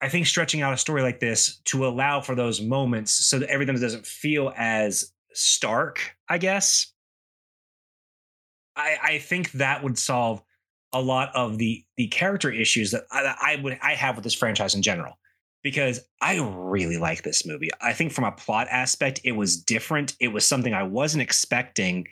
i 0.00 0.08
think 0.08 0.24
stretching 0.24 0.62
out 0.62 0.72
a 0.72 0.76
story 0.76 1.02
like 1.02 1.18
this 1.18 1.56
to 1.64 1.84
allow 1.84 2.20
for 2.20 2.34
those 2.34 2.60
moments 2.60 3.10
so 3.10 3.40
that 3.40 3.50
everything 3.50 3.78
doesn't 3.78 4.06
feel 4.06 4.52
as 4.56 5.12
stark 5.34 6.16
i 6.28 6.38
guess 6.38 6.92
i 8.76 8.96
i 9.02 9.18
think 9.18 9.50
that 9.52 9.82
would 9.82 9.98
solve 9.98 10.42
a 10.92 11.00
lot 11.00 11.30
of 11.34 11.58
the 11.58 11.84
the 11.96 12.08
character 12.08 12.50
issues 12.50 12.90
that 12.90 13.04
I, 13.10 13.34
I 13.40 13.56
would 13.62 13.78
i 13.82 13.94
have 13.94 14.16
with 14.16 14.24
this 14.24 14.34
franchise 14.34 14.74
in 14.74 14.82
general 14.82 15.18
because 15.62 16.00
i 16.20 16.38
really 16.38 16.98
like 16.98 17.22
this 17.22 17.46
movie 17.46 17.70
i 17.80 17.92
think 17.92 18.12
from 18.12 18.24
a 18.24 18.32
plot 18.32 18.68
aspect 18.70 19.20
it 19.24 19.32
was 19.32 19.56
different 19.56 20.14
it 20.20 20.28
was 20.28 20.46
something 20.46 20.74
i 20.74 20.82
wasn't 20.82 21.22
expecting 21.22 22.06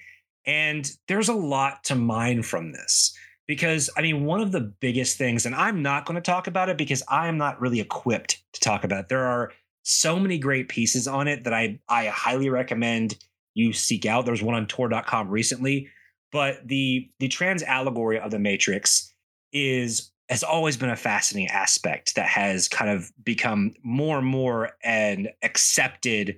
and 0.47 0.91
there's 1.09 1.29
a 1.29 1.35
lot 1.35 1.85
to 1.85 1.95
mine 1.95 2.43
from 2.43 2.73
this 2.73 3.15
because 3.51 3.91
I 3.97 4.03
mean, 4.03 4.27
one 4.27 4.41
of 4.41 4.53
the 4.53 4.61
biggest 4.61 5.19
things, 5.19 5.45
and 5.45 5.57
I'm 5.57 5.83
not 5.83 6.07
going 6.07 6.15
to 6.15 6.21
talk 6.21 6.47
about 6.47 6.69
it 6.69 6.79
because 6.79 7.03
I 7.09 7.27
am 7.27 7.37
not 7.37 7.61
really 7.61 7.81
equipped 7.81 8.41
to 8.53 8.61
talk 8.61 8.85
about 8.85 9.01
it. 9.01 9.09
There 9.09 9.27
are 9.27 9.51
so 9.83 10.21
many 10.21 10.39
great 10.39 10.69
pieces 10.69 11.09
on 11.09 11.27
it 11.27 11.43
that 11.43 11.53
I 11.53 11.81
I 11.89 12.07
highly 12.07 12.49
recommend 12.49 13.17
you 13.55 13.73
seek 13.73 14.07
out. 14.07 14.25
There's 14.25 14.41
one 14.41 14.55
on 14.55 14.69
Tor.com 14.69 15.29
recently, 15.29 15.89
but 16.33 16.67
the 16.67 17.11
the 17.19 17.29
trans 17.29 17.63
allegory 17.63 18.19
of 18.19 18.31
the 18.31 18.39
Matrix 18.39 19.13
is 19.53 20.11
has 20.29 20.43
always 20.45 20.77
been 20.77 20.91
a 20.91 20.97
fascinating 20.97 21.51
aspect 21.51 22.15
that 22.15 22.29
has 22.29 22.69
kind 22.69 22.91
of 22.91 23.11
become 23.25 23.75
more 23.83 24.19
and 24.19 24.27
more 24.27 24.71
an 24.85 25.29
accepted 25.43 26.37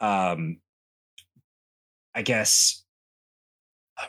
um 0.00 0.58
I 2.14 2.22
guess 2.22 2.82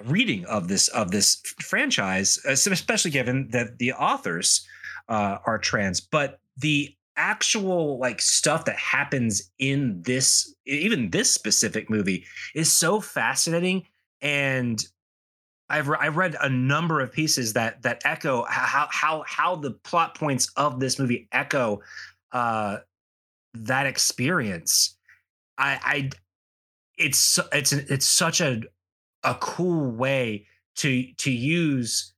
reading 0.05 0.45
of 0.45 0.67
this 0.67 0.87
of 0.89 1.11
this 1.11 1.41
franchise, 1.61 2.39
especially 2.45 3.11
given 3.11 3.49
that 3.51 3.79
the 3.79 3.93
authors 3.93 4.65
uh, 5.09 5.37
are 5.45 5.57
trans. 5.57 6.01
But 6.01 6.39
the 6.57 6.93
actual 7.15 7.97
like 7.99 8.21
stuff 8.21 8.65
that 8.65 8.77
happens 8.77 9.51
in 9.59 10.01
this, 10.03 10.53
even 10.65 11.09
this 11.09 11.31
specific 11.31 11.89
movie, 11.89 12.25
is 12.55 12.71
so 12.71 12.99
fascinating. 12.99 13.85
And 14.21 14.85
I've 15.69 15.87
re- 15.87 15.97
I've 15.99 16.17
read 16.17 16.35
a 16.41 16.49
number 16.49 17.01
of 17.01 17.11
pieces 17.11 17.53
that 17.53 17.81
that 17.83 18.01
echo 18.05 18.45
how 18.49 18.87
how 18.89 19.23
how 19.27 19.55
the 19.55 19.71
plot 19.71 20.15
points 20.15 20.51
of 20.55 20.79
this 20.79 20.97
movie 20.97 21.27
echo 21.31 21.81
uh, 22.31 22.77
that 23.53 23.85
experience. 23.85 24.97
I 25.57 25.79
I 25.83 26.09
it's 26.97 27.39
it's 27.51 27.73
it's 27.73 28.07
such 28.07 28.41
a 28.41 28.61
a 29.23 29.35
cool 29.35 29.91
way 29.91 30.45
to 30.77 31.13
to 31.17 31.31
use 31.31 32.13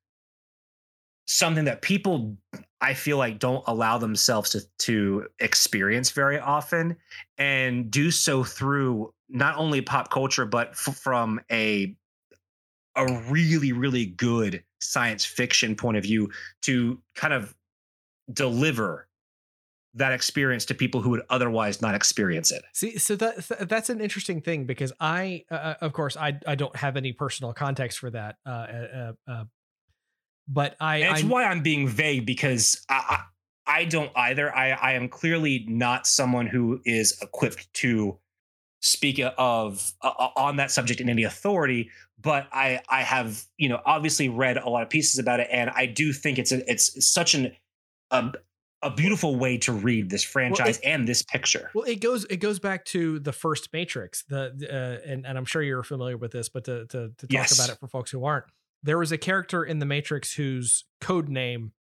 something 1.26 1.66
that 1.66 1.82
people 1.82 2.38
I 2.82 2.94
feel 2.94 3.18
like 3.18 3.40
don't 3.40 3.64
allow 3.68 3.98
themselves 3.98 4.52
to 4.52 4.62
to 4.80 5.28
experience 5.40 6.12
very 6.12 6.40
often 6.40 6.98
and 7.38 7.90
do 7.90 8.12
so 8.12 8.44
through 8.44 9.14
not 9.28 9.58
only 9.58 9.82
pop 9.82 10.10
culture 10.10 10.46
but 10.46 10.70
f- 10.70 10.96
from 10.96 11.40
a 11.52 11.96
a 12.96 13.22
really 13.30 13.72
really 13.72 14.06
good 14.06 14.64
science 14.82 15.26
fiction 15.26 15.76
point 15.76 15.98
of 15.98 16.04
view 16.04 16.30
to 16.62 17.00
kind 17.16 17.34
of 17.34 17.56
deliver 18.32 19.08
that 19.96 20.12
experience 20.12 20.66
to 20.66 20.76
people 20.76 21.02
who 21.02 21.10
would 21.10 21.24
otherwise 21.30 21.82
not 21.82 21.96
experience 21.96 22.52
it. 22.52 22.64
See, 22.74 22.98
so 22.98 23.16
that 23.16 23.68
that's 23.68 23.90
an 23.90 24.02
interesting 24.02 24.42
thing 24.42 24.66
because 24.66 24.94
I, 25.00 25.46
uh, 25.50 25.56
uh, 25.56 25.76
of 25.82 25.94
course, 25.94 26.16
I 26.16 26.40
I 26.46 26.56
don't 26.56 26.76
have 26.76 26.96
any 26.96 27.12
personal 27.12 27.54
context 27.54 28.00
for 28.00 28.10
that. 28.12 28.38
Uh, 28.46 28.50
uh, 28.50 29.14
uh 29.28 29.44
but 30.48 30.76
I. 30.80 31.02
that's 31.02 31.24
I, 31.24 31.28
why 31.28 31.44
I'm 31.46 31.62
being 31.62 31.88
vague 31.88 32.26
because 32.26 32.86
I, 32.90 33.24
I 33.68 33.80
I 33.80 33.86
don't 33.86 34.12
either. 34.16 34.56
I 34.56 34.72
I 34.72 34.92
am 34.94 35.10
clearly 35.10 35.66
not 35.68 36.06
someone 36.06 36.48
who 36.48 36.82
is 36.86 37.18
equipped 37.22 37.72
to 37.76 38.18
speak 38.82 39.20
of 39.38 39.92
uh, 40.02 40.30
on 40.36 40.56
that 40.58 40.72
subject 40.72 41.02
in 41.02 41.10
any 41.10 41.24
authority 41.24 41.90
but 42.22 42.48
i 42.52 42.80
i 42.90 43.02
have 43.02 43.44
you 43.58 43.70
know 43.70 43.80
obviously 43.86 44.30
read 44.30 44.58
a 44.58 44.70
lot 44.70 44.84
of 44.84 44.90
pieces 44.90 45.20
about 45.20 45.40
it 45.40 45.48
and 45.52 45.70
i 45.72 45.86
do 45.86 46.14
think 46.14 46.38
it's 46.38 46.52
a, 46.52 46.70
it's 46.70 47.08
such 47.08 47.34
an 47.34 47.52
a, 48.12 48.32
a 48.82 48.92
beautiful 48.92 49.36
way 49.36 49.58
to 49.58 49.72
read 49.74 50.10
this 50.10 50.24
franchise 50.24 50.80
well, 50.84 50.92
it, 50.92 50.96
and 50.96 51.08
this 51.08 51.22
picture. 51.22 51.70
Well, 51.74 51.86
it 51.86 52.00
goes 52.00 52.26
it 52.26 52.38
goes 52.38 52.60
back 52.60 52.86
to 52.86 53.20
the 53.20 53.34
first 53.34 53.70
Matrix. 53.74 54.24
The 54.24 55.02
uh, 55.06 55.10
and 55.10 55.26
and 55.26 55.38
I'm 55.38 55.46
sure 55.46 55.62
you're 55.62 55.84
familiar 55.84 56.18
with 56.18 56.32
this, 56.32 56.50
but 56.50 56.64
to 56.66 56.86
to, 56.88 57.10
to 57.10 57.28
talk 57.28 57.32
yes. 57.32 57.54
about 57.54 57.74
it 57.74 57.80
for 57.80 57.88
folks 57.88 58.12
who 58.12 58.24
aren't, 58.24 58.46
there 58.84 58.98
was 58.98 59.12
a 59.12 59.18
character 59.18 59.64
in 59.64 59.80
the 59.80 59.86
Matrix 59.86 60.34
whose 60.34 60.86
code 61.02 61.30
name 61.30 61.74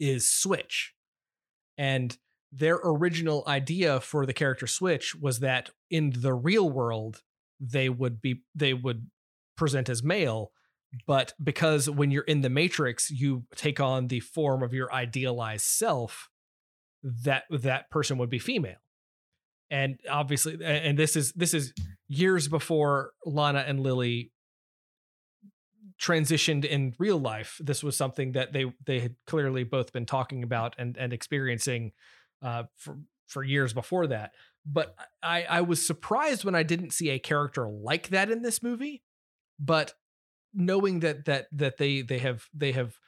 is 0.00 0.28
Switch, 0.28 0.94
and 1.76 2.16
their 2.52 2.80
original 2.82 3.44
idea 3.46 4.00
for 4.00 4.24
the 4.24 4.32
character 4.32 4.66
Switch 4.66 5.14
was 5.14 5.40
that 5.40 5.70
in 5.90 6.12
the 6.16 6.32
real 6.32 6.68
world 6.68 7.22
they 7.60 7.88
would 7.88 8.20
be 8.20 8.42
they 8.54 8.72
would 8.72 9.10
present 9.56 9.88
as 9.88 10.02
male 10.02 10.52
but 11.06 11.34
because 11.42 11.90
when 11.90 12.10
you're 12.10 12.22
in 12.24 12.40
the 12.40 12.50
matrix 12.50 13.10
you 13.10 13.44
take 13.54 13.80
on 13.80 14.08
the 14.08 14.20
form 14.20 14.62
of 14.62 14.72
your 14.72 14.92
idealized 14.92 15.66
self 15.66 16.30
that 17.06 17.44
that 17.50 17.90
person 17.90 18.18
would 18.18 18.30
be 18.30 18.38
female. 18.38 18.76
And 19.70 19.98
obviously 20.08 20.58
and 20.64 20.98
this 20.98 21.16
is 21.16 21.32
this 21.32 21.52
is 21.52 21.72
years 22.08 22.46
before 22.46 23.10
lana 23.24 23.64
and 23.66 23.80
lily 23.80 24.32
transitioned 26.00 26.64
in 26.64 26.94
real 26.98 27.18
life. 27.18 27.58
This 27.60 27.82
was 27.82 27.96
something 27.96 28.32
that 28.32 28.52
they 28.52 28.66
they 28.84 29.00
had 29.00 29.16
clearly 29.26 29.64
both 29.64 29.92
been 29.92 30.06
talking 30.06 30.44
about 30.44 30.76
and 30.78 30.96
and 30.96 31.12
experiencing 31.12 31.92
uh 32.42 32.64
for 32.76 32.98
for 33.26 33.42
years 33.42 33.72
before 33.72 34.06
that. 34.06 34.32
But 34.64 34.94
i 35.20 35.42
i 35.44 35.60
was 35.62 35.84
surprised 35.84 36.44
when 36.44 36.54
i 36.54 36.62
didn't 36.62 36.92
see 36.92 37.10
a 37.10 37.18
character 37.18 37.68
like 37.68 38.08
that 38.08 38.30
in 38.30 38.42
this 38.42 38.62
movie 38.62 39.02
but 39.58 39.94
knowing 40.54 41.00
that 41.00 41.24
that 41.26 41.46
that 41.52 41.76
they 41.76 42.02
they 42.02 42.18
have 42.18 42.46
they 42.54 42.72
have 42.72 42.98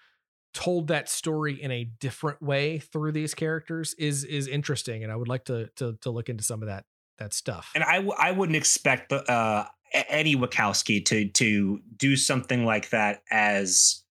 told 0.54 0.88
that 0.88 1.08
story 1.08 1.60
in 1.62 1.70
a 1.70 1.84
different 1.84 2.42
way 2.42 2.78
through 2.78 3.12
these 3.12 3.34
characters 3.34 3.94
is 3.94 4.24
is 4.24 4.48
interesting 4.48 5.04
and 5.04 5.12
i 5.12 5.16
would 5.16 5.28
like 5.28 5.44
to 5.44 5.68
to 5.76 5.96
to 6.00 6.10
look 6.10 6.28
into 6.28 6.42
some 6.42 6.62
of 6.62 6.68
that 6.68 6.84
that 7.18 7.34
stuff. 7.34 7.70
And 7.74 7.84
I 7.84 7.96
w- 7.96 8.14
I 8.16 8.32
wouldn't 8.32 8.56
expect 8.56 9.10
the 9.10 9.30
uh 9.30 9.66
Eddie 9.92 10.36
Wachowski 10.36 11.04
to 11.06 11.28
to 11.28 11.80
do 11.96 12.16
something 12.16 12.64
like 12.64 12.90
that 12.90 13.22
as 13.30 14.02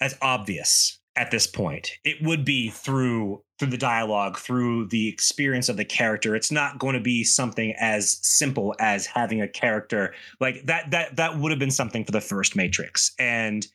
as 0.00 0.16
obvious 0.22 0.97
at 1.18 1.32
this 1.32 1.48
point. 1.48 1.90
It 2.04 2.22
would 2.22 2.44
be 2.44 2.70
through 2.70 3.42
through 3.58 3.70
the 3.70 3.76
dialogue, 3.76 4.38
through 4.38 4.86
the 4.86 5.08
experience 5.08 5.68
of 5.68 5.76
the 5.76 5.84
character. 5.84 6.36
It's 6.36 6.52
not 6.52 6.78
going 6.78 6.94
to 6.94 7.00
be 7.00 7.24
something 7.24 7.74
as 7.76 8.20
simple 8.22 8.72
as 8.78 9.04
having 9.04 9.42
a 9.42 9.48
character 9.48 10.14
like 10.40 10.64
that. 10.66 10.92
That 10.92 11.16
that 11.16 11.38
would 11.38 11.50
have 11.50 11.58
been 11.58 11.72
something 11.72 12.04
for 12.04 12.12
the 12.12 12.20
first 12.20 12.54
Matrix, 12.54 13.12
and 13.18 13.66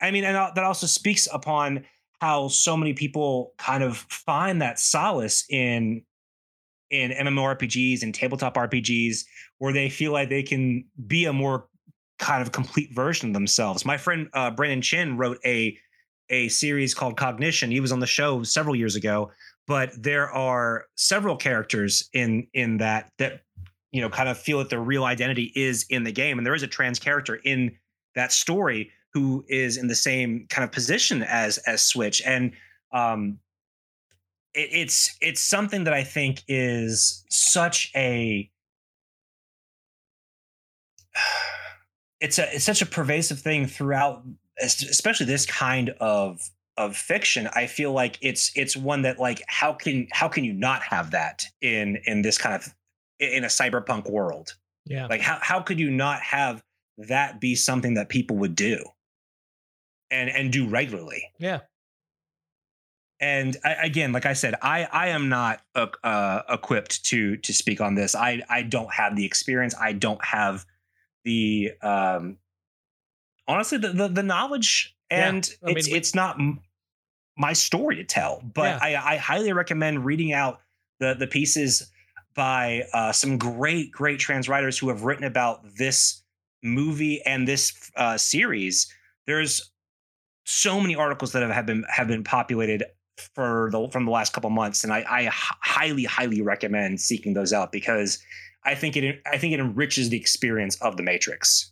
I 0.00 0.12
mean, 0.12 0.24
and 0.24 0.36
that 0.36 0.64
also 0.64 0.86
speaks 0.86 1.28
upon 1.32 1.84
how 2.20 2.46
so 2.46 2.76
many 2.76 2.92
people 2.92 3.52
kind 3.58 3.82
of 3.82 3.96
find 3.96 4.62
that 4.62 4.78
solace 4.78 5.44
in 5.50 6.02
in 6.90 7.10
MMORPGs 7.10 8.02
and 8.02 8.14
tabletop 8.14 8.54
RPGs 8.54 9.24
where 9.58 9.72
they 9.72 9.88
feel 9.88 10.12
like 10.12 10.28
they 10.28 10.42
can 10.42 10.84
be 11.06 11.24
a 11.24 11.32
more 11.32 11.66
kind 12.18 12.42
of 12.42 12.52
complete 12.52 12.94
version 12.94 13.30
of 13.30 13.34
themselves. 13.34 13.84
My 13.84 13.96
friend 13.96 14.28
uh, 14.34 14.52
Brandon 14.52 14.82
Chin 14.82 15.16
wrote 15.16 15.38
a 15.44 15.76
a 16.30 16.48
series 16.48 16.94
called 16.94 17.16
Cognition. 17.16 17.70
He 17.70 17.80
was 17.80 17.92
on 17.92 18.00
the 18.00 18.06
show 18.06 18.42
several 18.42 18.74
years 18.74 18.96
ago, 18.96 19.30
but 19.66 19.90
there 20.00 20.30
are 20.30 20.86
several 20.96 21.36
characters 21.36 22.08
in 22.12 22.46
in 22.54 22.78
that 22.78 23.10
that 23.18 23.42
you 23.90 24.00
know 24.00 24.08
kind 24.08 24.28
of 24.28 24.38
feel 24.38 24.58
that 24.58 24.70
their 24.70 24.80
real 24.80 25.04
identity 25.04 25.52
is 25.54 25.86
in 25.90 26.04
the 26.04 26.12
game, 26.12 26.38
and 26.38 26.46
there 26.46 26.54
is 26.54 26.62
a 26.62 26.68
trans 26.68 26.98
character 26.98 27.36
in 27.36 27.76
that 28.14 28.32
story 28.32 28.90
who 29.12 29.44
is 29.48 29.76
in 29.76 29.88
the 29.88 29.94
same 29.94 30.46
kind 30.48 30.64
of 30.64 30.72
position 30.72 31.22
as 31.22 31.58
as 31.58 31.82
Switch, 31.82 32.22
and 32.24 32.52
um, 32.92 33.38
it, 34.54 34.68
it's 34.72 35.16
it's 35.20 35.40
something 35.40 35.84
that 35.84 35.94
I 35.94 36.04
think 36.04 36.42
is 36.48 37.24
such 37.30 37.90
a 37.94 38.50
it's 42.20 42.38
a 42.38 42.54
it's 42.54 42.64
such 42.64 42.82
a 42.82 42.86
pervasive 42.86 43.40
thing 43.40 43.66
throughout 43.66 44.24
especially 44.60 45.26
this 45.26 45.46
kind 45.46 45.90
of 46.00 46.40
of 46.78 46.96
fiction 46.96 47.48
i 47.54 47.66
feel 47.66 47.92
like 47.92 48.18
it's 48.22 48.50
it's 48.54 48.76
one 48.76 49.02
that 49.02 49.18
like 49.18 49.42
how 49.46 49.72
can 49.72 50.06
how 50.10 50.26
can 50.26 50.42
you 50.42 50.52
not 50.52 50.82
have 50.82 51.10
that 51.10 51.44
in 51.60 51.98
in 52.06 52.22
this 52.22 52.38
kind 52.38 52.54
of 52.54 52.74
in 53.22 53.44
a 53.44 53.48
cyberpunk 53.48 54.10
world? 54.10 54.56
Yeah. 54.84 55.06
Like 55.06 55.20
how 55.20 55.38
how 55.40 55.60
could 55.60 55.78
you 55.78 55.90
not 55.90 56.20
have 56.20 56.62
that 56.98 57.40
be 57.40 57.54
something 57.54 57.94
that 57.94 58.08
people 58.08 58.36
would 58.38 58.56
do? 58.56 58.84
And 60.10 60.28
and 60.28 60.52
do 60.52 60.68
regularly. 60.68 61.30
Yeah. 61.38 61.60
And 63.20 63.56
I, 63.64 63.74
again, 63.74 64.12
like 64.12 64.26
I 64.26 64.32
said, 64.32 64.56
I 64.60 64.84
I 64.92 65.08
am 65.08 65.28
not 65.28 65.62
uh, 65.74 65.86
uh, 66.02 66.42
equipped 66.50 67.04
to 67.06 67.36
to 67.38 67.52
speak 67.52 67.80
on 67.80 67.94
this. 67.94 68.14
I 68.14 68.42
I 68.48 68.62
don't 68.62 68.92
have 68.92 69.16
the 69.16 69.24
experience. 69.24 69.74
I 69.80 69.92
don't 69.92 70.22
have 70.24 70.66
the 71.24 71.72
um 71.80 72.38
honestly 73.48 73.78
the 73.78 73.88
the, 73.88 74.08
the 74.08 74.22
knowledge, 74.22 74.96
and 75.10 75.48
Yeah, 75.62 75.72
it's 75.72 75.88
mean, 75.88 75.96
it's 75.96 76.14
not 76.14 76.38
my 77.36 77.52
story 77.52 77.96
to 77.96 78.04
tell. 78.04 78.42
But 78.54 78.62
Yeah. 78.62 78.78
I 78.82 79.14
I 79.14 79.16
highly 79.16 79.52
recommend 79.52 80.04
reading 80.04 80.32
out 80.32 80.60
the 81.00 81.14
the 81.14 81.26
pieces 81.26 81.90
by 82.34 82.84
uh, 82.92 83.12
some 83.12 83.38
great 83.38 83.92
great 83.92 84.18
trans 84.18 84.48
writers 84.48 84.78
who 84.78 84.88
have 84.88 85.02
written 85.02 85.24
about 85.24 85.76
this 85.76 86.22
movie 86.62 87.22
and 87.22 87.46
this 87.46 87.90
uh, 87.96 88.16
series. 88.16 88.92
There's 89.26 89.70
so 90.44 90.80
many 90.80 90.94
articles 90.94 91.32
that 91.32 91.42
have, 91.42 91.50
have 91.50 91.66
been 91.66 91.84
have 91.88 92.08
been 92.08 92.24
populated 92.24 92.84
for 93.34 93.68
the 93.72 93.88
from 93.88 94.04
the 94.04 94.10
last 94.10 94.32
couple 94.32 94.50
months, 94.50 94.84
and 94.84 94.92
I, 94.92 95.04
I 95.08 95.28
highly 95.32 96.04
highly 96.04 96.40
recommend 96.42 97.00
seeking 97.00 97.34
those 97.34 97.52
out 97.52 97.72
because 97.72 98.18
I 98.64 98.74
think 98.74 98.96
it 98.96 99.20
I 99.26 99.38
think 99.38 99.52
it 99.54 99.60
enriches 99.60 100.08
the 100.08 100.16
experience 100.16 100.76
of 100.76 100.96
the 100.96 101.02
Matrix. 101.02 101.71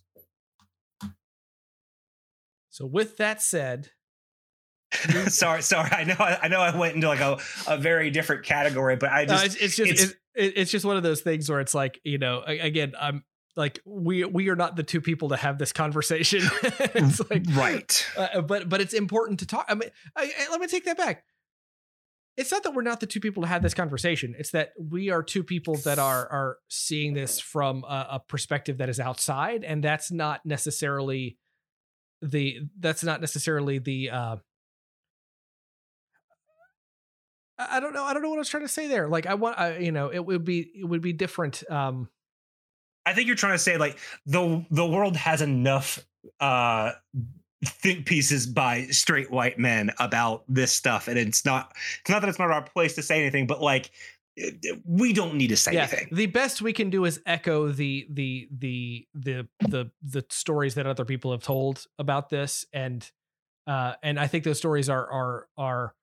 So 2.71 2.85
with 2.87 3.17
that 3.17 3.41
said 3.41 3.91
sorry, 5.27 5.61
sorry. 5.61 5.89
I 5.89 6.03
know 6.03 6.15
I 6.17 6.47
know 6.49 6.59
I 6.59 6.75
went 6.75 6.95
into 6.95 7.07
like 7.07 7.21
a, 7.21 7.37
a 7.65 7.77
very 7.77 8.09
different 8.09 8.43
category, 8.43 8.97
but 8.97 9.09
I 9.09 9.25
just 9.25 9.45
it's, 9.45 9.55
it's 9.55 9.75
just 9.77 9.91
it's- 9.91 10.13
it's, 10.35 10.53
it's 10.57 10.71
just 10.71 10.83
one 10.85 10.97
of 10.97 11.03
those 11.03 11.21
things 11.21 11.49
where 11.49 11.59
it's 11.61 11.73
like 11.73 11.99
you 12.05 12.17
know 12.17 12.41
again 12.45 12.93
i'm 12.99 13.23
like 13.57 13.81
we 13.85 14.23
we 14.23 14.47
are 14.47 14.55
not 14.55 14.77
the 14.77 14.83
two 14.83 15.01
people 15.01 15.27
to 15.29 15.35
have 15.35 15.57
this 15.57 15.73
conversation 15.73 16.39
it's 16.63 17.19
like 17.29 17.43
right. 17.51 18.07
uh, 18.17 18.39
but 18.41 18.69
but 18.69 18.79
it's 18.79 18.93
important 18.93 19.39
to 19.39 19.45
talk 19.45 19.65
i 19.67 19.75
mean 19.75 19.89
I, 20.15 20.31
I- 20.39 20.51
let 20.51 20.61
me 20.61 20.67
take 20.67 20.85
that 20.85 20.97
back 20.97 21.25
it's 22.37 22.49
not 22.49 22.63
that 22.63 22.73
we're 22.73 22.81
not 22.81 23.01
the 23.01 23.07
two 23.07 23.19
people 23.19 23.43
to 23.43 23.47
have 23.49 23.61
this 23.61 23.73
conversation 23.73 24.33
it's 24.39 24.51
that 24.51 24.69
we 24.79 25.09
are 25.09 25.21
two 25.21 25.43
people 25.43 25.75
that 25.83 25.99
are 25.99 26.27
are 26.29 26.57
seeing 26.69 27.13
this 27.13 27.41
from 27.41 27.83
a, 27.83 28.07
a 28.11 28.21
perspective 28.25 28.77
that 28.77 28.87
is 28.87 29.01
outside 29.01 29.65
and 29.65 29.83
that's 29.83 30.11
not 30.13 30.45
necessarily 30.45 31.37
the 32.21 32.61
that's 32.79 33.03
not 33.03 33.21
necessarily 33.21 33.79
the 33.79 34.09
uh 34.09 34.35
I 37.69 37.79
don't 37.79 37.93
know. 37.93 38.03
I 38.03 38.13
don't 38.13 38.23
know 38.23 38.29
what 38.29 38.37
I 38.37 38.39
was 38.39 38.49
trying 38.49 38.63
to 38.63 38.69
say 38.69 38.87
there. 38.87 39.07
Like 39.07 39.27
I 39.27 39.35
want, 39.35 39.59
I, 39.59 39.77
you 39.77 39.91
know, 39.91 40.09
it 40.09 40.25
would 40.25 40.43
be, 40.43 40.71
it 40.79 40.85
would 40.85 41.01
be 41.01 41.13
different. 41.13 41.63
Um, 41.69 42.09
I 43.05 43.13
think 43.13 43.27
you're 43.27 43.35
trying 43.35 43.53
to 43.53 43.59
say 43.59 43.77
like 43.77 43.97
the 44.25 44.65
the 44.69 44.85
world 44.85 45.15
has 45.15 45.41
enough 45.41 45.99
uh 46.39 46.91
think 47.65 48.05
pieces 48.05 48.47
by 48.47 48.85
straight 48.87 49.31
white 49.31 49.59
men 49.59 49.91
about 49.99 50.43
this 50.47 50.71
stuff, 50.71 51.07
and 51.07 51.17
it's 51.17 51.45
not 51.45 51.75
it's 52.01 52.09
not 52.09 52.21
that 52.21 52.29
it's 52.29 52.39
not 52.39 52.51
our 52.51 52.61
place 52.61 52.95
to 52.95 53.03
say 53.03 53.19
anything, 53.19 53.47
but 53.47 53.61
like 53.61 53.91
we 54.85 55.13
don't 55.13 55.35
need 55.35 55.47
to 55.47 55.57
say 55.57 55.73
yeah. 55.73 55.81
anything. 55.81 56.07
The 56.11 56.27
best 56.27 56.61
we 56.61 56.73
can 56.73 56.89
do 56.89 57.05
is 57.05 57.21
echo 57.25 57.69
the 57.69 58.07
the 58.09 58.49
the 58.51 59.07
the 59.13 59.47
the 59.59 59.91
the 60.01 60.25
stories 60.29 60.75
that 60.75 60.85
other 60.85 61.05
people 61.05 61.31
have 61.31 61.43
told 61.43 61.85
about 61.99 62.29
this, 62.29 62.65
and 62.73 63.09
uh, 63.67 63.93
and 64.03 64.19
I 64.19 64.27
think 64.27 64.43
those 64.43 64.57
stories 64.57 64.89
are 64.89 65.09
are 65.11 65.47
are 65.57 65.95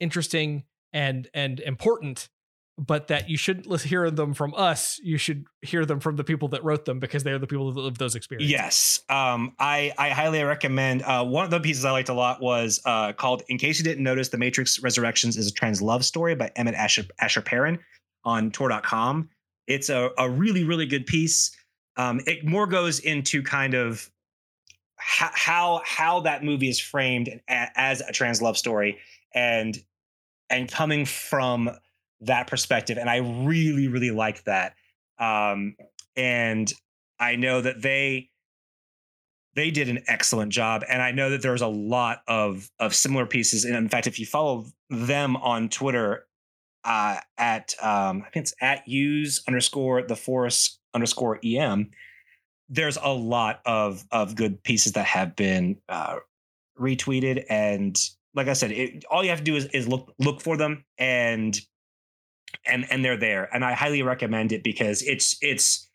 interesting 0.00 0.64
and 0.92 1.28
and 1.34 1.60
important. 1.60 2.28
But 2.78 3.08
that 3.08 3.30
you 3.30 3.38
shouldn't 3.38 3.80
hear 3.80 4.10
them 4.10 4.34
from 4.34 4.52
us. 4.54 5.00
You 5.02 5.16
should 5.16 5.46
hear 5.62 5.86
them 5.86 5.98
from 5.98 6.16
the 6.16 6.24
people 6.24 6.48
that 6.48 6.62
wrote 6.62 6.84
them 6.84 6.98
because 7.00 7.22
they're 7.22 7.38
the 7.38 7.46
people 7.46 7.72
that 7.72 7.80
live 7.80 7.96
those 7.96 8.14
experiences. 8.14 8.50
Yes, 8.50 9.00
um, 9.08 9.54
I 9.58 9.94
I 9.96 10.10
highly 10.10 10.42
recommend. 10.42 11.02
Uh, 11.02 11.24
one 11.24 11.46
of 11.46 11.50
the 11.50 11.58
pieces 11.58 11.86
I 11.86 11.90
liked 11.90 12.10
a 12.10 12.14
lot 12.14 12.42
was 12.42 12.82
uh, 12.84 13.14
called 13.14 13.42
"In 13.48 13.56
Case 13.56 13.78
You 13.78 13.84
Didn't 13.84 14.04
Notice: 14.04 14.28
The 14.28 14.36
Matrix 14.36 14.82
Resurrections 14.82 15.38
is 15.38 15.48
a 15.48 15.52
Trans 15.54 15.80
Love 15.80 16.04
Story" 16.04 16.34
by 16.34 16.50
Emmet 16.54 16.74
Asher 16.74 17.04
Asher 17.18 17.40
Perrin 17.40 17.78
on 18.24 18.50
Tor.com. 18.50 19.30
It's 19.66 19.88
a 19.88 20.10
a 20.18 20.28
really 20.28 20.64
really 20.64 20.86
good 20.86 21.06
piece. 21.06 21.56
Um, 21.96 22.20
it 22.26 22.44
more 22.44 22.66
goes 22.66 22.98
into 22.98 23.42
kind 23.42 23.72
of 23.72 24.10
how 24.96 25.30
how, 25.32 25.82
how 25.84 26.20
that 26.20 26.44
movie 26.44 26.68
is 26.68 26.80
framed 26.80 27.40
as 27.48 28.00
a 28.00 28.12
trans 28.12 28.42
love 28.42 28.58
story 28.58 28.98
and 29.34 29.82
and 30.50 30.70
coming 30.70 31.04
from 31.04 31.70
that 32.20 32.46
perspective 32.46 32.98
and 32.98 33.10
i 33.10 33.16
really 33.16 33.88
really 33.88 34.10
like 34.10 34.42
that 34.44 34.74
um 35.18 35.76
and 36.16 36.72
i 37.18 37.36
know 37.36 37.60
that 37.60 37.82
they 37.82 38.28
they 39.54 39.70
did 39.70 39.88
an 39.88 40.02
excellent 40.06 40.52
job 40.52 40.82
and 40.88 41.02
i 41.02 41.10
know 41.10 41.30
that 41.30 41.42
there's 41.42 41.62
a 41.62 41.66
lot 41.66 42.22
of 42.26 42.70
of 42.78 42.94
similar 42.94 43.26
pieces 43.26 43.64
and 43.64 43.74
in 43.76 43.88
fact 43.88 44.06
if 44.06 44.18
you 44.18 44.26
follow 44.26 44.64
them 44.88 45.36
on 45.36 45.68
twitter 45.68 46.26
uh 46.84 47.18
at 47.36 47.74
um 47.82 48.22
i 48.26 48.30
think 48.30 48.44
it's 48.44 48.54
at 48.60 48.86
use 48.88 49.42
underscore 49.46 50.02
the 50.02 50.16
forest 50.16 50.78
underscore 50.94 51.38
em 51.44 51.90
there's 52.68 52.98
a 53.02 53.12
lot 53.12 53.60
of 53.66 54.04
of 54.10 54.34
good 54.34 54.62
pieces 54.62 54.92
that 54.92 55.06
have 55.06 55.36
been 55.36 55.76
uh 55.88 56.16
retweeted 56.80 57.44
and 57.50 57.98
like 58.34 58.48
i 58.48 58.52
said 58.52 58.70
it, 58.70 59.04
all 59.10 59.22
you 59.22 59.30
have 59.30 59.38
to 59.38 59.44
do 59.44 59.56
is, 59.56 59.66
is 59.66 59.88
look 59.88 60.14
look 60.18 60.40
for 60.40 60.56
them 60.56 60.84
and 60.98 61.60
and 62.64 62.86
and 62.90 63.04
they're 63.04 63.16
there 63.16 63.48
and 63.54 63.64
i 63.64 63.72
highly 63.72 64.02
recommend 64.02 64.52
it 64.52 64.62
because 64.62 65.02
it's 65.02 65.36
it's 65.40 65.88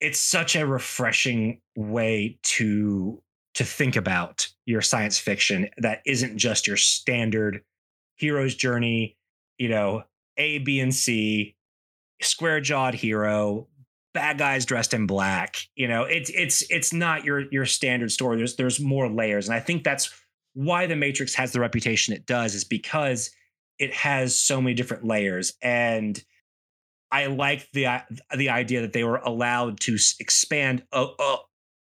it's 0.00 0.20
such 0.20 0.54
a 0.54 0.66
refreshing 0.66 1.60
way 1.76 2.38
to 2.42 3.20
to 3.54 3.64
think 3.64 3.96
about 3.96 4.46
your 4.66 4.80
science 4.80 5.18
fiction 5.18 5.68
that 5.78 6.00
isn't 6.06 6.38
just 6.38 6.66
your 6.66 6.76
standard 6.76 7.62
hero's 8.18 8.54
journey, 8.54 9.16
you 9.56 9.68
know, 9.68 10.02
A, 10.36 10.58
B, 10.58 10.80
and 10.80 10.94
C, 10.94 11.56
square 12.20 12.60
jawed 12.60 12.94
hero, 12.94 13.66
bad 14.12 14.38
guys 14.38 14.66
dressed 14.66 14.92
in 14.92 15.06
black. 15.06 15.56
You 15.74 15.88
know, 15.88 16.04
it's 16.04 16.30
it's 16.30 16.62
it's 16.70 16.92
not 16.92 17.24
your 17.24 17.50
your 17.50 17.66
standard 17.66 18.12
story. 18.12 18.36
There's 18.36 18.56
there's 18.56 18.78
more 18.78 19.08
layers. 19.08 19.48
And 19.48 19.56
I 19.56 19.60
think 19.60 19.84
that's 19.84 20.10
why 20.54 20.86
the 20.86 20.96
Matrix 20.96 21.34
has 21.34 21.52
the 21.52 21.60
reputation 21.60 22.14
it 22.14 22.26
does, 22.26 22.54
is 22.54 22.64
because 22.64 23.30
it 23.78 23.94
has 23.94 24.38
so 24.38 24.60
many 24.60 24.74
different 24.74 25.04
layers. 25.04 25.54
And 25.62 26.22
I 27.10 27.26
like 27.26 27.68
the 27.72 27.86
the 28.36 28.50
idea 28.50 28.82
that 28.82 28.92
they 28.92 29.04
were 29.04 29.16
allowed 29.16 29.80
to 29.80 29.96
expand 30.20 30.84
uh, 30.92 31.08
uh, 31.18 31.36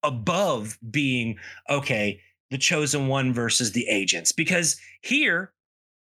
above 0.04 0.78
being 0.90 1.38
okay 1.70 2.22
the 2.52 2.58
chosen 2.58 3.08
one 3.08 3.34
versus 3.34 3.74
the 3.74 3.88
agents 3.90 4.32
because 4.32 4.80
here 5.02 5.52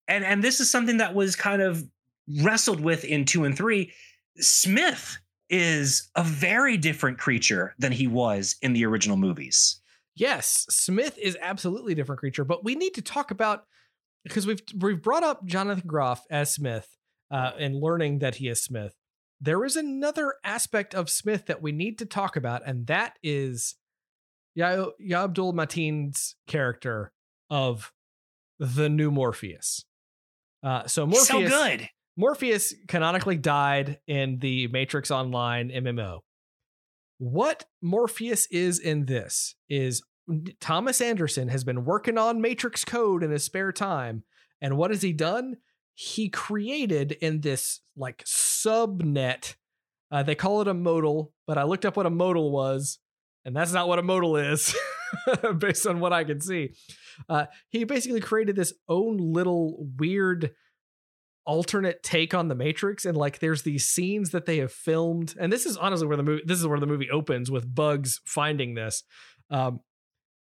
and 0.08 0.26
and 0.26 0.44
this 0.44 0.60
is 0.60 0.70
something 0.70 0.98
that 0.98 1.14
was 1.14 1.36
kind 1.36 1.62
of 1.62 1.84
wrestled 2.42 2.80
with 2.80 3.06
in 3.06 3.26
2 3.26 3.44
and 3.44 3.56
3 3.56 3.92
Smith 4.40 5.18
is 5.50 6.10
a 6.16 6.24
very 6.24 6.78
different 6.78 7.18
creature 7.18 7.76
than 7.78 7.92
he 7.92 8.08
was 8.08 8.56
in 8.62 8.74
the 8.74 8.86
original 8.86 9.18
movies. 9.18 9.80
Yes, 10.16 10.66
Smith 10.70 11.18
is 11.18 11.38
absolutely 11.42 11.94
a 11.94 11.96
different 11.96 12.20
creature, 12.20 12.44
but 12.44 12.64
we 12.64 12.76
need 12.76 12.94
to 12.96 13.02
talk 13.02 13.32
about 13.32 13.66
because 14.26 14.46
we've 14.46 14.62
we've 14.82 15.02
brought 15.02 15.24
up 15.24 15.46
Jonathan 15.46 15.88
Groff 15.88 16.26
as 16.30 16.54
Smith 16.54 16.98
uh, 17.32 17.52
and 17.58 17.76
learning 17.76 18.20
that 18.20 18.36
he 18.36 18.50
is 18.50 18.62
Smith. 18.62 18.96
There 19.40 19.64
is 19.64 19.76
another 19.76 20.34
aspect 20.44 20.94
of 20.94 21.10
Smith 21.10 21.46
that 21.46 21.62
we 21.62 21.72
need 21.72 22.00
to 22.00 22.06
talk 22.06 22.36
about, 22.36 22.64
and 22.66 22.88
that 22.88 23.14
is 23.24 23.76
Ya, 24.56 24.86
ya 25.00 25.26
Abdul 25.26 25.52
Mateen's 25.54 26.36
character 26.48 27.12
of 27.50 27.92
the 28.58 28.90
new 28.90 29.12
Morpheus. 29.12 29.84
Uh, 30.64 30.88
so 30.88 31.06
Morpheus, 31.06 31.28
so 31.28 31.48
good. 31.48 31.90
Morpheus 32.18 32.74
canonically 32.88 33.36
died 33.36 34.00
in 34.08 34.40
the 34.40 34.68
Matrix 34.68 35.12
Online 35.12 35.70
MMO. 35.70 36.20
What 37.18 37.66
Morpheus 37.82 38.48
is 38.50 38.80
in 38.80 39.06
this 39.06 39.56
is 39.70 40.02
Thomas 40.60 41.02
Anderson 41.02 41.50
has 41.50 41.64
been 41.64 41.86
working 41.86 42.18
on 42.18 42.42
Matrix 42.42 42.84
code 42.84 43.24
in 43.24 43.32
his 43.32 43.44
spare 43.44 43.72
time. 43.72 44.24
And 44.62 44.78
what 44.78 44.92
has 44.92 45.02
he 45.02 45.14
done? 45.14 45.58
He 45.94 46.30
created 46.30 47.14
in 47.14 47.42
this 47.42 47.82
like 47.96 48.24
subnet. 48.26 49.56
Uh, 50.12 50.24
they 50.24 50.36
call 50.36 50.62
it 50.62 50.68
a 50.68 50.74
modal, 50.74 51.34
but 51.48 51.58
I 51.58 51.64
looked 51.64 51.86
up 51.86 51.98
what 51.98 52.06
a 52.06 52.12
modal 52.12 52.52
was, 52.52 53.00
and 53.44 53.56
that's 53.56 53.74
not 53.74 53.88
what 53.88 54.00
a 54.00 54.04
modal 54.04 54.38
is, 54.38 54.76
based 55.58 55.88
on 55.88 56.00
what 56.00 56.14
I 56.14 56.24
can 56.24 56.42
see. 56.42 56.72
Uh, 57.30 57.46
he 57.70 57.84
basically 57.84 58.22
created 58.22 58.56
this 58.56 58.74
own 58.88 59.18
little 59.18 59.88
weird 59.98 60.52
alternate 61.46 62.04
take 62.04 62.34
on 62.34 62.48
the 62.48 62.56
Matrix, 62.56 63.06
and 63.06 63.18
like 63.18 63.40
there's 63.40 63.64
these 63.64 63.88
scenes 63.88 64.32
that 64.32 64.46
they 64.46 64.58
have 64.58 64.72
filmed, 64.72 65.36
and 65.40 65.52
this 65.52 65.66
is 65.66 65.78
honestly 65.78 66.08
where 66.08 66.18
the 66.18 66.24
movie 66.24 66.44
this 66.46 66.60
is 66.60 66.68
where 66.68 66.80
the 66.80 66.88
movie 66.88 67.10
opens 67.10 67.50
with 67.50 67.74
Bugs 67.74 68.22
finding 68.26 68.76
this, 68.76 69.04
um, 69.50 69.80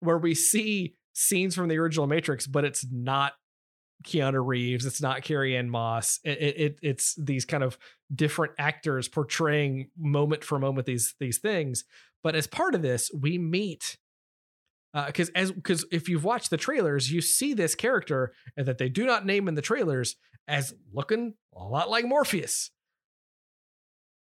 where 0.02 0.18
we 0.18 0.34
see 0.34 0.94
scenes 1.12 1.54
from 1.54 1.68
the 1.68 1.78
original 1.78 2.06
Matrix, 2.06 2.46
but 2.46 2.64
it's 2.64 2.86
not 2.90 3.34
Keanu 4.04 4.44
Reeves, 4.44 4.84
it's 4.84 5.00
not 5.00 5.22
Carrie 5.22 5.56
Ann 5.56 5.70
Moss. 5.70 6.18
It, 6.24 6.38
it 6.40 6.78
it's 6.82 7.14
these 7.14 7.44
kind 7.44 7.62
of 7.62 7.78
different 8.14 8.54
actors 8.58 9.08
portraying 9.08 9.90
moment 9.96 10.44
for 10.44 10.58
moment 10.58 10.86
these 10.86 11.14
these 11.20 11.38
things. 11.38 11.84
But 12.22 12.34
as 12.34 12.46
part 12.46 12.74
of 12.74 12.82
this, 12.82 13.10
we 13.18 13.38
meet 13.38 13.96
because 15.06 15.30
uh, 15.30 15.32
as 15.36 15.52
because 15.52 15.86
if 15.90 16.08
you've 16.08 16.24
watched 16.24 16.50
the 16.50 16.56
trailers, 16.56 17.10
you 17.10 17.20
see 17.20 17.54
this 17.54 17.74
character 17.74 18.32
that 18.56 18.78
they 18.78 18.88
do 18.88 19.06
not 19.06 19.24
name 19.24 19.48
in 19.48 19.54
the 19.54 19.62
trailers 19.62 20.16
as 20.48 20.74
looking 20.92 21.34
a 21.54 21.64
lot 21.64 21.88
like 21.88 22.04
Morpheus. 22.04 22.70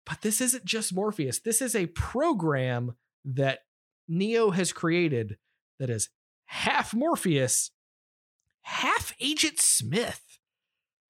But 0.04 0.22
this 0.22 0.40
isn't 0.40 0.64
just 0.64 0.94
Morpheus. 0.94 1.40
This 1.40 1.60
is 1.60 1.76
a 1.76 1.86
program 1.86 2.96
that 3.24 3.60
Neo 4.08 4.50
has 4.50 4.72
created 4.72 5.36
that 5.78 5.90
is 5.90 6.08
half 6.46 6.94
Morpheus, 6.94 7.70
half 8.62 9.14
Agent 9.20 9.60
Smith. 9.60 10.38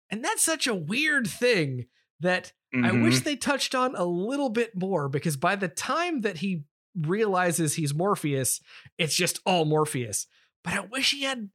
And 0.10 0.24
that's 0.24 0.44
such 0.44 0.68
a 0.68 0.76
weird 0.76 1.28
thing 1.28 1.86
that 2.20 2.54
mm-hmm. 2.74 2.86
I 2.86 2.92
wish 3.04 3.22
they 3.22 3.36
touched 3.36 3.76
on 3.76 3.96
a 3.96 4.06
little 4.06 4.50
bit 4.50 4.72
more 4.76 5.10
because 5.10 5.38
by 5.38 5.56
the 5.56 5.68
time 5.68 6.22
that 6.22 6.38
he 6.38 6.64
realizes 6.96 7.76
he's 7.76 7.94
Morpheus, 7.94 8.62
it's 8.98 9.16
just 9.16 9.40
all 9.46 9.66
Morpheus. 9.66 10.28
But 10.64 10.74
I 10.74 10.80
wish 10.82 11.12
he 11.12 11.24
had 11.24 11.50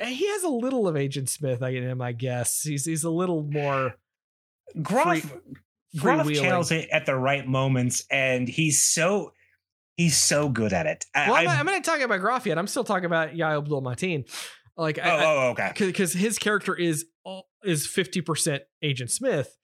he 0.00 0.28
has 0.28 0.44
a 0.44 0.48
little 0.48 0.86
of 0.86 0.96
Agent 0.96 1.28
Smith 1.28 1.60
in 1.62 1.82
him, 1.82 2.00
I 2.00 2.12
guess. 2.12 2.62
He's 2.62 2.84
he's 2.84 3.04
a 3.04 3.10
little 3.10 3.42
more 3.42 3.96
Groff 4.80 5.34
Groff 5.96 6.30
channels 6.32 6.70
it 6.70 6.88
at 6.90 7.06
the 7.06 7.16
right 7.16 7.46
moments, 7.46 8.04
and 8.10 8.48
he's 8.48 8.82
so 8.82 9.32
he's 9.98 10.16
so 10.16 10.48
good 10.48 10.72
at 10.72 10.86
it. 10.86 11.04
I, 11.14 11.30
well, 11.30 11.36
I'm, 11.36 11.48
I'm, 11.48 11.66
not 11.66 11.84
talking 11.84 12.04
about 12.04 12.20
Groff 12.20 12.46
yet. 12.46 12.56
I'm 12.56 12.68
still 12.68 12.84
talking 12.84 13.04
about 13.04 13.36
Yahya 13.36 13.58
Abdul 13.58 13.82
Mateen. 13.82 14.24
Like, 14.76 14.98
oh, 14.98 15.02
I, 15.02 15.24
oh 15.24 15.50
okay, 15.50 15.72
because 15.76 16.14
his 16.14 16.38
character 16.38 16.74
is 16.74 17.04
is 17.64 17.86
fifty 17.86 18.22
percent 18.22 18.62
Agent 18.80 19.10
Smith, 19.10 19.54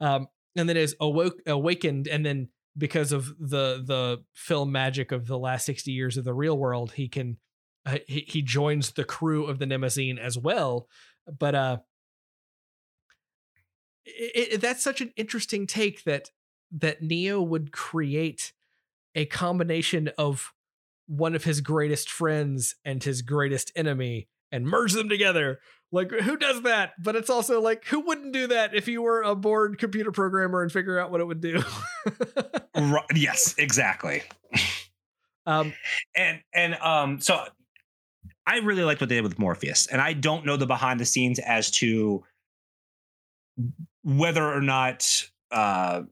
um, 0.00 0.26
and 0.56 0.68
then 0.68 0.76
is 0.76 0.96
awoke, 1.00 1.36
awakened, 1.46 2.08
and 2.08 2.26
then 2.26 2.48
because 2.76 3.12
of 3.12 3.28
the 3.38 3.84
the 3.86 4.24
film 4.34 4.72
magic 4.72 5.12
of 5.12 5.26
the 5.26 5.38
last 5.38 5.66
sixty 5.66 5.92
years 5.92 6.16
of 6.16 6.24
the 6.24 6.34
real 6.34 6.56
world, 6.58 6.92
he 6.92 7.08
can 7.08 7.36
uh, 7.84 7.98
he, 8.08 8.24
he 8.26 8.42
joins 8.42 8.92
the 8.92 9.04
crew 9.04 9.44
of 9.44 9.58
the 9.58 9.66
Mnemosyne 9.66 10.18
as 10.18 10.38
well. 10.38 10.88
But 11.38 11.54
uh, 11.54 11.76
it, 14.06 14.54
it, 14.54 14.60
that's 14.62 14.82
such 14.82 15.02
an 15.02 15.12
interesting 15.14 15.66
take 15.66 16.04
that 16.04 16.30
that 16.72 17.02
Neo 17.02 17.42
would 17.42 17.70
create 17.70 18.54
a 19.14 19.26
combination 19.26 20.10
of 20.18 20.52
one 21.06 21.34
of 21.34 21.44
his 21.44 21.60
greatest 21.60 22.10
friends 22.10 22.76
and 22.84 23.02
his 23.02 23.22
greatest 23.22 23.70
enemy 23.76 24.28
and 24.50 24.66
merge 24.66 24.92
them 24.92 25.08
together. 25.08 25.60
Like 25.92 26.10
who 26.10 26.36
does 26.36 26.62
that? 26.62 26.92
But 27.02 27.16
it's 27.16 27.30
also 27.30 27.60
like 27.60 27.84
who 27.86 28.00
wouldn't 28.00 28.32
do 28.32 28.48
that 28.48 28.74
if 28.74 28.88
you 28.88 29.02
were 29.02 29.22
a 29.22 29.34
bored 29.34 29.78
computer 29.78 30.12
programmer 30.12 30.62
and 30.62 30.72
figure 30.72 30.98
out 30.98 31.10
what 31.10 31.20
it 31.20 31.24
would 31.24 31.40
do? 31.40 31.62
right, 32.76 33.04
yes, 33.14 33.54
exactly. 33.58 34.22
Um 35.46 35.74
and 36.16 36.40
and 36.54 36.74
um 36.76 37.20
so 37.20 37.44
I 38.46 38.58
really 38.58 38.84
liked 38.84 39.00
what 39.00 39.08
they 39.08 39.16
did 39.16 39.24
with 39.24 39.38
Morpheus, 39.38 39.86
and 39.86 40.00
I 40.00 40.12
don't 40.12 40.44
know 40.44 40.56
the 40.56 40.66
behind 40.66 41.00
the 41.00 41.06
scenes 41.06 41.38
as 41.38 41.70
to 41.72 42.24
whether 44.02 44.44
or 44.44 44.60
not 44.60 45.24
uh, 45.50 46.02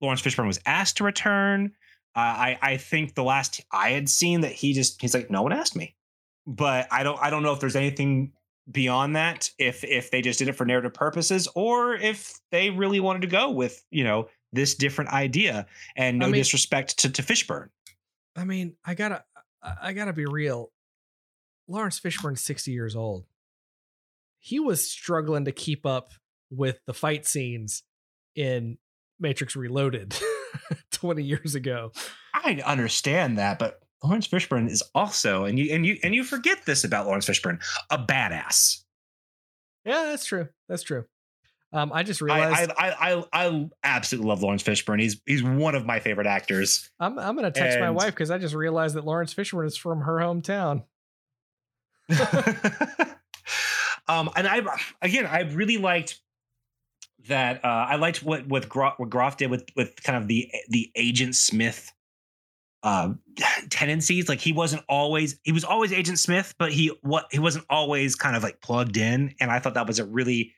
Laurence 0.00 0.22
Fishburne 0.22 0.46
was 0.46 0.60
asked 0.66 0.98
to 0.98 1.04
return. 1.04 1.72
Uh, 2.14 2.18
I 2.18 2.58
I 2.62 2.76
think 2.76 3.14
the 3.14 3.24
last 3.24 3.60
I 3.72 3.90
had 3.90 4.08
seen 4.08 4.42
that 4.42 4.52
he 4.52 4.72
just 4.72 5.00
he's 5.00 5.14
like 5.14 5.30
no 5.30 5.42
one 5.42 5.52
asked 5.52 5.76
me, 5.76 5.96
but 6.46 6.88
I 6.90 7.02
don't 7.02 7.20
I 7.20 7.30
don't 7.30 7.42
know 7.42 7.52
if 7.52 7.60
there's 7.60 7.76
anything 7.76 8.32
beyond 8.70 9.16
that 9.16 9.50
if 9.58 9.84
if 9.84 10.10
they 10.10 10.22
just 10.22 10.38
did 10.38 10.48
it 10.48 10.54
for 10.54 10.64
narrative 10.64 10.92
purposes 10.92 11.46
or 11.54 11.94
if 11.94 12.40
they 12.50 12.70
really 12.70 12.98
wanted 12.98 13.22
to 13.22 13.28
go 13.28 13.50
with 13.50 13.84
you 13.90 14.02
know 14.02 14.28
this 14.52 14.74
different 14.74 15.10
idea 15.12 15.66
and 15.96 16.18
no 16.18 16.26
I 16.26 16.28
mean, 16.30 16.40
disrespect 16.40 16.98
to 17.00 17.10
to 17.10 17.22
Fishburne. 17.22 17.68
I 18.34 18.44
mean, 18.44 18.76
I 18.84 18.94
gotta 18.94 19.24
I 19.62 19.92
gotta 19.92 20.12
be 20.12 20.26
real. 20.26 20.70
Laurence 21.68 21.98
Fishburne's 21.98 22.44
60 22.44 22.70
years 22.70 22.94
old. 22.94 23.24
He 24.38 24.60
was 24.60 24.88
struggling 24.88 25.44
to 25.46 25.52
keep 25.52 25.84
up 25.84 26.10
with 26.50 26.78
the 26.86 26.94
fight 26.94 27.26
scenes 27.26 27.82
in 28.36 28.78
Matrix 29.18 29.56
Reloaded 29.56 30.16
20 30.92 31.22
years 31.22 31.54
ago. 31.54 31.92
I 32.34 32.60
understand 32.64 33.38
that, 33.38 33.58
but 33.58 33.80
Laurence 34.02 34.28
Fishburne 34.28 34.70
is 34.70 34.82
also, 34.94 35.44
and 35.44 35.58
you 35.58 35.74
and 35.74 35.84
you 35.86 35.98
and 36.02 36.14
you 36.14 36.22
forget 36.22 36.64
this 36.66 36.84
about 36.84 37.06
Laurence 37.06 37.26
Fishburne, 37.26 37.62
a 37.90 37.98
badass. 37.98 38.82
Yeah, 39.84 40.04
that's 40.04 40.24
true. 40.24 40.48
That's 40.68 40.82
true. 40.82 41.04
Um, 41.72 41.92
I 41.92 42.02
just 42.02 42.20
realized 42.20 42.72
I 42.78 42.90
I, 42.90 43.12
I 43.12 43.24
I 43.32 43.68
absolutely 43.82 44.28
love 44.28 44.42
Laurence 44.42 44.62
Fishburne. 44.62 45.00
He's 45.00 45.20
he's 45.26 45.42
one 45.42 45.74
of 45.74 45.84
my 45.84 46.00
favorite 46.00 46.26
actors. 46.26 46.90
I'm 47.00 47.18
I'm 47.18 47.34
gonna 47.36 47.50
text 47.50 47.76
and, 47.76 47.84
my 47.84 47.90
wife 47.90 48.14
because 48.14 48.30
I 48.30 48.38
just 48.38 48.54
realized 48.54 48.94
that 48.96 49.04
Laurence 49.04 49.34
Fishburne 49.34 49.66
is 49.66 49.76
from 49.76 50.02
her 50.02 50.14
hometown. 50.14 50.84
um, 54.08 54.30
and 54.36 54.46
I 54.46 54.62
again, 55.02 55.26
I 55.26 55.40
really 55.40 55.78
liked 55.78 56.20
that. 57.28 57.64
Uh, 57.64 57.86
I 57.88 57.96
liked 57.96 58.22
what 58.22 58.46
what 58.46 58.68
Groff, 58.68 58.98
what 58.98 59.10
Groff 59.10 59.36
did 59.36 59.50
with 59.50 59.68
with 59.76 60.02
kind 60.02 60.16
of 60.20 60.28
the 60.28 60.50
the 60.68 60.90
Agent 60.96 61.34
Smith 61.34 61.92
uh, 62.82 63.14
tendencies. 63.70 64.28
Like 64.28 64.40
he 64.40 64.52
wasn't 64.52 64.82
always 64.88 65.38
he 65.44 65.52
was 65.52 65.64
always 65.64 65.92
Agent 65.92 66.18
Smith, 66.18 66.54
but 66.58 66.72
he 66.72 66.88
what 67.02 67.26
he 67.30 67.38
wasn't 67.38 67.64
always 67.68 68.14
kind 68.14 68.36
of 68.36 68.42
like 68.42 68.60
plugged 68.60 68.96
in. 68.96 69.34
And 69.40 69.50
I 69.50 69.58
thought 69.58 69.74
that 69.74 69.86
was 69.86 69.98
a 69.98 70.04
really 70.04 70.54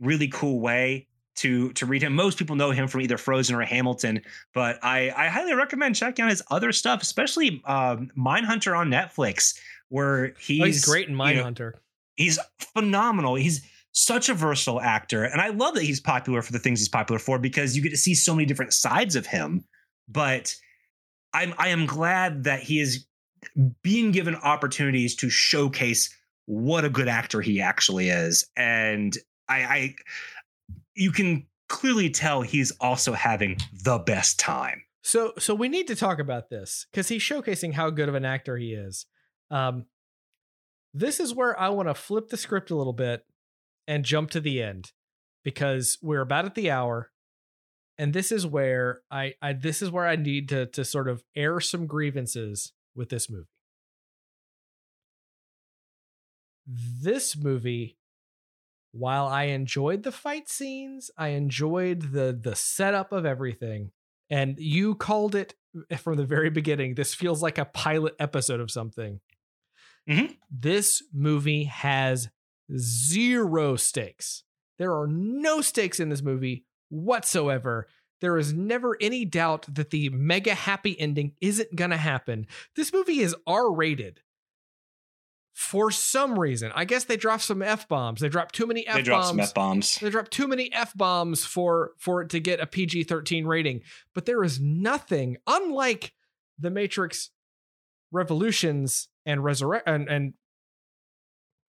really 0.00 0.28
cool 0.28 0.60
way 0.60 1.06
to 1.36 1.72
to 1.72 1.86
read 1.86 2.02
him. 2.02 2.14
Most 2.14 2.38
people 2.38 2.56
know 2.56 2.70
him 2.70 2.88
from 2.88 3.00
either 3.00 3.16
Frozen 3.16 3.56
or 3.56 3.62
Hamilton, 3.62 4.20
but 4.52 4.78
I 4.82 5.12
I 5.16 5.28
highly 5.28 5.54
recommend 5.54 5.96
checking 5.96 6.24
out 6.24 6.30
his 6.30 6.42
other 6.50 6.72
stuff, 6.72 7.02
especially 7.02 7.62
um, 7.64 8.10
Mindhunter 8.16 8.76
on 8.76 8.90
Netflix, 8.90 9.58
where 9.88 10.34
he's, 10.38 10.60
Oh, 10.62 10.66
he's 10.66 10.84
great 10.84 11.08
in 11.08 11.14
you 11.14 11.34
know, 11.34 11.72
he's 12.16 12.38
phenomenal. 12.74 13.34
He's 13.36 13.62
such 13.92 14.28
a 14.28 14.34
versatile 14.34 14.80
actor, 14.80 15.24
and 15.24 15.40
I 15.40 15.48
love 15.48 15.74
that 15.74 15.82
he's 15.82 16.00
popular 16.00 16.42
for 16.42 16.52
the 16.52 16.58
things 16.58 16.80
he's 16.80 16.88
popular 16.88 17.18
for 17.18 17.38
because 17.38 17.76
you 17.76 17.82
get 17.82 17.90
to 17.90 17.96
see 17.96 18.14
so 18.14 18.34
many 18.34 18.46
different 18.46 18.72
sides 18.72 19.16
of 19.16 19.26
him. 19.26 19.64
But 20.08 20.54
I'm 21.32 21.54
I 21.58 21.68
am 21.68 21.86
glad 21.86 22.44
that 22.44 22.60
he 22.60 22.80
is 22.80 23.06
being 23.82 24.12
given 24.12 24.36
opportunities 24.36 25.16
to 25.16 25.30
showcase 25.30 26.14
what 26.46 26.84
a 26.84 26.90
good 26.90 27.08
actor 27.08 27.40
he 27.40 27.60
actually 27.60 28.08
is, 28.10 28.48
and 28.56 29.16
I, 29.48 29.62
I 29.62 29.94
you 30.94 31.12
can 31.12 31.46
clearly 31.68 32.10
tell 32.10 32.42
he's 32.42 32.72
also 32.80 33.12
having 33.12 33.56
the 33.72 33.98
best 33.98 34.38
time. 34.38 34.82
So 35.02 35.32
so 35.38 35.54
we 35.54 35.68
need 35.68 35.86
to 35.88 35.96
talk 35.96 36.18
about 36.18 36.50
this 36.50 36.86
because 36.90 37.08
he's 37.08 37.22
showcasing 37.22 37.72
how 37.72 37.90
good 37.90 38.08
of 38.08 38.14
an 38.14 38.24
actor 38.24 38.56
he 38.56 38.74
is. 38.74 39.06
Um, 39.50 39.86
this 40.92 41.20
is 41.20 41.34
where 41.34 41.58
I 41.58 41.68
want 41.70 41.88
to 41.88 41.94
flip 41.94 42.28
the 42.28 42.36
script 42.36 42.70
a 42.70 42.76
little 42.76 42.92
bit 42.92 43.24
and 43.90 44.04
jump 44.04 44.30
to 44.30 44.40
the 44.40 44.62
end 44.62 44.92
because 45.42 45.98
we're 46.00 46.20
about 46.20 46.44
at 46.44 46.54
the 46.54 46.70
hour, 46.70 47.10
and 47.98 48.14
this 48.14 48.30
is 48.30 48.46
where 48.46 49.00
I, 49.10 49.34
I 49.42 49.52
this 49.52 49.82
is 49.82 49.90
where 49.90 50.06
I 50.06 50.14
need 50.14 50.48
to 50.50 50.66
to 50.66 50.84
sort 50.84 51.08
of 51.08 51.24
air 51.34 51.58
some 51.58 51.86
grievances 51.88 52.72
with 52.94 53.08
this 53.08 53.28
movie. 53.28 53.48
This 56.66 57.36
movie 57.36 57.98
while 58.92 59.26
I 59.26 59.44
enjoyed 59.44 60.02
the 60.04 60.12
fight 60.12 60.48
scenes, 60.48 61.10
I 61.18 61.28
enjoyed 61.28 62.12
the 62.12 62.38
the 62.40 62.54
setup 62.54 63.12
of 63.12 63.26
everything. 63.26 63.90
And 64.30 64.56
you 64.60 64.94
called 64.94 65.34
it 65.34 65.54
from 65.98 66.16
the 66.16 66.24
very 66.24 66.50
beginning. 66.50 66.94
This 66.94 67.12
feels 67.12 67.42
like 67.42 67.58
a 67.58 67.64
pilot 67.64 68.14
episode 68.20 68.60
of 68.60 68.70
something. 68.70 69.20
Mhm. 70.08 70.36
This 70.48 71.02
movie 71.12 71.64
has 71.64 72.28
zero 72.76 73.76
stakes. 73.76 74.44
There 74.78 74.96
are 74.96 75.06
no 75.06 75.60
stakes 75.60 76.00
in 76.00 76.08
this 76.08 76.22
movie 76.22 76.64
whatsoever. 76.88 77.86
There 78.20 78.36
is 78.36 78.52
never 78.52 78.96
any 79.00 79.24
doubt 79.24 79.66
that 79.74 79.90
the 79.90 80.10
mega 80.10 80.54
happy 80.54 80.98
ending 80.98 81.32
isn't 81.40 81.74
going 81.74 81.90
to 81.90 81.96
happen. 81.96 82.46
This 82.76 82.92
movie 82.92 83.20
is 83.20 83.34
R 83.46 83.72
rated 83.72 84.20
for 85.60 85.90
some 85.90 86.38
reason. 86.38 86.72
I 86.74 86.86
guess 86.86 87.04
they 87.04 87.18
dropped 87.18 87.42
some 87.42 87.60
F 87.60 87.86
bombs. 87.86 88.20
They 88.20 88.30
dropped 88.30 88.54
too 88.54 88.66
many 88.66 88.86
F 88.86 88.94
bombs. 88.94 88.98
they 88.98 89.02
dropped 89.02 89.26
some 89.26 89.40
f 89.40 89.54
bombs. 89.54 89.98
They 89.98 90.10
dropped 90.10 90.30
too 90.30 90.48
many 90.48 90.72
F 90.72 90.96
bombs 90.96 91.44
for 91.44 91.92
for 91.98 92.22
it 92.22 92.30
to 92.30 92.40
get 92.40 92.60
a 92.60 92.66
PG 92.66 93.04
13 93.04 93.44
rating. 93.46 93.82
But 94.14 94.24
there 94.24 94.42
is 94.42 94.58
nothing, 94.58 95.36
unlike 95.46 96.14
The 96.58 96.70
Matrix 96.70 97.30
Revolutions 98.10 99.08
and 99.26 99.44
Resurrect 99.44 99.86
and, 99.86 100.08
and 100.08 100.34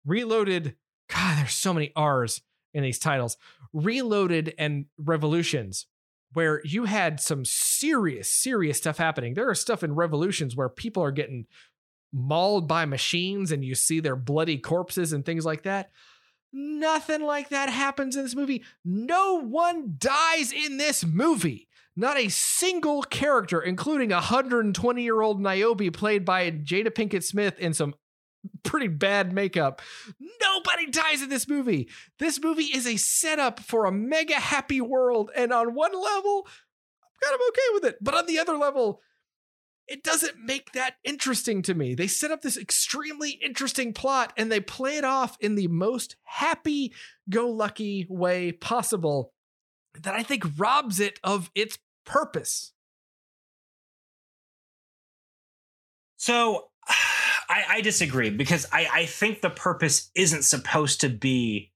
Reloaded. 0.06 0.76
God, 1.12 1.38
there's 1.38 1.54
so 1.54 1.74
many 1.74 1.92
R's 1.96 2.40
in 2.72 2.82
these 2.82 2.98
titles. 2.98 3.36
Reloaded 3.72 4.54
and 4.58 4.86
Revolutions, 4.98 5.86
where 6.32 6.60
you 6.64 6.84
had 6.84 7.20
some 7.20 7.44
serious, 7.44 8.30
serious 8.30 8.78
stuff 8.78 8.98
happening. 8.98 9.34
There 9.34 9.48
are 9.48 9.54
stuff 9.54 9.82
in 9.82 9.94
Revolutions 9.94 10.56
where 10.56 10.68
people 10.68 11.02
are 11.02 11.12
getting 11.12 11.46
mauled 12.12 12.66
by 12.66 12.84
machines 12.84 13.52
and 13.52 13.64
you 13.64 13.74
see 13.74 14.00
their 14.00 14.16
bloody 14.16 14.58
corpses 14.58 15.12
and 15.12 15.24
things 15.24 15.44
like 15.44 15.62
that. 15.62 15.90
Nothing 16.52 17.22
like 17.22 17.50
that 17.50 17.68
happens 17.68 18.16
in 18.16 18.24
this 18.24 18.34
movie. 18.34 18.64
No 18.84 19.40
one 19.40 19.94
dies 19.98 20.52
in 20.52 20.78
this 20.78 21.04
movie. 21.04 21.68
Not 21.96 22.16
a 22.16 22.28
single 22.28 23.02
character, 23.02 23.60
including 23.60 24.10
a 24.10 24.16
120 24.16 25.02
year 25.02 25.20
old 25.20 25.40
Niobe 25.40 25.92
played 25.92 26.24
by 26.24 26.50
Jada 26.50 26.88
Pinkett 26.88 27.22
Smith 27.22 27.58
in 27.58 27.72
some 27.72 27.94
pretty 28.62 28.88
bad 28.88 29.32
makeup. 29.32 29.82
Nobody 30.42 30.90
dies 30.90 31.22
in 31.22 31.28
this 31.28 31.48
movie. 31.48 31.88
This 32.18 32.40
movie 32.42 32.64
is 32.64 32.86
a 32.86 32.96
setup 32.96 33.60
for 33.60 33.86
a 33.86 33.92
mega 33.92 34.34
happy 34.34 34.80
world. 34.80 35.30
And 35.36 35.52
on 35.52 35.74
one 35.74 35.92
level, 35.92 36.46
I'm 36.46 37.28
kind 37.28 37.34
of 37.34 37.40
okay 37.48 37.74
with 37.74 37.84
it. 37.84 37.98
But 38.00 38.14
on 38.14 38.26
the 38.26 38.38
other 38.38 38.56
level, 38.56 39.00
it 39.86 40.04
doesn't 40.04 40.38
make 40.38 40.72
that 40.72 40.94
interesting 41.04 41.62
to 41.62 41.74
me. 41.74 41.94
They 41.94 42.06
set 42.06 42.30
up 42.30 42.42
this 42.42 42.56
extremely 42.56 43.30
interesting 43.44 43.92
plot 43.92 44.32
and 44.36 44.50
they 44.50 44.60
play 44.60 44.96
it 44.96 45.04
off 45.04 45.36
in 45.40 45.56
the 45.56 45.66
most 45.68 46.16
happy 46.22 46.92
go 47.28 47.48
lucky 47.50 48.06
way 48.08 48.52
possible 48.52 49.32
that 50.00 50.14
I 50.14 50.22
think 50.22 50.44
robs 50.56 51.00
it 51.00 51.18
of 51.24 51.50
its 51.56 51.78
purpose. 52.06 52.72
So 56.16 56.69
I, 57.50 57.64
I 57.68 57.80
disagree 57.80 58.30
because 58.30 58.64
I, 58.72 58.88
I 58.92 59.06
think 59.06 59.40
the 59.40 59.50
purpose 59.50 60.10
isn't 60.14 60.44
supposed 60.44 61.00
to 61.00 61.08
be 61.08 61.72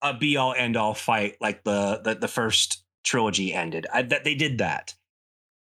a 0.00 0.14
be 0.14 0.36
all 0.36 0.54
end 0.54 0.76
all 0.76 0.94
fight 0.94 1.36
like 1.40 1.64
the, 1.64 2.00
the 2.04 2.14
the 2.14 2.28
first 2.28 2.84
trilogy 3.02 3.52
ended. 3.52 3.86
I, 3.92 4.02
that 4.02 4.22
they 4.22 4.36
did 4.36 4.58
that. 4.58 4.94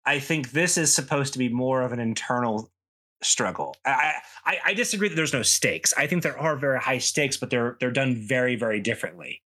I 0.05 0.20
think 0.20 0.51
this 0.51 0.78
is 0.78 0.95
supposed 0.95 1.34
to 1.34 1.39
be 1.39 1.49
more 1.49 1.82
of 1.82 1.91
an 1.91 1.99
internal 1.99 2.72
struggle. 3.22 3.76
I, 3.86 4.14
I 4.45 4.57
I 4.68 4.74
disagree 4.74 5.10
that 5.10 5.16
there's 5.16 5.34
no 5.34 5.43
stakes. 5.43 5.93
I 5.97 6.07
think 6.07 6.24
there 6.24 6.39
are 6.39 6.55
very 6.55 6.80
high 6.80 6.99
stakes, 6.99 7.36
but 7.36 7.49
they're 7.49 7.76
they're 7.82 7.91
done 7.91 8.16
very 8.16 8.55
very 8.55 8.80
differently. 8.80 9.41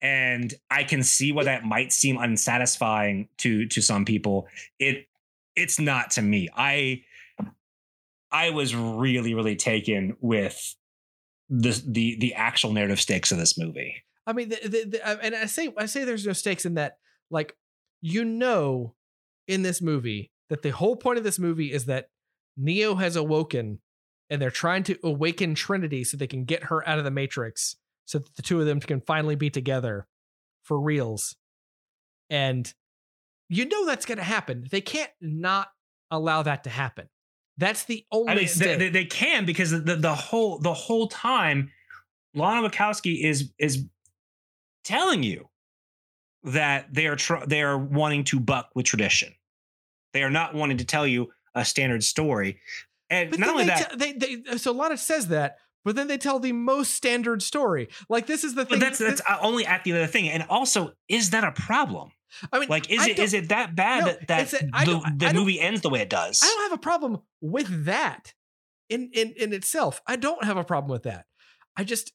And 0.00 0.54
I 0.70 0.84
can 0.84 1.02
see 1.02 1.32
why 1.32 1.44
that 1.44 1.64
might 1.64 1.92
seem 1.92 2.16
unsatisfying 2.16 3.28
to 3.38 3.66
to 3.66 3.82
some 3.82 4.04
people. 4.04 4.46
It 4.78 5.08
it's 5.56 5.80
not 5.80 6.12
to 6.12 6.22
me. 6.22 6.48
I 6.54 7.02
I 8.36 8.50
was 8.50 8.74
really 8.74 9.32
really 9.32 9.56
taken 9.56 10.16
with 10.20 10.76
the 11.48 11.82
the 11.86 12.16
the 12.18 12.34
actual 12.34 12.72
narrative 12.72 13.00
stakes 13.00 13.32
of 13.32 13.38
this 13.38 13.56
movie. 13.58 14.04
I 14.26 14.32
mean, 14.34 14.50
the, 14.50 14.58
the, 14.62 14.84
the, 14.84 15.08
uh, 15.08 15.16
and 15.22 15.34
I 15.34 15.46
say 15.46 15.72
I 15.78 15.86
say 15.86 16.04
there's 16.04 16.26
no 16.26 16.34
stakes 16.34 16.66
in 16.66 16.74
that. 16.74 16.98
Like, 17.30 17.56
you 18.02 18.24
know, 18.24 18.94
in 19.48 19.62
this 19.62 19.80
movie 19.80 20.30
that 20.50 20.62
the 20.62 20.70
whole 20.70 20.96
point 20.96 21.18
of 21.18 21.24
this 21.24 21.38
movie 21.38 21.72
is 21.72 21.86
that 21.86 22.10
Neo 22.56 22.96
has 22.96 23.16
awoken, 23.16 23.80
and 24.28 24.40
they're 24.40 24.50
trying 24.50 24.82
to 24.84 24.98
awaken 25.02 25.54
Trinity 25.54 26.04
so 26.04 26.16
they 26.16 26.26
can 26.26 26.44
get 26.44 26.64
her 26.64 26.86
out 26.86 26.98
of 26.98 27.04
the 27.04 27.10
Matrix, 27.10 27.76
so 28.04 28.18
that 28.18 28.36
the 28.36 28.42
two 28.42 28.60
of 28.60 28.66
them 28.66 28.80
can 28.80 29.00
finally 29.00 29.34
be 29.34 29.48
together 29.48 30.06
for 30.62 30.78
reals. 30.78 31.36
And 32.28 32.72
you 33.48 33.64
know 33.64 33.86
that's 33.86 34.04
going 34.04 34.18
to 34.18 34.24
happen. 34.24 34.66
They 34.70 34.82
can't 34.82 35.12
not 35.22 35.68
allow 36.10 36.42
that 36.42 36.64
to 36.64 36.70
happen. 36.70 37.08
That's 37.58 37.84
the 37.84 38.04
only 38.12 38.32
I 38.32 38.34
mean, 38.36 38.48
they, 38.56 38.76
they, 38.76 38.88
they 38.90 39.04
can 39.04 39.46
because 39.46 39.70
the, 39.70 39.96
the 39.96 40.14
whole 40.14 40.58
the 40.58 40.74
whole 40.74 41.08
time, 41.08 41.70
Lana 42.34 42.68
Wachowski 42.68 43.24
is 43.24 43.52
is 43.58 43.84
telling 44.84 45.22
you 45.22 45.48
that 46.44 46.92
they 46.92 47.06
are 47.06 47.16
tr- 47.16 47.44
they 47.46 47.62
are 47.62 47.78
wanting 47.78 48.24
to 48.24 48.40
buck 48.40 48.70
with 48.74 48.86
tradition. 48.86 49.34
They 50.12 50.22
are 50.22 50.30
not 50.30 50.54
wanting 50.54 50.78
to 50.78 50.84
tell 50.84 51.06
you 51.06 51.32
a 51.54 51.64
standard 51.64 52.04
story, 52.04 52.60
and 53.10 53.30
But 53.30 53.38
not 53.40 53.48
only 53.50 53.64
they, 53.64 53.68
that, 53.68 53.90
te- 53.90 53.96
they, 53.96 54.38
they, 54.38 54.58
so 54.58 54.72
Lana 54.72 54.96
says 54.98 55.28
that, 55.28 55.56
but 55.84 55.96
then 55.96 56.08
they 56.08 56.18
tell 56.18 56.38
the 56.38 56.52
most 56.52 56.94
standard 56.94 57.42
story. 57.42 57.88
Like 58.08 58.26
this 58.26 58.44
is 58.44 58.54
the 58.54 58.64
thing. 58.64 58.78
but 58.78 58.84
that's 58.84 58.98
that's 58.98 59.22
uh, 59.28 59.38
only 59.40 59.64
at 59.64 59.84
the 59.84 59.92
other 59.92 60.06
thing. 60.06 60.28
And 60.28 60.44
also, 60.50 60.92
is 61.08 61.30
that 61.30 61.44
a 61.44 61.52
problem? 61.52 62.12
I 62.52 62.58
mean, 62.58 62.68
Like, 62.68 62.90
is 62.90 63.06
it 63.06 63.34
it 63.34 63.48
that 63.50 63.74
bad 63.74 64.04
No, 64.04 64.12
that 64.28 64.50
that 64.50 64.62
I 64.72 64.84
the, 64.84 65.00
the 65.16 65.34
movie 65.34 65.60
ends 65.60 65.80
the 65.80 65.90
way 65.90 66.00
it 66.00 66.10
does? 66.10 66.40
I 66.42 66.46
don't 66.46 66.70
have 66.70 66.78
a 66.78 66.82
problem 66.82 67.22
with 67.40 67.84
that 67.84 68.34
in 68.88 69.10
in 69.12 69.34
in 69.36 69.52
itself. 69.52 70.00
I 70.06 70.16
don't 70.16 70.44
have 70.44 70.56
a 70.56 70.64
problem 70.64 70.90
with 70.90 71.04
that. 71.04 71.26
I 71.76 71.84
just 71.84 72.12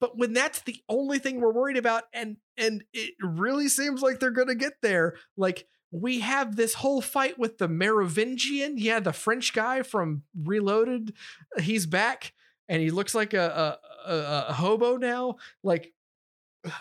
but 0.00 0.16
when 0.16 0.32
that's 0.32 0.60
the 0.60 0.80
only 0.88 1.18
thing 1.18 1.40
we're 1.40 1.52
worried 1.52 1.76
about 1.76 2.04
and 2.12 2.36
and 2.56 2.84
it 2.92 3.14
really 3.20 3.68
seems 3.68 4.02
like 4.02 4.20
they're 4.20 4.30
going 4.30 4.48
to 4.48 4.54
get 4.54 4.74
there 4.82 5.16
like 5.36 5.66
we 5.90 6.20
have 6.20 6.56
this 6.56 6.74
whole 6.74 7.00
fight 7.00 7.38
with 7.38 7.56
the 7.56 7.66
Merovingian, 7.66 8.76
yeah, 8.76 9.00
the 9.00 9.12
French 9.12 9.54
guy 9.54 9.82
from 9.82 10.22
Reloaded, 10.44 11.14
he's 11.58 11.86
back 11.86 12.34
and 12.68 12.82
he 12.82 12.90
looks 12.90 13.14
like 13.14 13.34
a 13.34 13.78
a, 14.06 14.12
a, 14.12 14.46
a 14.48 14.52
hobo 14.52 14.96
now. 14.96 15.36
Like 15.62 15.92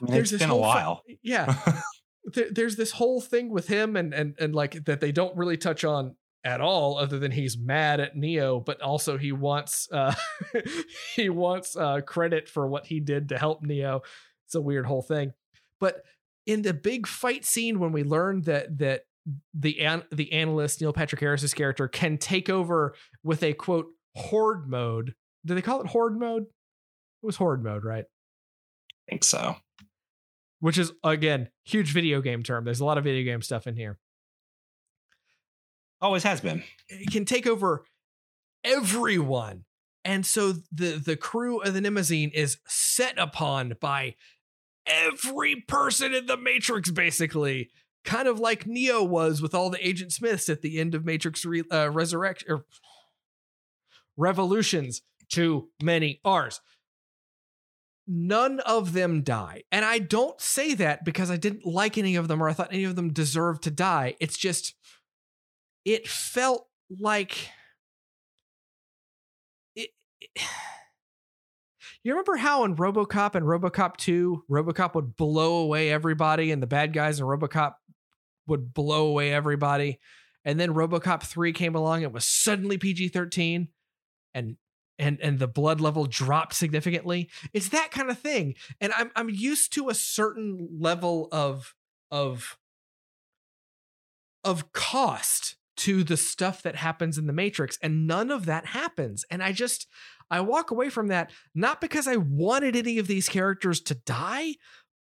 it's 0.08 0.32
been 0.32 0.50
a 0.50 0.56
while. 0.56 1.04
yeah, 1.22 1.56
there, 2.28 2.48
there's 2.52 2.76
this 2.76 2.92
whole 2.92 3.22
thing 3.22 3.50
with 3.50 3.68
him 3.68 3.96
and 3.96 4.14
and 4.14 4.36
and 4.40 4.54
like 4.54 4.86
that 4.86 5.00
they 5.00 5.12
don't 5.12 5.36
really 5.36 5.58
touch 5.58 5.84
on 5.84 6.16
at 6.44 6.62
all 6.62 6.98
other 6.98 7.20
than 7.20 7.32
he's 7.32 7.58
mad 7.58 8.00
at 8.00 8.16
neo 8.16 8.60
but 8.60 8.80
also 8.82 9.18
he 9.18 9.32
wants 9.32 9.88
uh 9.92 10.14
he 11.16 11.30
wants 11.30 11.76
uh 11.76 12.02
credit 12.02 12.48
for 12.48 12.68
what 12.68 12.86
he 12.86 13.00
did 13.00 13.30
to 13.30 13.38
help 13.38 13.64
neo. 13.64 14.02
It's 14.46 14.56
a 14.56 14.62
weird 14.62 14.86
whole 14.86 15.02
thing. 15.02 15.34
But 15.80 16.04
in 16.46 16.62
the 16.62 16.74
big 16.74 17.08
fight 17.08 17.44
scene 17.44 17.80
when 17.80 17.92
we 17.92 18.04
learn 18.04 18.44
that 18.44 18.78
that 18.78 19.02
the 19.54 19.82
an- 19.82 20.06
the 20.12 20.32
analyst 20.32 20.80
neil 20.80 20.94
patrick 20.94 21.20
harris's 21.20 21.54
character 21.54 21.88
can 21.88 22.18
take 22.18 22.50
over 22.50 22.96
with 23.24 23.44
a 23.44 23.54
quote 23.54 23.88
horde 24.16 24.68
mode. 24.70 25.16
Do 25.46 25.56
they 25.56 25.62
call 25.62 25.82
it 25.82 25.88
horde 25.88 26.18
mode? 26.18 26.44
It 26.44 27.26
was 27.26 27.36
horde 27.38 27.64
mode 27.64 27.84
right? 27.84 28.06
I 28.06 29.12
think 29.12 29.24
so. 29.24 29.58
Which 30.60 30.78
is 30.78 30.92
again 31.04 31.50
huge 31.64 31.94
video 31.94 32.22
game 32.22 32.44
term. 32.44 32.66
There's 32.66 32.80
a 32.80 32.86
lot 32.86 32.98
of 32.98 33.04
video 33.04 33.24
game 33.24 33.42
stuff 33.42 33.68
in 33.68 33.76
here. 33.76 34.00
Always 36.02 36.24
has 36.24 36.42
been. 36.42 36.64
It 36.90 37.12
can 37.12 37.26
take 37.26 37.48
over 37.48 37.84
everyone. 38.64 39.66
And 40.04 40.26
so 40.26 40.54
the 40.72 41.02
the 41.04 41.16
crew 41.16 41.60
of 41.60 41.74
the 41.74 41.82
Mnemosyne 41.82 42.32
is 42.34 42.58
set 42.68 43.18
upon 43.20 43.74
by 43.82 44.16
every 44.86 45.64
person 45.68 46.14
in 46.14 46.28
the 46.28 46.38
Matrix, 46.38 46.90
basically, 46.92 47.70
kind 48.06 48.28
of 48.28 48.40
like 48.40 48.66
Neo 48.66 49.04
was 49.04 49.42
with 49.42 49.54
all 49.54 49.70
the 49.70 49.86
Agent 49.86 50.14
Smiths 50.14 50.50
at 50.50 50.62
the 50.62 50.80
end 50.80 50.96
of 50.96 51.06
Matrix 51.06 51.44
Re- 51.46 51.64
uh, 51.72 51.90
Resurrection 51.92 52.50
or 52.50 52.66
Revolutions. 54.16 55.02
Too 55.30 55.70
many 55.84 56.22
R's. 56.24 56.62
None 58.08 58.62
of 58.62 58.94
them 58.94 59.22
die. 59.22 59.64
And 59.70 59.84
I 59.84 60.00
don't 60.00 60.40
say 60.40 60.74
that 60.76 61.04
because 61.04 61.30
I 61.30 61.36
didn't 61.36 61.66
like 61.66 61.98
any 61.98 62.16
of 62.16 62.30
them 62.30 62.42
or 62.42 62.48
I 62.48 62.54
thought 62.54 62.72
any 62.72 62.86
of 62.86 62.96
them 62.96 63.12
deserved 63.12 63.64
to 63.64 63.72
die. 63.72 64.16
It's 64.22 64.38
just, 64.38 64.76
it 65.84 66.08
felt 66.08 66.68
like. 66.90 67.50
It, 69.76 69.90
it 70.22 70.30
you 72.04 72.14
remember 72.14 72.38
how 72.38 72.64
in 72.64 72.78
RoboCop 72.78 73.36
and 73.36 73.46
RoboCop 73.46 73.98
2, 73.98 74.46
RoboCop 74.50 74.96
would 74.96 75.18
blow 75.18 75.58
away 75.58 75.92
everybody 75.92 76.52
and 76.52 76.64
the 76.64 76.68
bad 76.68 76.94
guys 76.94 77.20
in 77.20 77.26
RoboCop 77.26 77.74
would 78.48 78.74
blow 78.74 79.08
away 79.08 79.34
everybody. 79.34 80.00
And 80.46 80.58
then 80.58 80.74
RoboCop 80.74 81.24
3 81.24 81.52
came 81.52 81.76
along, 81.76 82.04
it 82.04 82.14
was 82.14 82.24
suddenly 82.24 82.78
PG-13 82.78 83.68
and 84.34 84.56
and 85.00 85.20
and 85.22 85.40
the 85.40 85.48
blood 85.48 85.82
level 85.82 86.06
dropped 86.06 86.54
significantly. 86.54 87.30
It's 87.54 87.70
that 87.70 87.92
kind 87.92 88.10
of 88.10 88.20
thing. 88.20 88.56
And 88.82 88.94
I'm 88.94 89.12
I'm 89.16 89.30
used 89.30 89.74
to 89.74 89.90
a 89.90 89.96
certain 89.96 90.68
level 90.80 91.28
of 91.32 91.76
of 92.12 92.58
of 94.44 94.72
cost 94.72 95.56
to 95.78 96.04
the 96.04 96.18
stuff 96.18 96.64
that 96.64 96.76
happens 96.76 97.18
in 97.18 97.28
the 97.28 97.34
Matrix 97.34 97.78
and 97.82 98.08
none 98.08 98.32
of 98.32 98.46
that 98.46 98.68
happens. 98.68 99.26
And 99.30 99.44
I 99.44 99.52
just 99.52 99.88
I 100.30 100.42
walk 100.42 100.72
away 100.72 100.90
from 100.90 101.08
that 101.08 101.32
not 101.54 101.80
because 101.80 102.08
I 102.08 102.18
wanted 102.18 102.76
any 102.76 102.98
of 102.98 103.08
these 103.08 103.30
characters 103.30 103.80
to 103.82 103.96
die, 103.96 104.56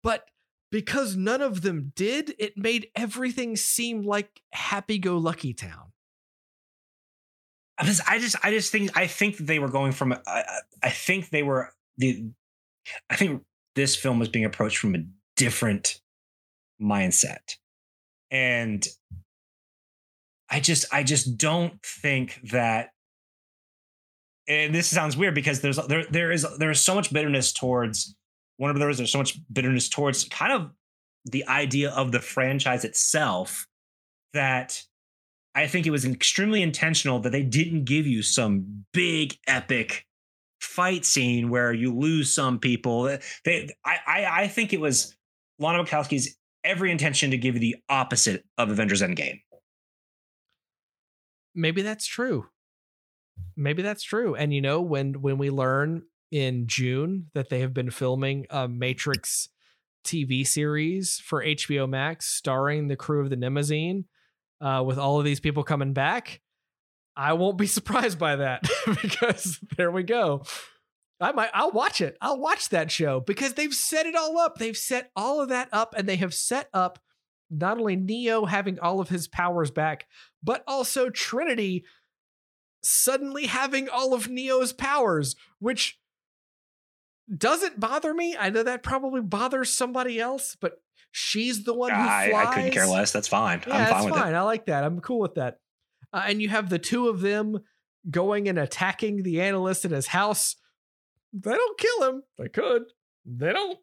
but 0.02 0.26
because 0.72 1.16
none 1.16 1.42
of 1.42 1.62
them 1.62 1.92
did, 1.96 2.34
it 2.40 2.58
made 2.58 2.88
everything 2.96 3.56
seem 3.56 4.02
like 4.02 4.42
happy 4.52 4.98
go 4.98 5.18
lucky 5.18 5.54
town. 5.54 5.93
I 7.84 7.86
just, 7.86 8.02
I 8.10 8.20
just, 8.20 8.36
I 8.44 8.52
just 8.52 8.72
think, 8.72 8.98
I 8.98 9.08
think 9.08 9.38
they 9.38 9.60
were 9.60 9.70
going 9.70 9.92
from, 9.92 10.14
I, 10.26 10.44
I 10.82 10.90
think 10.90 11.30
they 11.30 11.44
were 11.44 11.74
the, 11.98 12.26
I 13.10 13.16
think 13.16 13.44
this 13.76 13.96
film 13.96 14.20
was 14.20 14.30
being 14.30 14.46
approached 14.46 14.78
from 14.78 14.96
a 14.96 15.00
different 15.36 16.00
mindset, 16.82 17.58
and 18.32 18.86
I 20.50 20.60
just, 20.60 20.86
I 20.94 21.04
just 21.04 21.38
don't 21.38 21.82
think 21.84 22.40
that 22.52 22.90
and 24.48 24.76
this 24.76 24.88
sounds 24.88 25.16
weird 25.16 25.36
because 25.36 25.62
there's 25.62 25.78
there 25.88 26.06
there 26.10 26.32
is 26.32 26.46
there 26.58 26.72
is 26.72 26.82
so 26.82 26.96
much 26.96 27.14
bitterness 27.14 27.54
towards 27.54 28.16
Warner 28.60 28.78
Brothers. 28.78 28.98
There's 28.98 29.12
so 29.12 29.18
much 29.18 29.40
bitterness 29.52 29.90
towards 29.90 30.26
kind 30.26 30.52
of 30.52 30.72
the 31.26 31.48
idea 31.48 31.92
of 31.92 32.12
the 32.12 32.20
franchise 32.20 32.84
itself 32.84 33.66
that 34.34 34.84
I 35.56 35.68
think 35.68 35.86
it 35.86 35.92
was 35.92 36.06
extremely 36.06 36.62
intentional 36.62 37.20
that 37.20 37.32
they 37.32 37.44
didn't 37.44 37.86
give 37.86 38.08
you 38.08 38.22
some 38.22 38.86
big 38.94 39.38
epic 39.48 40.06
fight 40.60 41.06
scene 41.06 41.50
where 41.50 41.74
you 41.74 41.96
lose 41.96 42.34
some 42.34 42.60
people. 42.60 43.18
They, 43.46 43.70
I, 43.86 43.98
I, 44.08 44.26
I 44.44 44.48
think 44.48 44.74
it 44.74 44.82
was 44.82 45.16
Lana 45.60 45.84
Wachowski's 45.84 46.36
every 46.64 46.92
intention 46.92 47.32
to 47.32 47.38
give 47.38 47.56
you 47.56 47.62
the 47.62 47.76
opposite 47.90 48.46
of 48.58 48.70
Avengers 48.70 49.02
Endgame. 49.02 49.42
Maybe 51.54 51.84
that's 51.84 52.08
true 52.08 52.48
maybe 53.56 53.82
that's 53.82 54.04
true. 54.04 54.36
And 54.36 54.54
you 54.54 54.62
know, 54.62 54.82
when 54.82 55.22
when 55.22 55.38
we 55.38 55.50
learn 55.50 56.04
in 56.32 56.68
June 56.68 57.28
that 57.34 57.50
they 57.50 57.60
have 57.60 57.74
been 57.74 57.92
filming 57.92 58.46
a 58.50 58.68
Matrix 58.68 59.50
TV 60.06 60.46
series 60.46 61.20
for 61.20 61.44
HBO 61.44 61.88
Max 61.88 62.28
starring 62.28 62.88
the 62.88 62.96
crew 62.96 63.22
of 63.22 63.30
the 63.30 63.38
Mnemosyne, 63.38 64.06
uh, 64.64 64.82
with 64.82 64.98
all 64.98 65.20
of 65.20 65.26
these 65.26 65.42
people 65.42 65.64
coming 65.64 65.94
back, 65.94 66.42
I 67.16 67.34
won't 67.34 67.58
be 67.58 67.68
surprised 67.78 68.18
by 68.18 68.38
that 68.38 68.68
because 69.02 69.60
there 69.78 69.92
we 69.92 70.04
go. 70.04 70.44
I 71.20 71.32
might 71.32 71.52
I'll 71.54 71.72
watch 71.72 72.02
it. 72.02 72.18
I'll 72.22 72.40
watch 72.40 72.70
that 72.70 72.92
show 72.92 73.20
because 73.20 73.54
they've 73.54 73.74
set 73.74 74.06
it 74.06 74.16
all 74.16 74.38
up. 74.38 74.58
They've 74.58 74.76
set 74.76 75.12
all 75.16 75.42
of 75.42 75.50
that 75.50 75.70
up 75.72 75.94
and 75.96 76.08
they 76.08 76.18
have 76.18 76.34
set 76.34 76.70
up 76.74 77.00
not 77.50 77.78
only 77.78 77.96
Neo 77.96 78.46
having 78.46 78.80
all 78.80 79.00
of 79.00 79.10
his 79.10 79.28
powers 79.28 79.70
back, 79.70 80.08
but 80.42 80.64
also 80.68 81.10
Trinity 81.10 81.86
suddenly 82.84 83.46
having 83.46 83.88
all 83.88 84.14
of 84.14 84.28
Neo's 84.28 84.74
powers, 84.74 85.36
which 85.60 86.00
doesn't 87.36 87.80
bother 87.80 88.14
me. 88.14 88.36
I 88.38 88.50
know 88.50 88.64
that 88.64 88.84
probably 88.84 89.22
bothers 89.22 89.72
somebody 89.72 90.20
else, 90.20 90.58
but 90.60 90.82
she's 91.14 91.64
the 91.64 91.74
one 91.74 91.92
who 91.92 91.96
flies. 91.96 92.34
I, 92.34 92.44
I 92.44 92.54
couldn't 92.54 92.72
care 92.72 92.88
less. 92.88 93.14
That's 93.14 93.28
fine. 93.28 93.64
Yeah, 93.66 93.78
I'm 93.78 93.88
fine 93.88 94.06
with 94.06 94.16
fine. 94.16 94.34
it. 94.34 94.36
I 94.36 94.42
like 94.42 94.66
that. 94.66 94.84
I'm 94.84 95.00
cool 95.00 95.20
with 95.20 95.36
that. 95.36 95.60
Uh, 96.12 96.24
and 96.28 96.42
you 96.42 96.50
have 96.50 96.70
the 96.70 96.80
two 96.80 97.08
of 97.08 97.22
them 97.22 97.60
going 98.10 98.50
and 98.50 98.60
attacking 98.60 99.24
the 99.24 99.40
analyst 99.40 99.86
in 99.86 99.92
his 99.92 100.08
house. 100.08 100.58
They 101.32 101.52
don't 101.52 101.80
kill 101.80 102.10
him. 102.10 102.24
They 102.38 102.50
could. 102.50 102.84
They 103.26 103.54
don't 103.54 103.80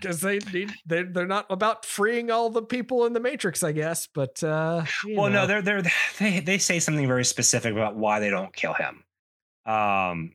because 0.00 0.20
they 0.20 0.38
need 0.52 0.72
they 0.86 1.02
they're 1.02 1.26
not 1.26 1.46
about 1.50 1.84
freeing 1.84 2.30
all 2.30 2.50
the 2.50 2.62
people 2.62 3.04
in 3.04 3.12
the 3.14 3.18
matrix 3.20 3.64
i 3.64 3.72
guess 3.72 4.06
but 4.06 4.40
uh 4.44 4.84
well 5.08 5.28
know. 5.28 5.40
no 5.40 5.46
they're 5.48 5.60
they're 5.60 5.82
they 6.20 6.38
they 6.38 6.56
say 6.56 6.78
something 6.78 7.08
very 7.08 7.24
specific 7.24 7.72
about 7.72 7.96
why 7.96 8.20
they 8.20 8.30
don't 8.30 8.54
kill 8.54 8.74
him 8.74 9.02
um 9.66 10.30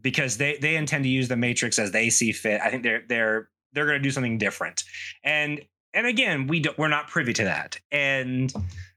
because 0.00 0.36
they 0.36 0.56
they 0.58 0.76
intend 0.76 1.02
to 1.02 1.10
use 1.10 1.26
the 1.26 1.36
matrix 1.36 1.80
as 1.80 1.90
they 1.90 2.10
see 2.10 2.30
fit 2.30 2.60
i 2.60 2.70
think 2.70 2.84
they're 2.84 3.02
they're 3.08 3.48
they're 3.72 3.86
going 3.86 3.98
to 3.98 4.02
do 4.02 4.10
something 4.10 4.38
different 4.38 4.84
and 5.24 5.60
and 5.94 6.06
again 6.06 6.46
we 6.46 6.60
don't 6.60 6.78
we're 6.78 6.88
not 6.88 7.08
privy 7.08 7.32
to 7.32 7.44
that 7.44 7.78
and 7.90 8.52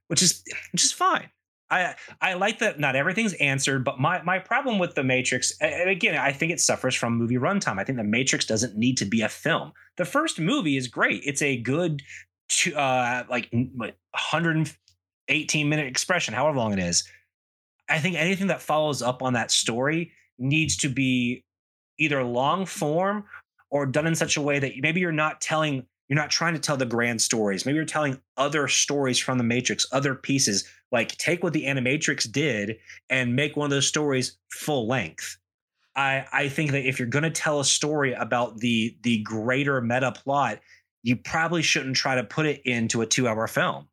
which 0.07 0.21
is 0.21 0.43
which 0.71 0.83
is 0.83 0.91
fine 0.91 1.29
I 1.69 1.95
I 2.21 2.33
like 2.33 2.59
that 2.59 2.79
not 2.79 2.95
everything's 2.95 3.33
answered, 3.33 3.83
but 3.83 3.99
my 3.99 4.21
my 4.21 4.39
problem 4.39 4.77
with 4.77 4.95
the 4.95 5.03
Matrix, 5.03 5.57
and 5.59 5.89
again, 5.89 6.15
I 6.15 6.31
think 6.31 6.51
it 6.51 6.59
suffers 6.59 6.95
from 6.95 7.17
movie 7.17 7.37
runtime. 7.37 7.79
I 7.79 7.83
think 7.83 7.97
the 7.97 8.03
Matrix 8.03 8.45
doesn't 8.45 8.77
need 8.77 8.97
to 8.97 9.05
be 9.05 9.21
a 9.21 9.29
film. 9.29 9.71
The 9.97 10.05
first 10.05 10.39
movie 10.39 10.77
is 10.77 10.87
great; 10.87 11.23
it's 11.25 11.41
a 11.41 11.57
good, 11.57 12.03
uh, 12.75 13.23
like 13.29 13.49
118 13.51 15.69
minute 15.69 15.87
expression, 15.87 16.33
however 16.33 16.57
long 16.57 16.73
it 16.73 16.79
is. 16.79 17.03
I 17.89 17.99
think 17.99 18.15
anything 18.15 18.47
that 18.47 18.61
follows 18.61 19.01
up 19.01 19.23
on 19.23 19.33
that 19.33 19.51
story 19.51 20.11
needs 20.37 20.77
to 20.77 20.89
be 20.89 21.43
either 21.97 22.23
long 22.23 22.65
form 22.65 23.25
or 23.75 23.85
done 23.85 24.07
in 24.07 24.15
such 24.15 24.37
a 24.37 24.41
way 24.41 24.57
that 24.57 24.71
maybe 24.79 25.01
you're 25.01 25.11
not 25.11 25.41
telling 25.41 25.85
you're 26.07 26.15
not 26.15 26.29
trying 26.29 26.53
to 26.53 26.59
tell 26.61 26.77
the 26.77 26.85
grand 26.85 27.21
stories. 27.21 27.65
Maybe 27.65 27.75
you're 27.75 27.83
telling 27.83 28.21
other 28.37 28.69
stories 28.69 29.19
from 29.19 29.37
the 29.37 29.43
Matrix, 29.43 29.85
other 29.91 30.15
pieces. 30.15 30.63
Like 30.93 31.09
take 31.17 31.43
what 31.43 31.51
the 31.51 31.65
Animatrix 31.65 32.31
did 32.31 32.77
and 33.09 33.35
make 33.35 33.57
one 33.57 33.65
of 33.65 33.71
those 33.71 33.87
stories 33.87 34.37
full 34.49 34.87
length. 34.87 35.37
I 35.93 36.25
I 36.31 36.47
think 36.47 36.71
that 36.71 36.87
if 36.87 36.99
you're 36.99 37.09
going 37.09 37.23
to 37.23 37.29
tell 37.29 37.59
a 37.59 37.65
story 37.65 38.13
about 38.13 38.59
the 38.59 38.95
the 39.01 39.23
greater 39.23 39.81
meta 39.81 40.13
plot, 40.13 40.61
you 41.03 41.17
probably 41.17 41.61
shouldn't 41.61 41.97
try 41.97 42.15
to 42.15 42.23
put 42.23 42.45
it 42.45 42.61
into 42.63 43.01
a 43.01 43.05
two 43.05 43.27
hour 43.27 43.45
film. 43.45 43.89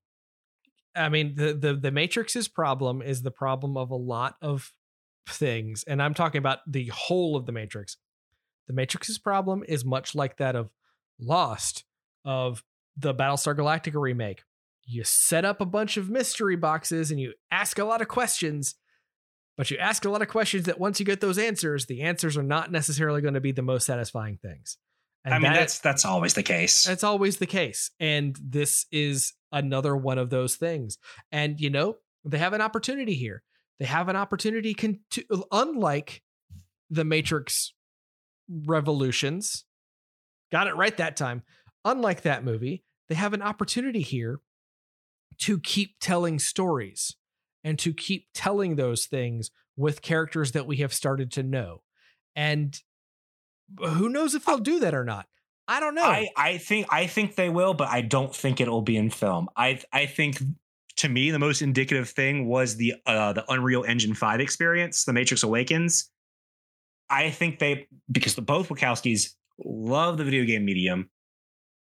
I 0.94 1.08
mean, 1.08 1.34
the 1.34 1.54
the 1.54 1.74
the 1.74 1.90
Matrix's 1.90 2.46
problem 2.46 3.02
is 3.02 3.22
the 3.22 3.32
problem 3.32 3.76
of 3.76 3.90
a 3.90 3.96
lot 3.96 4.36
of 4.40 4.72
things, 5.28 5.82
and 5.88 6.00
I'm 6.00 6.14
talking 6.14 6.38
about 6.38 6.60
the 6.68 6.86
whole 6.86 7.34
of 7.34 7.46
the 7.46 7.52
Matrix. 7.52 7.96
The 8.72 8.76
Matrix's 8.76 9.18
problem 9.18 9.62
is 9.68 9.84
much 9.84 10.14
like 10.14 10.38
that 10.38 10.56
of 10.56 10.70
Lost, 11.20 11.84
of 12.24 12.64
the 12.96 13.14
Battlestar 13.14 13.54
Galactica 13.54 14.00
remake. 14.00 14.44
You 14.86 15.04
set 15.04 15.44
up 15.44 15.60
a 15.60 15.66
bunch 15.66 15.98
of 15.98 16.08
mystery 16.08 16.56
boxes 16.56 17.10
and 17.10 17.20
you 17.20 17.34
ask 17.50 17.78
a 17.78 17.84
lot 17.84 18.00
of 18.00 18.08
questions, 18.08 18.74
but 19.58 19.70
you 19.70 19.76
ask 19.76 20.06
a 20.06 20.10
lot 20.10 20.22
of 20.22 20.28
questions 20.28 20.64
that 20.64 20.80
once 20.80 20.98
you 20.98 21.04
get 21.04 21.20
those 21.20 21.36
answers, 21.36 21.84
the 21.84 22.00
answers 22.00 22.38
are 22.38 22.42
not 22.42 22.72
necessarily 22.72 23.20
going 23.20 23.34
to 23.34 23.42
be 23.42 23.52
the 23.52 23.60
most 23.60 23.84
satisfying 23.84 24.38
things. 24.38 24.78
And 25.26 25.34
I 25.34 25.38
mean, 25.38 25.52
that 25.52 25.58
that's 25.58 25.78
that's 25.80 26.04
always 26.06 26.32
the 26.32 26.42
case. 26.42 26.84
That's 26.84 27.04
always 27.04 27.36
the 27.36 27.46
case. 27.46 27.90
And 28.00 28.34
this 28.42 28.86
is 28.90 29.34
another 29.52 29.94
one 29.94 30.16
of 30.16 30.30
those 30.30 30.56
things. 30.56 30.96
And 31.30 31.60
you 31.60 31.68
know, 31.68 31.96
they 32.24 32.38
have 32.38 32.54
an 32.54 32.62
opportunity 32.62 33.14
here. 33.14 33.42
They 33.78 33.86
have 33.86 34.08
an 34.08 34.16
opportunity 34.16 34.72
con- 34.72 35.00
to, 35.10 35.24
unlike 35.52 36.22
the 36.88 37.04
Matrix 37.04 37.74
Revolutions. 38.66 39.64
Got 40.50 40.66
it 40.66 40.76
right 40.76 40.96
that 40.98 41.16
time 41.16 41.42
unlike 41.84 42.22
that 42.22 42.44
movie, 42.44 42.84
they 43.08 43.14
have 43.14 43.32
an 43.32 43.42
opportunity 43.42 44.00
here 44.00 44.40
to 45.38 45.58
keep 45.58 45.96
telling 46.00 46.38
stories 46.38 47.16
and 47.64 47.78
to 47.78 47.92
keep 47.92 48.26
telling 48.34 48.76
those 48.76 49.06
things 49.06 49.50
with 49.76 50.02
characters 50.02 50.52
that 50.52 50.66
we 50.66 50.78
have 50.78 50.92
started 50.92 51.30
to 51.32 51.42
know. 51.42 51.82
And 52.36 52.78
who 53.78 54.08
knows 54.08 54.34
if 54.34 54.44
they'll 54.44 54.58
do 54.58 54.80
that 54.80 54.94
or 54.94 55.04
not. 55.04 55.26
I 55.68 55.80
don't 55.80 55.94
know. 55.94 56.04
I, 56.04 56.28
I 56.36 56.58
think 56.58 56.88
I 56.90 57.06
think 57.06 57.36
they 57.36 57.48
will, 57.48 57.72
but 57.72 57.88
I 57.88 58.02
don't 58.02 58.34
think 58.34 58.60
it'll 58.60 58.82
be 58.82 58.96
in 58.96 59.10
film. 59.10 59.48
I 59.56 59.80
I 59.92 60.06
think 60.06 60.42
to 60.96 61.08
me 61.08 61.30
the 61.30 61.38
most 61.38 61.62
indicative 61.62 62.10
thing 62.10 62.46
was 62.46 62.76
the 62.76 62.94
uh 63.06 63.32
the 63.32 63.50
Unreal 63.50 63.84
Engine 63.84 64.12
5 64.12 64.40
experience, 64.40 65.04
The 65.04 65.12
Matrix 65.12 65.42
Awakens. 65.42 66.10
I 67.12 67.30
think 67.30 67.58
they 67.58 67.86
because 68.10 68.34
the 68.34 68.42
both 68.42 68.68
Wachowskis 68.68 69.34
love 69.62 70.16
the 70.16 70.24
video 70.24 70.44
game 70.44 70.64
medium 70.64 71.10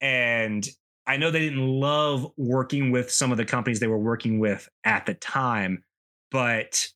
and 0.00 0.66
I 1.06 1.16
know 1.16 1.30
they 1.30 1.40
didn't 1.40 1.66
love 1.66 2.26
working 2.36 2.90
with 2.90 3.10
some 3.10 3.30
of 3.30 3.38
the 3.38 3.44
companies 3.44 3.80
they 3.80 3.86
were 3.86 3.98
working 3.98 4.40
with 4.40 4.68
at 4.84 5.06
the 5.06 5.14
time, 5.14 5.82
but 6.30 6.86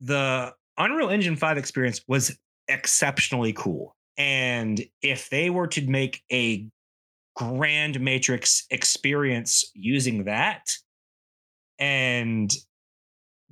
the 0.00 0.52
Unreal 0.76 1.08
Engine 1.08 1.36
5 1.36 1.56
experience 1.56 2.02
was 2.06 2.38
exceptionally 2.68 3.54
cool. 3.54 3.96
And 4.18 4.82
if 5.00 5.30
they 5.30 5.48
were 5.48 5.66
to 5.68 5.86
make 5.86 6.22
a 6.30 6.68
grand 7.34 8.00
Matrix 8.00 8.66
experience 8.70 9.70
using 9.74 10.24
that, 10.24 10.70
and 11.78 12.52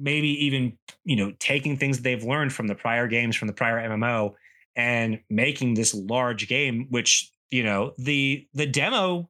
maybe 0.00 0.46
even, 0.46 0.78
you 1.04 1.16
know, 1.16 1.32
taking 1.38 1.76
things 1.76 2.00
they've 2.00 2.24
learned 2.24 2.52
from 2.52 2.66
the 2.66 2.74
prior 2.74 3.06
games, 3.06 3.36
from 3.36 3.48
the 3.48 3.54
prior 3.54 3.76
MMO, 3.88 4.34
and 4.76 5.20
making 5.28 5.74
this 5.74 5.94
large 5.94 6.48
game, 6.48 6.86
which, 6.90 7.30
you 7.50 7.62
know, 7.62 7.92
the 7.98 8.46
the 8.54 8.66
demo 8.66 9.28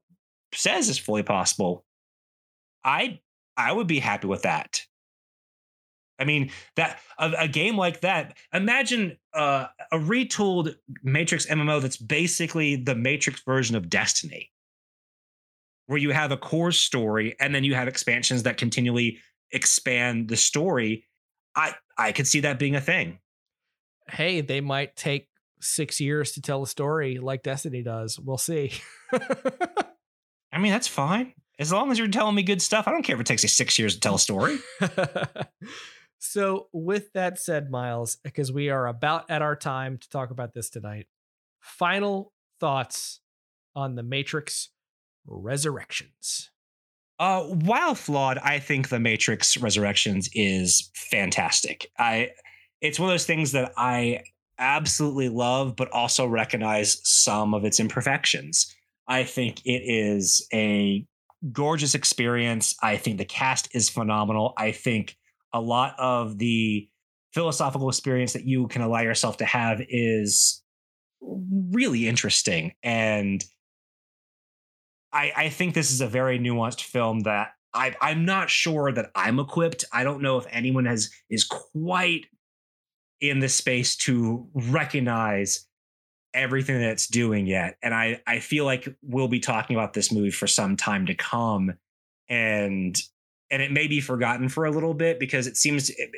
says 0.54 0.88
is 0.88 0.98
fully 0.98 1.22
possible. 1.22 1.84
I 2.84 3.20
I 3.56 3.72
would 3.72 3.86
be 3.86 3.98
happy 3.98 4.26
with 4.26 4.42
that. 4.42 4.82
I 6.18 6.24
mean 6.24 6.50
that 6.76 7.00
a, 7.18 7.32
a 7.38 7.48
game 7.48 7.76
like 7.76 8.00
that. 8.00 8.36
Imagine 8.52 9.16
uh, 9.34 9.66
a 9.90 9.96
retooled 9.96 10.74
Matrix 11.02 11.46
MMO 11.46 11.80
that's 11.80 11.96
basically 11.96 12.76
the 12.76 12.94
Matrix 12.94 13.42
version 13.42 13.74
of 13.74 13.88
Destiny, 13.88 14.50
where 15.86 15.98
you 15.98 16.10
have 16.10 16.30
a 16.30 16.36
core 16.36 16.72
story 16.72 17.34
and 17.40 17.54
then 17.54 17.64
you 17.64 17.74
have 17.74 17.88
expansions 17.88 18.42
that 18.42 18.58
continually 18.58 19.18
expand 19.52 20.28
the 20.28 20.36
story. 20.36 21.06
I 21.56 21.74
I 21.96 22.12
could 22.12 22.26
see 22.26 22.40
that 22.40 22.58
being 22.58 22.76
a 22.76 22.80
thing. 22.80 23.18
hey, 24.08 24.40
they 24.40 24.60
might 24.60 24.96
take 24.96 25.28
six 25.60 26.00
years 26.00 26.32
to 26.32 26.42
tell 26.42 26.62
a 26.62 26.66
story 26.66 27.18
like 27.18 27.42
Destiny 27.42 27.82
does. 27.82 28.18
We'll 28.18 28.38
see. 28.38 28.72
I 29.12 30.58
mean 30.58 30.72
that's 30.72 30.88
fine 30.88 31.34
as 31.60 31.70
long 31.70 31.92
as 31.92 31.98
you're 31.98 32.08
telling 32.08 32.34
me 32.34 32.42
good 32.42 32.62
stuff. 32.62 32.88
I 32.88 32.90
don't 32.90 33.02
care 33.02 33.14
if 33.14 33.20
it 33.20 33.26
takes 33.26 33.42
you 33.42 33.48
six 33.48 33.78
years 33.78 33.94
to 33.94 34.00
tell 34.00 34.14
a 34.14 34.18
story. 34.18 34.58
so, 36.18 36.68
with 36.72 37.12
that 37.12 37.38
said, 37.38 37.70
Miles, 37.70 38.16
because 38.16 38.50
we 38.50 38.70
are 38.70 38.88
about 38.88 39.30
at 39.30 39.42
our 39.42 39.54
time 39.54 39.98
to 39.98 40.08
talk 40.08 40.30
about 40.30 40.54
this 40.54 40.70
tonight, 40.70 41.06
final 41.60 42.32
thoughts 42.58 43.20
on 43.76 43.94
the 43.94 44.02
Matrix 44.02 44.70
Resurrections. 45.26 46.50
Uh, 47.20 47.42
while 47.42 47.94
flawed, 47.94 48.38
I 48.38 48.58
think 48.58 48.88
the 48.88 48.98
Matrix 48.98 49.58
Resurrections 49.58 50.30
is 50.32 50.90
fantastic. 50.94 51.86
I, 51.98 52.30
it's 52.80 52.98
one 52.98 53.10
of 53.10 53.12
those 53.12 53.26
things 53.26 53.52
that 53.52 53.74
I 53.76 54.22
absolutely 54.58 55.28
love, 55.28 55.76
but 55.76 55.90
also 55.90 56.26
recognize 56.26 56.98
some 57.04 57.52
of 57.52 57.66
its 57.66 57.78
imperfections. 57.78 58.74
I 59.06 59.24
think 59.24 59.60
it 59.66 59.82
is 59.84 60.46
a 60.54 61.04
gorgeous 61.52 61.94
experience. 61.94 62.74
I 62.82 62.96
think 62.96 63.18
the 63.18 63.26
cast 63.26 63.68
is 63.74 63.90
phenomenal. 63.90 64.54
I 64.56 64.72
think 64.72 65.14
a 65.52 65.60
lot 65.60 65.94
of 65.98 66.38
the 66.38 66.88
philosophical 67.34 67.90
experience 67.90 68.32
that 68.32 68.46
you 68.46 68.66
can 68.68 68.80
allow 68.80 69.00
yourself 69.00 69.36
to 69.38 69.44
have 69.44 69.82
is 69.90 70.62
really 71.20 72.08
interesting 72.08 72.72
and 72.82 73.44
I, 75.12 75.32
I 75.36 75.48
think 75.48 75.74
this 75.74 75.90
is 75.90 76.00
a 76.00 76.06
very 76.06 76.38
nuanced 76.38 76.82
film 76.82 77.20
that 77.20 77.52
I, 77.72 77.94
I'm 78.00 78.24
not 78.24 78.50
sure 78.50 78.92
that 78.92 79.10
I'm 79.14 79.38
equipped. 79.38 79.84
I 79.92 80.04
don't 80.04 80.22
know 80.22 80.38
if 80.38 80.46
anyone 80.50 80.86
has 80.86 81.10
is 81.28 81.44
quite 81.44 82.26
in 83.20 83.40
the 83.40 83.48
space 83.48 83.96
to 83.96 84.48
recognize 84.54 85.66
everything 86.32 86.78
that 86.78 86.90
it's 86.90 87.06
doing 87.06 87.46
yet. 87.46 87.76
And 87.82 87.94
I, 87.94 88.22
I 88.26 88.40
feel 88.40 88.64
like 88.64 88.88
we'll 89.02 89.28
be 89.28 89.40
talking 89.40 89.76
about 89.76 89.92
this 89.92 90.12
movie 90.12 90.30
for 90.30 90.46
some 90.46 90.76
time 90.76 91.06
to 91.06 91.14
come. 91.14 91.74
And 92.28 92.96
and 93.50 93.60
it 93.60 93.72
may 93.72 93.88
be 93.88 94.00
forgotten 94.00 94.48
for 94.48 94.64
a 94.64 94.70
little 94.70 94.94
bit 94.94 95.18
because 95.18 95.48
it 95.48 95.56
seems 95.56 95.90
it, 95.90 96.10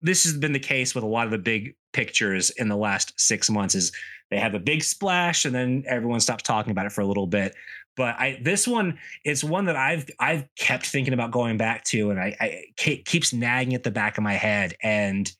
this 0.00 0.22
has 0.24 0.34
been 0.34 0.52
the 0.52 0.60
case 0.60 0.94
with 0.94 1.02
a 1.02 1.08
lot 1.08 1.26
of 1.26 1.32
the 1.32 1.38
big 1.38 1.74
pictures 1.92 2.50
in 2.50 2.68
the 2.68 2.76
last 2.76 3.18
six 3.18 3.50
months 3.50 3.74
is 3.74 3.92
they 4.30 4.38
have 4.38 4.54
a 4.54 4.58
big 4.58 4.82
splash 4.82 5.44
and 5.44 5.54
then 5.54 5.84
everyone 5.86 6.20
stops 6.20 6.42
talking 6.42 6.70
about 6.70 6.86
it 6.86 6.92
for 6.92 7.00
a 7.00 7.06
little 7.06 7.26
bit 7.26 7.54
but 7.96 8.14
i 8.18 8.38
this 8.42 8.66
one 8.66 8.98
it's 9.24 9.42
one 9.42 9.64
that 9.66 9.76
i've 9.76 10.08
i've 10.20 10.46
kept 10.56 10.86
thinking 10.86 11.14
about 11.14 11.30
going 11.30 11.56
back 11.56 11.84
to 11.84 12.10
and 12.10 12.20
i, 12.20 12.36
I 12.40 12.64
keeps 12.76 13.32
nagging 13.32 13.74
at 13.74 13.82
the 13.82 13.90
back 13.90 14.18
of 14.18 14.24
my 14.24 14.34
head 14.34 14.74
and 14.82 15.30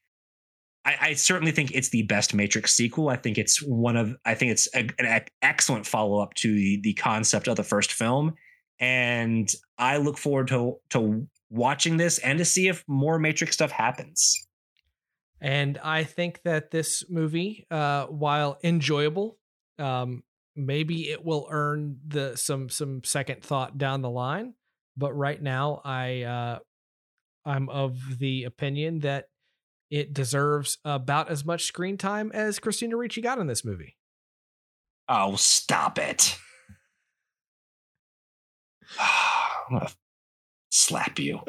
I, 0.84 0.97
I, 1.01 1.12
certainly 1.14 1.53
think 1.53 1.72
it's 1.72 1.91
the 1.91 2.05
best 2.05 2.32
Matrix 2.32 2.72
sequel. 2.72 3.11
I 3.11 3.16
think 3.16 3.36
it's 3.36 3.61
one 3.62 3.97
of. 3.97 4.16
I 4.24 4.34
think 4.34 4.53
it's 4.53 4.68
a, 4.74 4.89
an 4.99 5.22
excellent 5.43 5.86
follow 5.86 6.18
up 6.20 6.32
to 6.34 6.55
the 6.55 6.80
the 6.80 6.95
concept 6.95 7.47
of 7.47 7.57
the 7.57 7.62
first 7.62 7.93
film, 7.93 8.34
and 8.80 9.53
I 9.76 9.99
look 9.99 10.16
forward 10.16 10.49
to 10.49 10.78
to 10.91 11.26
watching 11.51 11.99
this 11.99 12.18
and 12.20 12.39
to 12.39 12.45
see 12.45 12.68
if 12.68 12.84
more 12.89 13.18
Matrix 13.18 13.55
stuff 13.55 13.70
happens. 13.70 14.47
And 15.41 15.78
I 15.78 16.05
think 16.05 16.43
that 16.43 16.70
this 16.70 17.05
movie, 17.09 17.66
uh, 17.70 18.07
while 18.07 18.59
enjoyable, 18.64 19.39
um, 19.78 20.24
maybe 20.57 21.11
it 21.11 21.24
will 21.24 21.47
earn 21.51 21.99
the 22.07 22.36
some 22.36 22.68
some 22.68 23.03
second 23.05 23.43
thought 23.43 23.78
down 23.78 24.03
the 24.03 24.11
line. 24.11 24.55
But 24.97 25.12
right 25.12 25.41
now, 25.41 25.80
I 25.84 26.22
uh, 26.22 26.59
I'm 27.45 27.68
of 27.68 28.18
the 28.18 28.45
opinion 28.45 29.01
that 29.01 29.26
it 29.91 30.12
deserves 30.12 30.78
about 30.84 31.30
as 31.30 31.45
much 31.45 31.64
screen 31.64 31.97
time 31.97 32.30
as 32.34 32.59
Christina 32.59 32.97
Ricci 32.97 33.22
got 33.22 33.39
in 33.39 33.47
this 33.47 33.64
movie. 33.64 33.97
Oh, 35.09 35.36
stop 35.36 35.99
it! 35.99 36.36
I'm 39.01 39.78
gonna 39.78 39.91
slap 40.78 41.18
you. 41.18 41.40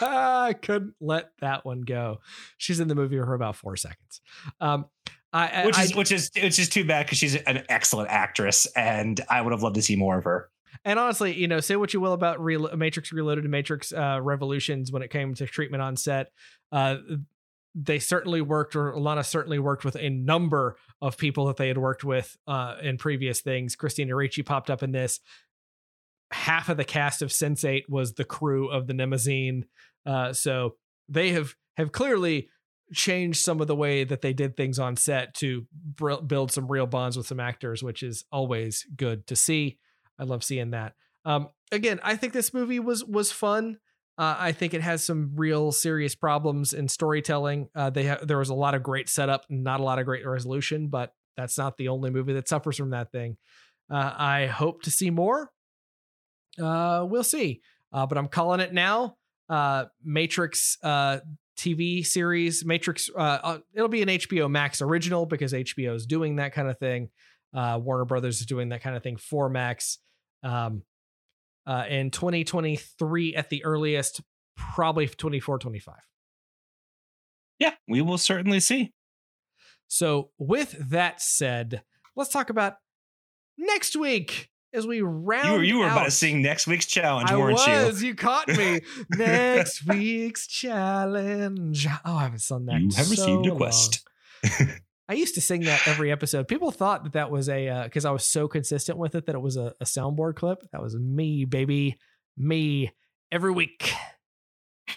I 0.00 0.54
couldn't 0.60 0.94
let 1.00 1.32
that 1.40 1.64
one 1.64 1.82
go. 1.82 2.18
She's 2.58 2.80
in 2.80 2.88
the 2.88 2.94
movie 2.94 3.18
for 3.18 3.34
about 3.34 3.56
four 3.56 3.76
seconds. 3.76 4.20
Um, 4.60 4.86
I, 5.32 5.66
which 5.66 5.78
is 5.78 5.92
I, 5.92 5.96
which 5.96 6.12
is 6.12 6.30
which 6.34 6.58
is 6.58 6.68
too 6.68 6.84
bad 6.84 7.06
because 7.06 7.18
she's 7.18 7.36
an 7.36 7.64
excellent 7.68 8.10
actress, 8.10 8.66
and 8.74 9.20
I 9.28 9.40
would 9.42 9.52
have 9.52 9.62
loved 9.62 9.76
to 9.76 9.82
see 9.82 9.94
more 9.94 10.18
of 10.18 10.24
her. 10.24 10.48
And 10.84 10.98
honestly, 10.98 11.34
you 11.34 11.46
know, 11.46 11.60
say 11.60 11.76
what 11.76 11.92
you 11.94 12.00
will 12.00 12.14
about 12.14 12.42
Re- 12.42 12.56
Matrix 12.56 13.12
Reloaded 13.12 13.44
and 13.44 13.50
Matrix 13.50 13.92
uh, 13.92 14.18
Revolutions 14.20 14.90
when 14.90 15.02
it 15.02 15.10
came 15.10 15.34
to 15.34 15.46
treatment 15.46 15.82
on 15.82 15.96
set. 15.96 16.30
Uh, 16.72 16.96
they 17.74 17.98
certainly 17.98 18.40
worked, 18.40 18.74
or 18.74 18.98
Lana 18.98 19.22
certainly 19.22 19.58
worked 19.58 19.84
with 19.84 19.94
a 19.96 20.08
number 20.08 20.76
of 21.00 21.16
people 21.16 21.46
that 21.46 21.56
they 21.56 21.68
had 21.68 21.78
worked 21.78 22.02
with 22.02 22.36
uh, 22.48 22.76
in 22.82 22.98
previous 22.98 23.40
things. 23.40 23.76
Christina 23.76 24.16
Ricci 24.16 24.42
popped 24.42 24.70
up 24.70 24.82
in 24.82 24.90
this 24.90 25.20
half 26.30 26.68
of 26.68 26.76
the 26.76 26.84
cast 26.84 27.22
of 27.22 27.30
Sense8 27.30 27.82
was 27.88 28.14
the 28.14 28.24
crew 28.24 28.68
of 28.68 28.86
the 28.86 28.92
Mnemosyne. 28.92 29.64
Uh, 30.06 30.32
so 30.32 30.76
they 31.08 31.30
have 31.30 31.54
have 31.76 31.92
clearly 31.92 32.48
changed 32.92 33.42
some 33.42 33.60
of 33.60 33.66
the 33.66 33.76
way 33.76 34.04
that 34.04 34.20
they 34.20 34.32
did 34.32 34.56
things 34.56 34.78
on 34.78 34.96
set 34.96 35.34
to 35.34 35.66
br- 35.72 36.14
build 36.16 36.50
some 36.50 36.70
real 36.70 36.86
bonds 36.86 37.16
with 37.16 37.26
some 37.26 37.40
actors, 37.40 37.82
which 37.82 38.02
is 38.02 38.24
always 38.32 38.86
good 38.96 39.26
to 39.28 39.36
see. 39.36 39.78
I 40.18 40.24
love 40.24 40.44
seeing 40.44 40.70
that. 40.70 40.94
Um, 41.24 41.48
again, 41.72 42.00
I 42.02 42.16
think 42.16 42.32
this 42.32 42.52
movie 42.52 42.80
was 42.80 43.04
was 43.04 43.32
fun. 43.32 43.78
Uh, 44.18 44.36
I 44.38 44.52
think 44.52 44.74
it 44.74 44.82
has 44.82 45.04
some 45.04 45.32
real 45.34 45.72
serious 45.72 46.14
problems 46.14 46.74
in 46.74 46.88
storytelling. 46.88 47.68
Uh, 47.74 47.90
they 47.90 48.06
ha- 48.06 48.18
there 48.22 48.38
was 48.38 48.50
a 48.50 48.54
lot 48.54 48.74
of 48.74 48.82
great 48.82 49.08
setup, 49.08 49.46
not 49.48 49.80
a 49.80 49.82
lot 49.82 49.98
of 49.98 50.04
great 50.04 50.26
resolution, 50.26 50.88
but 50.88 51.14
that's 51.36 51.56
not 51.56 51.76
the 51.78 51.88
only 51.88 52.10
movie 52.10 52.34
that 52.34 52.48
suffers 52.48 52.76
from 52.76 52.90
that 52.90 53.12
thing. 53.12 53.38
Uh, 53.90 54.12
I 54.16 54.46
hope 54.46 54.82
to 54.82 54.90
see 54.90 55.10
more. 55.10 55.50
Uh, 56.60 57.06
we'll 57.08 57.24
see. 57.24 57.60
Uh, 57.92 58.06
but 58.06 58.18
I'm 58.18 58.28
calling 58.28 58.60
it 58.60 58.72
now. 58.72 59.16
Uh, 59.48 59.86
Matrix 60.04 60.78
uh, 60.82 61.18
TV 61.56 62.06
series, 62.06 62.64
Matrix. 62.64 63.10
Uh, 63.14 63.20
uh, 63.20 63.58
it'll 63.74 63.88
be 63.88 64.02
an 64.02 64.08
HBO 64.08 64.50
Max 64.50 64.80
original 64.80 65.26
because 65.26 65.52
HBO 65.52 65.94
is 65.94 66.06
doing 66.06 66.36
that 66.36 66.52
kind 66.52 66.68
of 66.68 66.78
thing. 66.78 67.10
Uh, 67.52 67.80
Warner 67.82 68.04
Brothers 68.04 68.40
is 68.40 68.46
doing 68.46 68.68
that 68.68 68.82
kind 68.82 68.96
of 68.96 69.02
thing 69.02 69.16
for 69.16 69.48
Max. 69.48 69.98
Um, 70.42 70.82
uh, 71.66 71.84
in 71.88 72.10
2023 72.10 73.34
at 73.34 73.50
the 73.50 73.64
earliest, 73.64 74.22
probably 74.56 75.06
24, 75.06 75.58
25. 75.58 75.94
Yeah, 77.58 77.74
we 77.86 78.00
will 78.00 78.18
certainly 78.18 78.60
see. 78.60 78.92
So, 79.86 80.30
with 80.38 80.76
that 80.90 81.20
said, 81.20 81.82
let's 82.16 82.30
talk 82.30 82.48
about 82.48 82.76
next 83.58 83.96
week 83.96 84.49
as 84.72 84.86
we 84.86 85.00
round. 85.00 85.46
You 85.46 85.52
were, 85.52 85.64
you 85.64 85.78
were 85.78 85.86
out, 85.86 85.92
about 85.92 86.04
to 86.04 86.10
sing 86.10 86.42
next 86.42 86.66
week's 86.66 86.86
challenge, 86.86 87.30
I 87.30 87.36
weren't 87.36 87.58
was. 87.58 88.02
you? 88.02 88.08
You 88.08 88.14
caught 88.14 88.48
me. 88.48 88.80
next 89.16 89.86
week's 89.86 90.46
challenge. 90.46 91.86
Oh, 92.04 92.16
I 92.16 92.22
haven't 92.22 92.40
sung 92.40 92.66
that. 92.66 92.80
You 92.80 92.90
have 92.96 93.06
so 93.06 93.10
received 93.10 93.46
a 93.46 93.56
quest. 93.56 94.08
I 95.08 95.14
used 95.14 95.34
to 95.34 95.40
sing 95.40 95.62
that 95.62 95.88
every 95.88 96.12
episode. 96.12 96.46
People 96.46 96.70
thought 96.70 97.02
that 97.02 97.14
that 97.14 97.30
was 97.32 97.48
a 97.48 97.82
because 97.84 98.04
I 98.04 98.12
was 98.12 98.24
so 98.26 98.46
consistent 98.46 98.96
with 98.96 99.16
it 99.16 99.26
that 99.26 99.34
it 99.34 99.40
was 99.40 99.56
a, 99.56 99.74
a 99.80 99.84
soundboard 99.84 100.36
clip. 100.36 100.62
That 100.70 100.80
was 100.80 100.94
me, 100.94 101.44
baby, 101.44 101.98
me 102.36 102.92
every 103.32 103.50
week. 103.50 103.92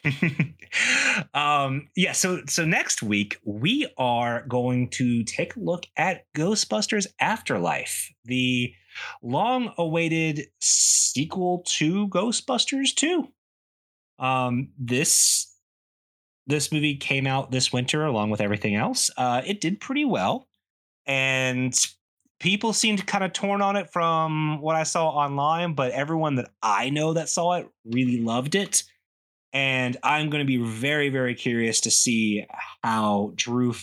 um 1.33 1.87
yeah 1.95 2.13
so 2.13 2.41
so 2.47 2.65
next 2.65 3.03
week 3.03 3.37
we 3.45 3.87
are 3.97 4.43
going 4.47 4.89
to 4.89 5.23
take 5.23 5.55
a 5.55 5.59
look 5.59 5.85
at 5.95 6.25
ghostbusters 6.35 7.05
afterlife 7.19 8.11
the 8.25 8.73
long 9.21 9.73
awaited 9.77 10.47
sequel 10.59 11.63
to 11.65 12.07
ghostbusters 12.09 12.93
2 12.95 13.27
um 14.19 14.69
this 14.77 15.55
this 16.45 16.71
movie 16.71 16.95
came 16.95 17.25
out 17.25 17.51
this 17.51 17.71
winter 17.71 18.05
along 18.05 18.29
with 18.29 18.41
everything 18.41 18.75
else 18.75 19.09
uh 19.17 19.41
it 19.45 19.61
did 19.61 19.79
pretty 19.79 20.05
well 20.05 20.47
and 21.05 21.77
people 22.39 22.73
seemed 22.73 23.05
kind 23.07 23.23
of 23.23 23.33
torn 23.33 23.61
on 23.61 23.75
it 23.75 23.91
from 23.91 24.61
what 24.61 24.75
i 24.75 24.83
saw 24.83 25.09
online 25.09 25.73
but 25.73 25.91
everyone 25.91 26.35
that 26.35 26.49
i 26.61 26.89
know 26.89 27.13
that 27.13 27.29
saw 27.29 27.53
it 27.53 27.67
really 27.85 28.21
loved 28.21 28.55
it 28.55 28.83
and 29.53 29.95
I'm 30.01 30.31
going 30.31 30.45
to 30.45 30.47
be 30.47 30.57
very, 30.57 31.09
very 31.09 31.35
curious 31.35 31.79
to 31.81 31.91
see 31.91 32.45
how 32.83 33.33
Drew 33.35 33.75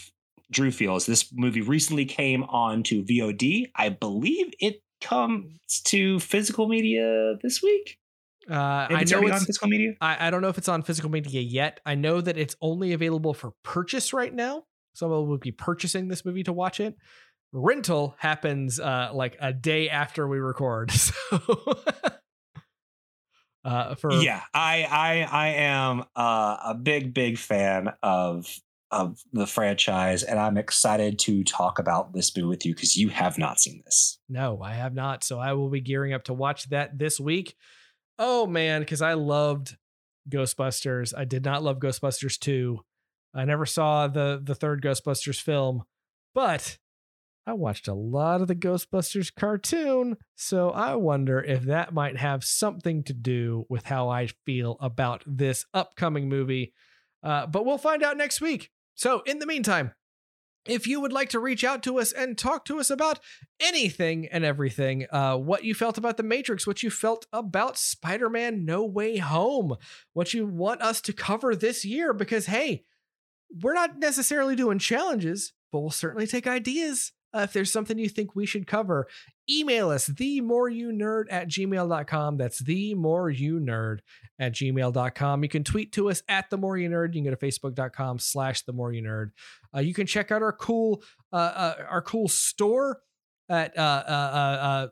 Drew 0.51 0.73
feels. 0.73 1.07
This 1.07 1.33
movie 1.33 1.61
recently 1.61 2.05
came 2.05 2.43
on 2.43 2.83
to 2.85 3.05
VOD. 3.05 3.71
I 3.77 3.89
believe 3.89 4.53
it 4.59 4.83
comes 5.01 5.81
to 5.87 6.21
physical 6.21 6.69
media 6.69 7.35
this 7.43 7.63
week. 7.63 7.99
Uh, 8.51 8.55
I 8.91 9.05
know 9.05 9.27
it's 9.27 9.41
on 9.41 9.47
physical 9.47 9.69
media. 9.69 9.95
I, 10.01 10.27
I 10.27 10.31
don't 10.31 10.43
know 10.43 10.49
if 10.49 10.59
it's 10.59 10.69
on 10.69 10.83
physical 10.83 11.11
media 11.11 11.41
yet. 11.41 11.81
I 11.87 11.95
know 11.95 12.21
that 12.21 12.37
it's 12.37 12.57
only 12.61 12.93
available 12.93 13.35
for 13.35 13.53
purchase 13.63 14.13
right 14.13 14.35
now. 14.35 14.65
Someone 14.95 15.29
will 15.29 15.39
be 15.39 15.53
purchasing 15.53 16.09
this 16.09 16.25
movie 16.25 16.43
to 16.45 16.53
watch 16.53 16.81
it. 16.81 16.97
Rental 17.53 18.15
happens 18.19 18.81
uh, 18.81 19.11
like 19.13 19.37
a 19.41 19.53
day 19.53 19.89
after 19.89 20.27
we 20.27 20.39
record. 20.39 20.93
So 23.63 23.71
uh, 23.71 23.95
for 23.97 24.13
Yeah, 24.13 24.41
I 24.55 24.87
I 24.91 25.29
I 25.31 25.49
am 25.49 26.05
uh, 26.17 26.57
a 26.65 26.75
big 26.75 27.13
big 27.13 27.37
fan 27.37 27.93
of 28.03 28.47
of 28.91 29.23
the 29.33 29.47
franchise, 29.47 30.23
and 30.23 30.39
I'm 30.39 30.57
excited 30.57 31.19
to 31.21 31.45
talk 31.45 31.79
about 31.79 32.13
this 32.13 32.37
movie 32.37 32.49
with 32.49 32.67
you 32.67 32.75
because 32.75 32.97
you 32.97 33.09
have 33.09 33.39
not 33.39 33.61
seen 33.61 33.83
this. 33.85 34.19
No, 34.29 34.61
I 34.63 34.75
have 34.75 34.95
not. 34.95 35.23
So 35.25 35.39
I 35.39 35.53
will 35.53 35.71
be 35.71 35.81
gearing 35.81 36.13
up 36.13 36.25
to 36.25 36.35
watch 36.35 36.69
that 36.71 36.99
this 36.99 37.21
week. 37.21 37.55
Oh 38.19 38.47
man, 38.47 38.83
because 38.83 39.03
I 39.03 39.15
loved 39.15 39.77
Ghostbusters. 40.29 41.15
I 41.17 41.25
did 41.25 41.45
not 41.45 41.63
love 41.63 41.79
Ghostbusters 41.79 42.39
2. 42.39 42.81
I 43.35 43.45
never 43.45 43.67
saw 43.67 44.09
the 44.09 44.41
the 44.43 44.55
third 44.55 44.83
Ghostbusters 44.83 45.41
film, 45.41 45.85
but 46.35 46.79
I 47.47 47.55
watched 47.55 47.89
a 47.89 47.95
lot 47.95 48.43
of 48.43 48.49
the 48.49 48.55
Ghostbusters 48.55 49.35
cartoon, 49.35 50.17
so 50.37 50.71
I 50.71 50.95
wonder 50.97 51.41
if 51.41 51.63
that 51.63 51.95
might 51.95 52.17
have 52.17 52.45
something 52.45 53.03
to 53.05 53.13
do 53.13 53.67
with 53.69 53.87
how 53.87 54.09
I 54.09 54.29
feel 54.45 54.77
about 54.81 55.23
this 55.27 55.65
upcoming 55.73 56.29
movie. 56.29 56.75
Uh, 57.23 57.47
but 57.47 57.65
we'll 57.65 57.79
find 57.79 58.03
out 58.03 58.17
next 58.17 58.41
week. 58.41 58.71
So, 59.01 59.23
in 59.25 59.39
the 59.39 59.47
meantime, 59.47 59.95
if 60.67 60.87
you 60.87 61.01
would 61.01 61.11
like 61.11 61.31
to 61.31 61.41
reach 61.41 61.65
out 61.65 61.83
to 61.85 61.99
us 61.99 62.13
and 62.13 62.37
talk 62.37 62.67
to 62.67 62.79
us 62.79 62.91
about 62.91 63.19
anything 63.59 64.27
and 64.27 64.45
everything, 64.45 65.07
uh, 65.11 65.39
what 65.39 65.65
you 65.65 65.73
felt 65.73 65.97
about 65.97 66.19
The 66.19 66.23
Matrix, 66.23 66.67
what 66.67 66.83
you 66.83 66.91
felt 66.91 67.25
about 67.33 67.79
Spider 67.79 68.29
Man 68.29 68.67
No 68.67 68.85
Way 68.85 69.17
Home, 69.17 69.79
what 70.13 70.35
you 70.35 70.47
want 70.47 70.83
us 70.83 71.01
to 71.01 71.15
cover 71.15 71.57
this 71.57 71.83
year, 71.83 72.13
because 72.13 72.45
hey, 72.45 72.85
we're 73.63 73.73
not 73.73 73.99
necessarily 73.99 74.55
doing 74.55 74.79
challenges, 74.79 75.55
but 75.73 75.81
we'll 75.81 75.89
certainly 75.89 76.27
take 76.27 76.47
ideas. 76.47 77.13
Uh, 77.35 77.41
if 77.41 77.53
there's 77.53 77.73
something 77.73 77.99
you 77.99 78.09
think 78.09 78.35
we 78.35 78.47
should 78.47 78.67
cover, 78.67 79.07
email 79.49 79.91
us 79.91 80.07
the 80.07 80.41
more 80.41 80.69
you 80.69 80.91
nerd 80.91 81.25
at 81.31 81.49
gmail.com. 81.49 82.37
That's 82.37 82.59
the 82.59 82.95
more 82.95 83.31
you 83.31 83.61
nerd 83.61 83.99
at 84.39 84.53
gmail.com. 84.53 85.43
You 85.43 85.49
can 85.49 85.65
tweet 85.65 85.93
to 85.93 86.11
us 86.11 86.23
at 86.29 86.51
the 86.51 86.59
more 86.59 86.77
you 86.77 86.89
nerd. 86.89 87.15
You 87.15 87.23
can 87.23 87.31
go 87.31 87.37
to 87.37 87.47
facebook.com 87.47 88.19
slash 88.19 88.63
the 88.63 88.73
more 88.73 88.93
you 88.93 89.03
nerd. 89.03 89.31
Uh, 89.75 89.81
you 89.81 89.95
can 89.95 90.07
check 90.07 90.33
out 90.33 90.43
our 90.43 90.53
cool 90.53 91.03
uh, 91.33 91.37
uh 91.37 91.75
our 91.89 92.03
cool 92.03 92.29
store 92.29 93.01
at 93.49 93.77
uh 93.79 93.81
uh 93.81 94.11
uh, 94.11 94.65
uh 94.65 94.89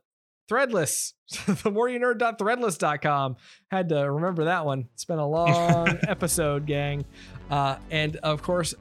threadless 0.51 1.13
the 1.63 1.71
more 1.71 1.89
you 1.89 1.99
nerd.threadless.com 1.99 3.37
had 3.71 3.89
to 3.91 4.11
remember 4.11 4.45
that 4.45 4.65
one 4.65 4.89
it's 4.95 5.05
been 5.05 5.19
a 5.19 5.29
long 5.29 5.99
episode 6.09 6.65
gang 6.65 7.05
uh 7.51 7.77
and 7.91 8.17
of 8.17 8.43
course 8.43 8.75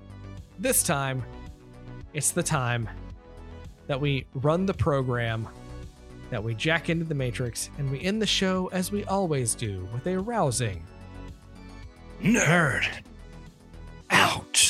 this 0.59 0.81
time 0.81 1.23
it's 2.13 2.31
the 2.31 2.43
time 2.43 2.87
that 3.87 3.99
we 3.99 4.25
run 4.35 4.65
the 4.65 4.73
program, 4.73 5.47
that 6.29 6.43
we 6.43 6.53
jack 6.53 6.89
into 6.89 7.05
the 7.05 7.15
Matrix, 7.15 7.69
and 7.77 7.89
we 7.89 8.01
end 8.01 8.21
the 8.21 8.27
show 8.27 8.69
as 8.73 8.91
we 8.91 9.03
always 9.05 9.55
do 9.55 9.87
with 9.93 10.05
a 10.07 10.19
rousing 10.19 10.83
nerd 12.21 12.85
out. 14.09 14.66